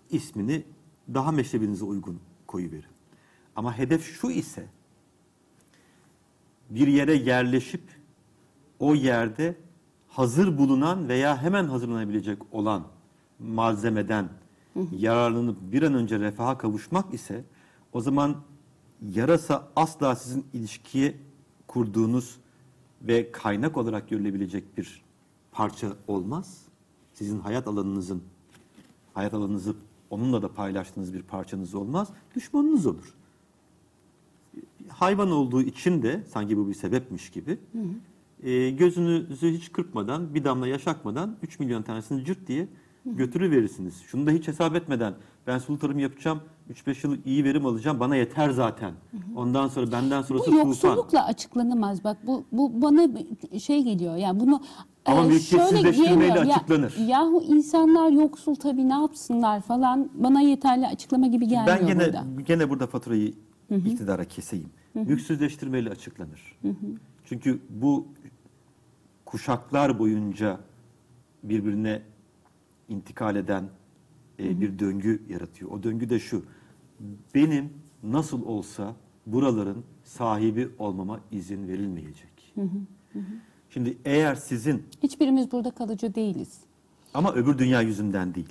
ismini 0.09 0.63
daha 1.13 1.31
meşrebinize 1.31 1.85
uygun 1.85 2.19
koyuverin. 2.47 2.93
Ama 3.55 3.77
hedef 3.77 4.19
şu 4.21 4.31
ise 4.31 4.65
bir 6.69 6.87
yere 6.87 7.13
yerleşip 7.13 7.81
o 8.79 8.95
yerde 8.95 9.55
hazır 10.07 10.57
bulunan 10.57 11.09
veya 11.09 11.41
hemen 11.41 11.65
hazırlanabilecek 11.65 12.39
olan 12.51 12.83
malzemeden 13.39 14.29
yararlanıp 14.91 15.57
bir 15.61 15.83
an 15.83 15.93
önce 15.93 16.19
refaha 16.19 16.57
kavuşmak 16.57 17.13
ise 17.13 17.43
o 17.93 18.01
zaman 18.01 18.35
yarasa 19.11 19.67
asla 19.75 20.15
sizin 20.15 20.45
ilişkiye 20.53 21.15
kurduğunuz 21.67 22.37
ve 23.01 23.31
kaynak 23.31 23.77
olarak 23.77 24.09
görülebilecek 24.09 24.77
bir 24.77 25.02
parça 25.53 25.87
olmaz. 26.07 26.61
Sizin 27.13 27.39
hayat 27.39 27.67
alanınızın 27.67 28.23
hayat 29.13 29.33
alanınızı 29.33 29.75
onunla 30.09 30.41
da 30.41 30.53
paylaştığınız 30.53 31.13
bir 31.13 31.21
parçanız 31.21 31.75
olmaz. 31.75 32.09
Düşmanınız 32.35 32.85
olur. 32.85 33.13
Hayvan 34.89 35.31
olduğu 35.31 35.61
için 35.61 36.01
de 36.01 36.23
sanki 36.33 36.57
bu 36.57 36.67
bir 36.69 36.73
sebepmiş 36.73 37.29
gibi 37.29 37.57
e, 38.43 38.69
gözünüzü 38.69 39.51
hiç 39.53 39.71
kırpmadan 39.71 40.33
bir 40.33 40.43
damla 40.43 40.67
yaş 40.67 40.87
akmadan 40.87 41.35
3 41.43 41.59
milyon 41.59 41.81
tanesini 41.83 42.25
cırt 42.25 42.47
diye 42.47 42.67
götürüverirsiniz. 43.05 44.01
Şunu 44.01 44.27
da 44.27 44.31
hiç 44.31 44.47
hesap 44.47 44.75
etmeden 44.75 45.13
ben 45.47 45.57
sulu 45.57 45.79
tarım 45.79 45.99
yapacağım 45.99 46.41
3-5 46.73 47.07
yıl 47.07 47.17
iyi 47.25 47.43
verim 47.43 47.65
alacağım 47.65 47.99
bana 47.99 48.15
yeter 48.15 48.49
zaten. 48.49 48.93
Ondan 49.35 49.67
sonra 49.67 49.91
benden 49.91 50.21
sonrası 50.21 50.45
Bu 50.45 50.51
tufan. 50.51 50.67
yoksullukla 50.67 51.25
açıklanamaz. 51.25 52.03
Bak 52.03 52.17
bu 52.27 52.43
bu 52.51 52.81
bana 52.81 53.07
şey 53.59 53.83
geliyor. 53.83 54.15
Yani 54.15 54.39
bunu 54.39 54.61
Ama 55.05 55.23
e, 55.23 55.27
mülkiyetsizleştirmeyle 55.27 55.93
diyemiyorum. 56.17 56.49
Ya- 56.49 56.55
açıklanır. 56.55 56.95
yahu 57.07 57.41
insanlar 57.41 58.09
yoksul 58.11 58.55
tabii 58.55 58.89
ne 58.89 58.93
yapsınlar 58.93 59.61
falan 59.61 60.09
bana 60.13 60.41
yeterli 60.41 60.87
açıklama 60.87 61.27
gibi 61.27 61.47
gelmiyor 61.47 61.77
Ben 61.79 61.87
gene 61.87 62.05
burada. 62.05 62.25
gene 62.45 62.69
burada 62.69 62.87
faturayı 62.87 63.33
iktidara 63.69 64.25
keseyim. 64.25 64.69
Mülksüzleştirmeyle 64.93 65.89
açıklanır. 65.89 66.59
Çünkü 67.25 67.59
bu 67.69 68.07
kuşaklar 69.25 69.99
boyunca 69.99 70.59
birbirine 71.43 72.01
intikal 72.89 73.35
eden 73.35 73.63
e, 74.39 74.61
bir 74.61 74.79
döngü 74.79 75.21
yaratıyor. 75.29 75.71
O 75.71 75.83
döngü 75.83 76.09
de 76.09 76.19
şu. 76.19 76.43
Benim 77.35 77.69
nasıl 78.03 78.45
olsa 78.45 78.95
buraların 79.25 79.83
sahibi 80.03 80.69
olmama 80.79 81.19
izin 81.31 81.67
verilmeyecek. 81.67 82.53
Şimdi 83.73 83.97
eğer 84.05 84.35
sizin 84.35 84.83
Hiçbirimiz 85.03 85.51
burada 85.51 85.71
kalıcı 85.71 86.15
değiliz. 86.15 86.57
ama 87.13 87.33
öbür 87.33 87.57
dünya 87.57 87.81
yüzünden 87.81 88.35
değil. 88.35 88.49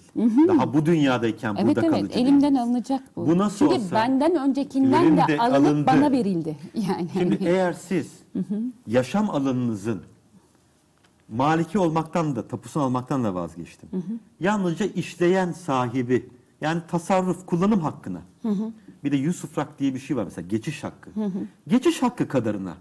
Daha 0.49 0.75
bu 0.75 0.87
dünyadayken 0.87 1.55
Evet 1.59 1.67
burada 1.77 1.81
evet 1.87 1.91
kalıcı 1.91 2.19
elimden 2.19 2.41
değiliz. 2.43 2.61
alınacak 2.61 3.03
bu. 3.17 3.27
Bu 3.27 3.39
nasıl 3.39 3.59
Çünkü 3.69 3.75
olsa 3.85 3.97
benden 3.97 4.37
öncekinden 4.49 5.17
de 5.17 5.25
de 5.29 5.39
alınıp 5.39 5.67
alındı. 5.69 5.87
bana 5.87 6.13
verildi. 6.13 6.57
Yani 6.75 7.09
Şimdi 7.13 7.39
hani- 7.39 7.49
eğer 7.49 7.73
siz 7.73 8.13
yaşam 8.87 9.31
alanınızın 9.31 10.03
maliki 11.29 11.79
olmaktan 11.79 12.37
da 12.37 12.49
tapusunu 12.49 12.83
almaktan 12.83 13.25
da 13.25 13.35
vazgeçtim. 13.35 13.89
Yalnızca 14.41 14.87
işleyen 14.87 15.53
sahibi 15.53 16.29
yani 16.61 16.83
tasarruf 16.89 17.47
kullanım 17.47 17.81
hakkına. 17.81 18.23
Bir 19.05 19.13
de 19.13 19.17
Yusufrak 19.17 19.79
diye 19.79 19.95
bir 19.95 19.99
şey 19.99 20.17
var 20.17 20.25
mesela 20.25 20.49
geçiş 20.49 20.85
hakkı. 20.85 21.11
Geçiş 21.69 22.03
hakkı 22.03 22.29
kadarına 22.29 22.75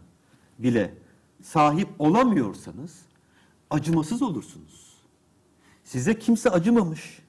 bile 0.60 0.94
sahip 1.42 1.90
olamıyorsanız 2.00 3.00
acımasız 3.70 4.22
olursunuz. 4.22 4.92
Size 5.84 6.20
kimse 6.20 6.50
acımamış. 6.50 7.22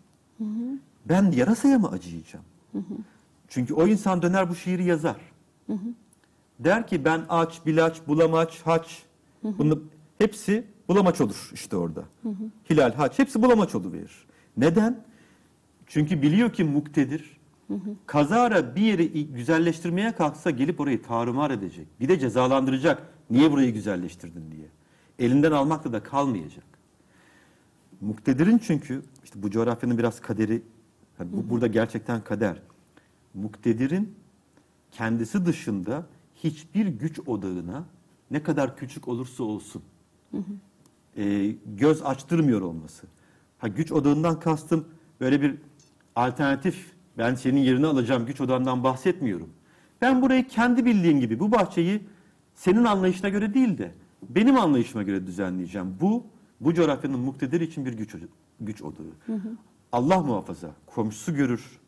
Ben 1.04 1.30
yarasaya 1.30 1.78
mı 1.78 1.88
acıyacağım? 1.90 2.44
Çünkü 3.48 3.74
o 3.74 3.86
insan 3.86 4.22
döner 4.22 4.50
bu 4.50 4.54
şiiri 4.54 4.84
yazar. 4.84 5.16
Der 6.58 6.86
ki 6.86 7.04
ben 7.04 7.26
aç, 7.28 7.66
bilaç, 7.66 8.06
bulamaç, 8.06 8.62
haç. 8.64 9.02
Bunun 9.42 9.90
hepsi 10.18 10.64
bulamaç 10.88 11.20
olur 11.20 11.50
işte 11.54 11.76
orada. 11.76 12.04
Hilal, 12.70 12.94
haç 12.94 13.18
hepsi 13.18 13.42
bulamaç 13.42 13.74
verir. 13.74 14.26
Neden? 14.56 15.04
Çünkü 15.86 16.22
biliyor 16.22 16.52
ki 16.52 16.64
muktedir. 16.64 17.40
Kazara 18.06 18.76
bir 18.76 18.82
yeri 18.82 19.26
güzelleştirmeye 19.26 20.12
kalksa 20.12 20.50
gelip 20.50 20.80
orayı 20.80 21.02
tarumar 21.02 21.50
edecek. 21.50 21.86
Bir 22.00 22.08
de 22.08 22.18
cezalandıracak. 22.18 23.12
Niye 23.30 23.52
burayı 23.52 23.72
güzelleştirdin 23.74 24.52
diye. 24.52 24.66
Elinden 25.18 25.52
almakla 25.52 25.92
da 25.92 26.02
kalmayacak. 26.02 26.64
Muktedirin 28.00 28.58
çünkü 28.58 29.02
işte 29.24 29.42
bu 29.42 29.50
coğrafyanın 29.50 29.98
biraz 29.98 30.20
kaderi, 30.20 30.62
yani 31.18 31.32
bu 31.32 31.50
burada 31.50 31.66
gerçekten 31.66 32.24
kader. 32.24 32.56
Muktedirin 33.34 34.14
kendisi 34.90 35.46
dışında 35.46 36.06
hiçbir 36.34 36.86
güç 36.86 37.20
odağına 37.26 37.84
ne 38.30 38.42
kadar 38.42 38.76
küçük 38.76 39.08
olursa 39.08 39.44
olsun 39.44 39.82
e, 41.16 41.54
göz 41.76 42.02
açtırmıyor 42.02 42.60
olması. 42.60 43.06
Ha 43.58 43.68
güç 43.68 43.92
odağından 43.92 44.40
kastım 44.40 44.88
böyle 45.20 45.42
bir 45.42 45.54
alternatif 46.16 46.92
ben 47.18 47.34
senin 47.34 47.60
yerini 47.60 47.86
alacağım 47.86 48.26
güç 48.26 48.40
odağından 48.40 48.84
bahsetmiyorum. 48.84 49.48
Ben 50.00 50.22
burayı 50.22 50.48
kendi 50.48 50.84
bildiğim 50.84 51.20
gibi 51.20 51.40
bu 51.40 51.52
bahçeyi 51.52 52.02
senin 52.54 52.84
anlayışına 52.84 53.28
göre 53.28 53.54
değil 53.54 53.78
de 53.78 53.94
benim 54.28 54.56
anlayışıma 54.56 55.02
göre 55.02 55.26
düzenleyeceğim. 55.26 55.96
Bu 56.00 56.26
bu 56.60 56.74
coğrafyanın 56.74 57.20
muktedir 57.20 57.60
için 57.60 57.86
bir 57.86 57.92
güç 57.92 58.14
güç 58.60 58.82
odağı. 58.82 59.06
Allah 59.92 60.20
muhafaza 60.20 60.70
komşusu 60.86 61.34
görür. 61.34 61.80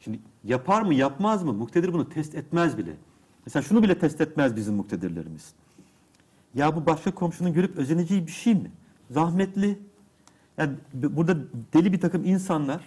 Şimdi 0.00 0.18
yapar 0.44 0.82
mı 0.82 0.94
yapmaz 0.94 1.42
mı? 1.44 1.52
Muktedir 1.52 1.92
bunu 1.92 2.08
test 2.08 2.34
etmez 2.34 2.78
bile. 2.78 2.96
Mesela 3.46 3.62
şunu 3.62 3.82
bile 3.82 3.98
test 3.98 4.20
etmez 4.20 4.56
bizim 4.56 4.74
muktedirlerimiz. 4.74 5.52
Ya 6.54 6.76
bu 6.76 6.86
başka 6.86 7.14
komşunun 7.14 7.52
görüp 7.52 7.76
özeneceği 7.76 8.26
bir 8.26 8.32
şey 8.32 8.54
mi? 8.54 8.70
Zahmetli. 9.10 9.78
Yani 10.58 10.72
burada 10.94 11.36
deli 11.72 11.92
bir 11.92 12.00
takım 12.00 12.24
insanlar, 12.24 12.84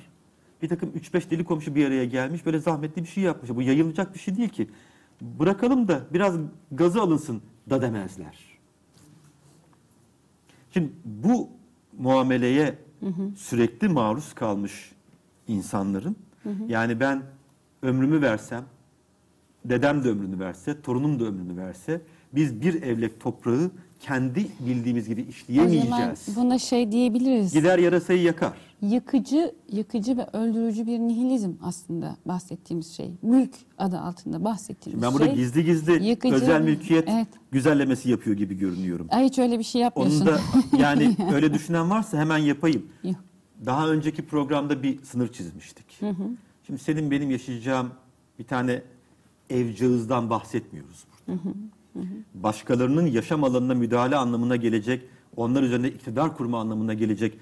bir 0.62 0.70
takım 0.70 0.89
3-5 0.89 1.30
deli 1.30 1.43
komşu 1.43 1.76
bir 1.76 1.86
araya 1.86 2.06
gelmiş, 2.06 2.46
böyle 2.46 2.60
zahmetli 2.60 3.04
bir 3.04 3.08
şey 3.08 3.24
yapmış. 3.24 3.50
Bu 3.50 3.62
yayılacak 3.62 4.14
bir 4.14 4.20
şey 4.20 4.38
değil 4.38 4.50
ki. 4.50 4.70
Bırakalım 5.22 5.88
da 5.88 6.01
biraz 6.13 6.36
gazı 6.72 7.01
alınsın 7.01 7.41
da 7.70 7.82
demezler. 7.82 8.38
Şimdi 10.72 10.91
bu 11.05 11.49
muameleye 11.97 12.80
sürekli 13.38 13.88
maruz 13.88 14.34
kalmış 14.34 14.91
insanların, 15.47 16.16
yani 16.68 16.99
ben 16.99 17.24
ömrümü 17.82 18.22
versem, 18.22 18.66
dedem 19.66 20.03
de 20.03 20.09
ömrünü 20.09 20.39
verse, 20.39 20.82
torunum 20.82 21.20
da 21.20 21.26
ömrünü 21.26 21.57
verse, 21.57 22.01
biz 22.36 22.62
bir 22.62 22.82
evlek 22.82 23.20
toprağı 23.20 23.72
kendi 24.00 24.48
bildiğimiz 24.60 25.08
gibi 25.08 25.22
O 25.22 25.24
zaman 25.24 25.30
işleyemeyeceğiz. 25.30 26.28
buna 26.36 26.60
şey 26.60 26.92
diyebiliriz. 26.92 27.54
Gider 27.54 27.80
yarasayı 27.80 28.22
yakar. 28.22 28.54
Yıkıcı, 28.82 29.56
yıkıcı 29.72 30.18
ve 30.18 30.28
öldürücü 30.34 30.88
bir 30.88 31.00
nihilizm 31.00 31.52
aslında 31.62 32.18
bahsettiğimiz 32.26 32.88
şey. 32.94 33.12
Mülk 33.22 33.52
adı 33.78 34.00
altında 34.00 34.44
bahsettiğimiz 34.44 35.04
Ben 35.04 35.14
burada 35.14 35.26
şey. 35.26 35.36
gizli 35.36 35.66
gizli 35.66 35.92
yıkıcı- 36.08 36.34
özel 36.36 36.62
mülkiyet 36.62 37.10
Evet. 37.10 37.28
güzellemesi 37.52 38.10
yapıyor 38.10 38.38
gibi 38.38 38.58
görünüyorum. 38.58 39.08
Ay 39.12 39.26
hiç 39.26 39.40
öyle 39.40 39.60
bir 39.60 39.64
şey 39.64 39.82
yapmıyorsun. 39.82 40.22
Onu 40.22 40.28
da 40.28 40.40
yani 40.80 41.18
öyle 41.34 41.54
düşünen 41.54 41.90
varsa 41.90 42.18
hemen 42.18 42.38
yapayım. 42.38 42.86
Yok. 43.04 43.16
Daha 43.66 43.90
önceki 43.90 44.26
programda 44.26 44.84
bir 44.84 45.04
sınır 45.04 45.28
çizmiştik. 45.32 45.86
Şimdi 46.68 46.80
senin 46.80 47.12
benim 47.12 47.32
yaşayacağım 47.32 47.90
bir 48.40 48.44
tane 48.44 48.82
evcağızdan 49.50 50.30
bahsetmiyoruz 50.30 51.04
burada. 51.28 51.42
Başkalarının 52.34 53.06
yaşam 53.06 53.43
alanına 53.43 53.74
müdahale 53.74 54.16
anlamına 54.16 54.56
gelecek, 54.56 55.02
onlar 55.38 55.64
üzerinde 55.64 55.91
iktidar 55.91 56.38
kurma 56.38 56.60
anlamına 56.60 56.93
gelecek 56.93 57.39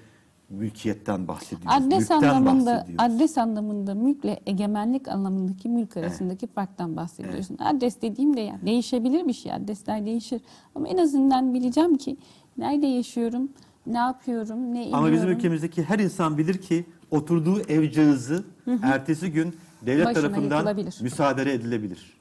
mülkiyetten 0.50 1.28
bahsediyoruz. 1.28 1.86
Adres 1.86 2.10
anlamında, 2.10 2.76
bahsediyoruz. 2.76 3.14
adres 3.14 3.38
anlamında 3.38 3.94
mülkle 3.94 4.40
egemenlik 4.46 5.08
anlamındaki 5.08 5.68
mülk 5.68 5.96
arasındaki 5.96 6.46
farktan 6.46 6.96
bahsediyorsun. 6.96 7.58
Adres 7.58 8.02
dediğim 8.02 8.36
de 8.36 8.40
ya 8.40 8.58
değişebilir 8.66 9.28
bir 9.28 9.32
şey. 9.32 9.52
Adresler 9.52 10.06
değişir. 10.06 10.40
Ama 10.74 10.88
en 10.88 10.98
azından 10.98 11.54
bileceğim 11.54 11.96
ki 11.96 12.16
nerede 12.58 12.86
yaşıyorum, 12.86 13.48
ne 13.86 13.98
yapıyorum, 13.98 14.74
ne 14.74 14.88
Ama 14.92 15.12
bizim 15.12 15.28
ülkemizdeki 15.28 15.82
her 15.82 15.98
insan 15.98 16.38
bilir 16.38 16.54
ki 16.58 16.84
oturduğu 17.10 17.60
evcağızı 17.60 18.44
ertesi 18.82 19.32
gün 19.32 19.54
devlet 19.86 20.06
Başına 20.06 20.22
tarafından 20.22 20.76
müsaade 21.02 21.54
edilebilir. 21.54 22.20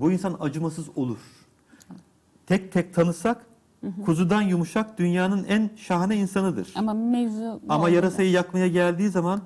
Bu 0.00 0.12
insan 0.12 0.36
acımasız 0.40 0.86
olur. 0.96 1.18
Tek 2.48 2.72
tek 2.72 2.94
tanısak 2.94 3.46
kuzudan 4.04 4.42
yumuşak 4.42 4.98
dünyanın 4.98 5.44
en 5.44 5.70
şahane 5.76 6.16
insanıdır. 6.16 6.72
Ama 6.74 6.94
mevzu 6.94 7.60
Ama 7.68 7.88
yarasayı 7.88 8.30
yakmaya 8.30 8.68
geldiği 8.68 9.08
zaman 9.08 9.40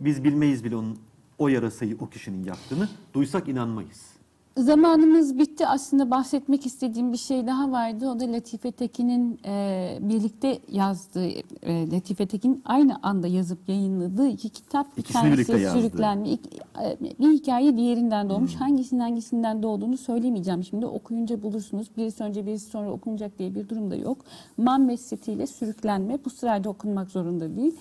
biz 0.00 0.24
bilmeyiz 0.24 0.64
bile 0.64 0.76
onun 0.76 0.98
o 1.38 1.48
yarasayı 1.48 1.96
o 2.00 2.08
kişinin 2.08 2.44
yaktığını. 2.44 2.88
Duysak 3.14 3.48
inanmayız. 3.48 4.09
Zamanımız 4.56 5.38
bitti. 5.38 5.66
Aslında 5.66 6.10
bahsetmek 6.10 6.66
istediğim 6.66 7.12
bir 7.12 7.16
şey 7.16 7.46
daha 7.46 7.70
vardı. 7.72 8.08
O 8.10 8.20
da 8.20 8.32
Latife 8.32 8.72
Tekin'in 8.72 9.40
e, 9.46 9.98
birlikte 10.00 10.58
yazdığı, 10.72 11.26
e, 11.62 11.90
Latife 11.90 12.26
Tekin 12.26 12.62
aynı 12.64 12.96
anda 13.02 13.26
yazıp 13.26 13.68
yayınladığı 13.68 14.26
iki 14.28 14.48
kitap. 14.48 14.96
Bir 14.96 15.02
İkisini 15.02 15.22
tanesi 15.22 15.38
birlikte 15.38 15.58
yazdı. 15.58 15.80
Sürüklenme. 15.80 16.28
İk- 16.28 16.54
e, 16.82 16.96
bir 17.20 17.28
hikaye 17.32 17.76
diğerinden 17.76 18.28
doğmuş. 18.30 18.54
Hangisinin 18.54 19.00
hangisinden 19.00 19.62
doğduğunu 19.62 19.96
söylemeyeceğim. 19.96 20.64
Şimdi 20.64 20.86
okuyunca 20.86 21.42
bulursunuz. 21.42 21.88
Birisi 21.96 22.22
önce 22.24 22.46
birisi 22.46 22.70
sonra 22.70 22.90
okunacak 22.92 23.38
diye 23.38 23.54
bir 23.54 23.68
durum 23.68 23.90
da 23.90 23.96
yok. 23.96 24.18
Mammet 24.56 25.00
Seti 25.00 25.32
ile 25.32 25.46
Sürüklenme 25.46 26.18
bu 26.24 26.30
sırayla 26.30 26.70
okunmak 26.70 27.10
zorunda 27.10 27.56
değil. 27.56 27.74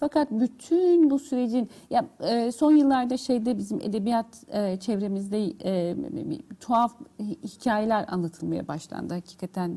Fakat 0.00 0.30
bütün 0.30 1.10
bu 1.10 1.18
sürecin 1.18 1.68
ya 1.90 2.06
e, 2.20 2.52
son 2.52 2.72
yıllarda 2.72 3.16
şeyde 3.16 3.58
bizim 3.58 3.80
edebiyat 3.80 4.26
e, 4.48 4.76
çevremizde 4.76 5.52
e, 5.64 5.96
tuhaf 6.60 6.92
hi- 7.20 7.42
hikayeler 7.42 8.04
anlatılmaya 8.08 8.68
başlandı. 8.68 9.14
Hakikaten 9.14 9.76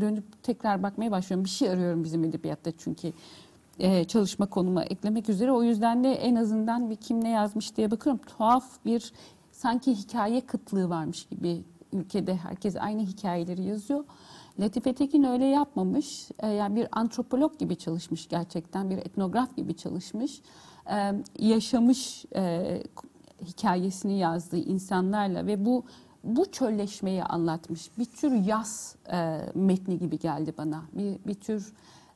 dönüp 0.00 0.42
tekrar 0.42 0.82
bakmaya 0.82 1.10
başlıyorum. 1.10 1.44
Bir 1.44 1.50
şey 1.50 1.68
arıyorum 1.70 2.04
bizim 2.04 2.24
edebiyatta 2.24 2.72
çünkü 2.78 3.12
e, 3.78 4.04
çalışma 4.04 4.46
konuma 4.46 4.84
eklemek 4.84 5.28
üzere. 5.28 5.52
O 5.52 5.62
yüzden 5.62 6.04
de 6.04 6.12
en 6.12 6.34
azından 6.34 6.90
bir 6.90 6.96
kim 6.96 7.24
ne 7.24 7.30
yazmış 7.30 7.76
diye 7.76 7.90
bakıyorum. 7.90 8.20
Tuhaf 8.26 8.64
bir 8.84 9.12
sanki 9.52 9.94
hikaye 9.94 10.40
kıtlığı 10.40 10.88
varmış 10.90 11.26
gibi 11.26 11.62
ülkede 11.92 12.36
herkes 12.36 12.76
aynı 12.76 13.02
hikayeleri 13.02 13.62
yazıyor. 13.62 14.04
Latife 14.60 14.94
Tekin 14.94 15.22
öyle 15.22 15.44
yapmamış. 15.44 16.28
Ee, 16.38 16.46
yani 16.46 16.76
bir 16.76 16.88
antropolog 16.92 17.58
gibi 17.58 17.76
çalışmış 17.76 18.28
gerçekten, 18.28 18.90
bir 18.90 18.96
etnograf 18.96 19.56
gibi 19.56 19.76
çalışmış. 19.76 20.42
Ee, 20.90 21.12
yaşamış 21.38 22.24
e, 22.36 22.82
hikayesini 23.46 24.18
yazdığı 24.18 24.56
insanlarla 24.58 25.46
ve 25.46 25.64
bu 25.64 25.84
bu 26.24 26.52
çölleşmeyi 26.52 27.24
anlatmış. 27.24 27.98
Bir 27.98 28.04
tür 28.04 28.32
yaz 28.32 28.96
e, 29.12 29.40
metni 29.54 29.98
gibi 29.98 30.18
geldi 30.18 30.54
bana. 30.58 30.82
Bir, 30.92 31.18
bir 31.26 31.34
tür 31.34 31.72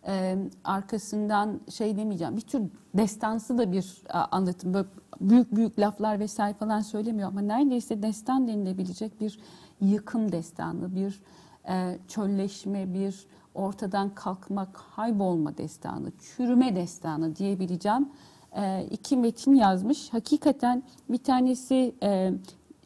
e, 0.06 0.36
arkasından 0.64 1.60
şey 1.70 1.96
demeyeceğim, 1.96 2.36
bir 2.36 2.40
tür 2.40 2.62
destansı 2.94 3.58
da 3.58 3.72
bir 3.72 4.02
e, 4.08 4.12
anlatım. 4.12 4.74
Böyle 4.74 4.88
büyük 5.20 5.56
büyük 5.56 5.78
laflar 5.78 6.20
vesaire 6.20 6.54
falan 6.54 6.80
söylemiyor 6.80 7.28
ama 7.28 7.40
neredeyse 7.40 8.02
destan 8.02 8.48
denilebilecek 8.48 9.20
bir 9.20 9.40
yıkım 9.80 10.32
destanı, 10.32 10.94
bir 10.94 11.22
e, 11.68 11.98
çölleşme, 12.08 12.94
bir 12.94 13.26
ortadan 13.54 14.14
kalkma, 14.14 14.68
kaybolma 14.72 15.58
destanı, 15.58 16.12
çürüme 16.18 16.76
destanı 16.76 17.36
diyebileceğim 17.36 18.08
e, 18.56 18.86
iki 18.90 19.16
metin 19.16 19.54
yazmış. 19.54 20.12
Hakikaten 20.12 20.82
bir 21.08 21.18
tanesi 21.18 21.94
e, 22.02 22.32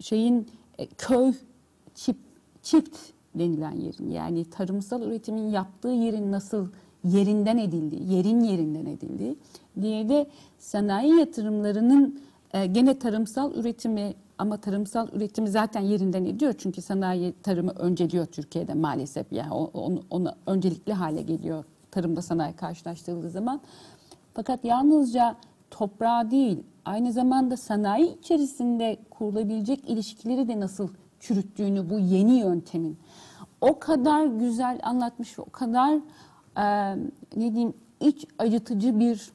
şeyin 0.00 0.48
köy 0.98 1.32
çip, 1.94 2.16
çift 2.62 2.96
denilen 3.34 3.80
yerin 3.80 4.10
yani 4.10 4.50
tarımsal 4.50 5.02
üretimin 5.02 5.50
yaptığı 5.50 5.88
yerin 5.88 6.32
nasıl 6.32 6.68
yerinden 7.04 7.58
edildiği, 7.58 8.12
yerin 8.12 8.40
yerinden 8.40 8.86
edildiği. 8.86 9.36
Diğeri 9.80 10.08
de 10.08 10.26
sanayi 10.58 11.18
yatırımlarının 11.18 12.20
gene 12.72 12.98
tarımsal 12.98 13.54
üretimi 13.54 14.14
ama 14.38 14.56
tarımsal 14.56 15.08
üretimi 15.12 15.48
zaten 15.48 15.80
yerinden 15.80 16.24
ediyor 16.24 16.54
çünkü 16.58 16.82
sanayi 16.82 17.34
tarımı 17.42 17.70
önceliyor 17.70 18.26
Türkiye'de 18.26 18.74
maalesef 18.74 19.32
yani 19.32 19.52
onu, 19.52 20.02
ona 20.10 20.34
öncelikli 20.46 20.92
hale 20.92 21.22
geliyor 21.22 21.64
tarımda 21.90 22.22
sanayi 22.22 22.56
karşılaştırıldığı 22.56 23.30
zaman. 23.30 23.60
Fakat 24.34 24.64
yalnızca 24.64 25.36
toprağı 25.70 26.30
değil 26.30 26.62
aynı 26.84 27.12
zamanda 27.12 27.56
sanayi 27.56 28.18
içerisinde 28.18 28.96
kurulabilecek 29.10 29.90
ilişkileri 29.90 30.48
de 30.48 30.60
nasıl 30.60 30.88
çürüttüğünü 31.20 31.90
bu 31.90 31.98
yeni 31.98 32.38
yöntemin 32.38 32.98
o 33.60 33.78
kadar 33.78 34.26
güzel 34.26 34.80
anlatmış 34.82 35.38
o 35.38 35.44
kadar 35.44 35.94
e, 36.56 36.96
ne 37.36 37.52
diyeyim 37.52 37.74
iç 38.00 38.26
acıtıcı 38.38 39.00
bir 39.00 39.32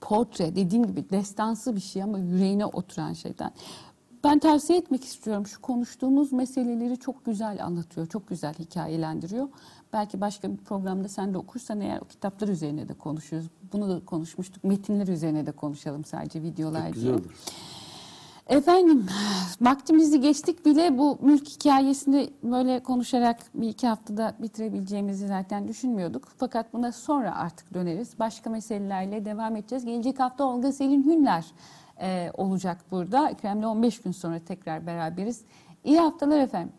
portre 0.00 0.56
dediğim 0.56 0.86
gibi 0.86 1.10
destansı 1.10 1.76
bir 1.76 1.80
şey 1.80 2.02
ama 2.02 2.18
yüreğine 2.18 2.66
oturan 2.66 3.12
şeyden. 3.12 3.52
Ben 4.24 4.38
tavsiye 4.38 4.78
etmek 4.78 5.04
istiyorum. 5.04 5.46
Şu 5.46 5.60
konuştuğumuz 5.60 6.32
meseleleri 6.32 6.98
çok 6.98 7.24
güzel 7.24 7.64
anlatıyor. 7.64 8.06
Çok 8.06 8.28
güzel 8.28 8.54
hikayelendiriyor. 8.54 9.48
Belki 9.92 10.20
başka 10.20 10.52
bir 10.52 10.56
programda 10.56 11.08
sen 11.08 11.34
de 11.34 11.38
okursan 11.38 11.80
eğer 11.80 12.00
o 12.00 12.04
kitaplar 12.04 12.48
üzerine 12.48 12.88
de 12.88 12.94
konuşuruz. 12.94 13.46
Bunu 13.72 13.88
da 13.88 14.04
konuşmuştuk. 14.04 14.64
Metinler 14.64 15.08
üzerine 15.08 15.46
de 15.46 15.52
konuşalım 15.52 16.04
sadece 16.04 16.42
videolar 16.42 16.86
Çok 16.86 16.94
güzel 16.94 17.12
olur. 17.12 17.30
Efendim 18.46 19.06
vaktimizi 19.60 20.20
geçtik 20.20 20.66
bile 20.66 20.98
bu 20.98 21.18
mülk 21.20 21.48
hikayesini 21.48 22.30
böyle 22.42 22.82
konuşarak 22.82 23.38
bir 23.54 23.68
iki 23.68 23.86
haftada 23.86 24.34
bitirebileceğimizi 24.42 25.26
zaten 25.26 25.68
düşünmüyorduk. 25.68 26.28
Fakat 26.36 26.72
buna 26.72 26.92
sonra 26.92 27.36
artık 27.36 27.74
döneriz. 27.74 28.18
Başka 28.18 28.50
meselelerle 28.50 29.24
devam 29.24 29.56
edeceğiz. 29.56 29.84
Gelecek 29.84 30.20
hafta 30.20 30.44
Olga 30.44 30.72
Selin 30.72 31.04
Hünler 31.04 31.44
e, 32.00 32.30
olacak 32.34 32.78
burada. 32.90 33.30
Ekrem'le 33.30 33.62
15 33.62 34.02
gün 34.02 34.12
sonra 34.12 34.38
tekrar 34.38 34.86
beraberiz. 34.86 35.44
İyi 35.84 35.98
haftalar 35.98 36.40
efendim. 36.40 36.72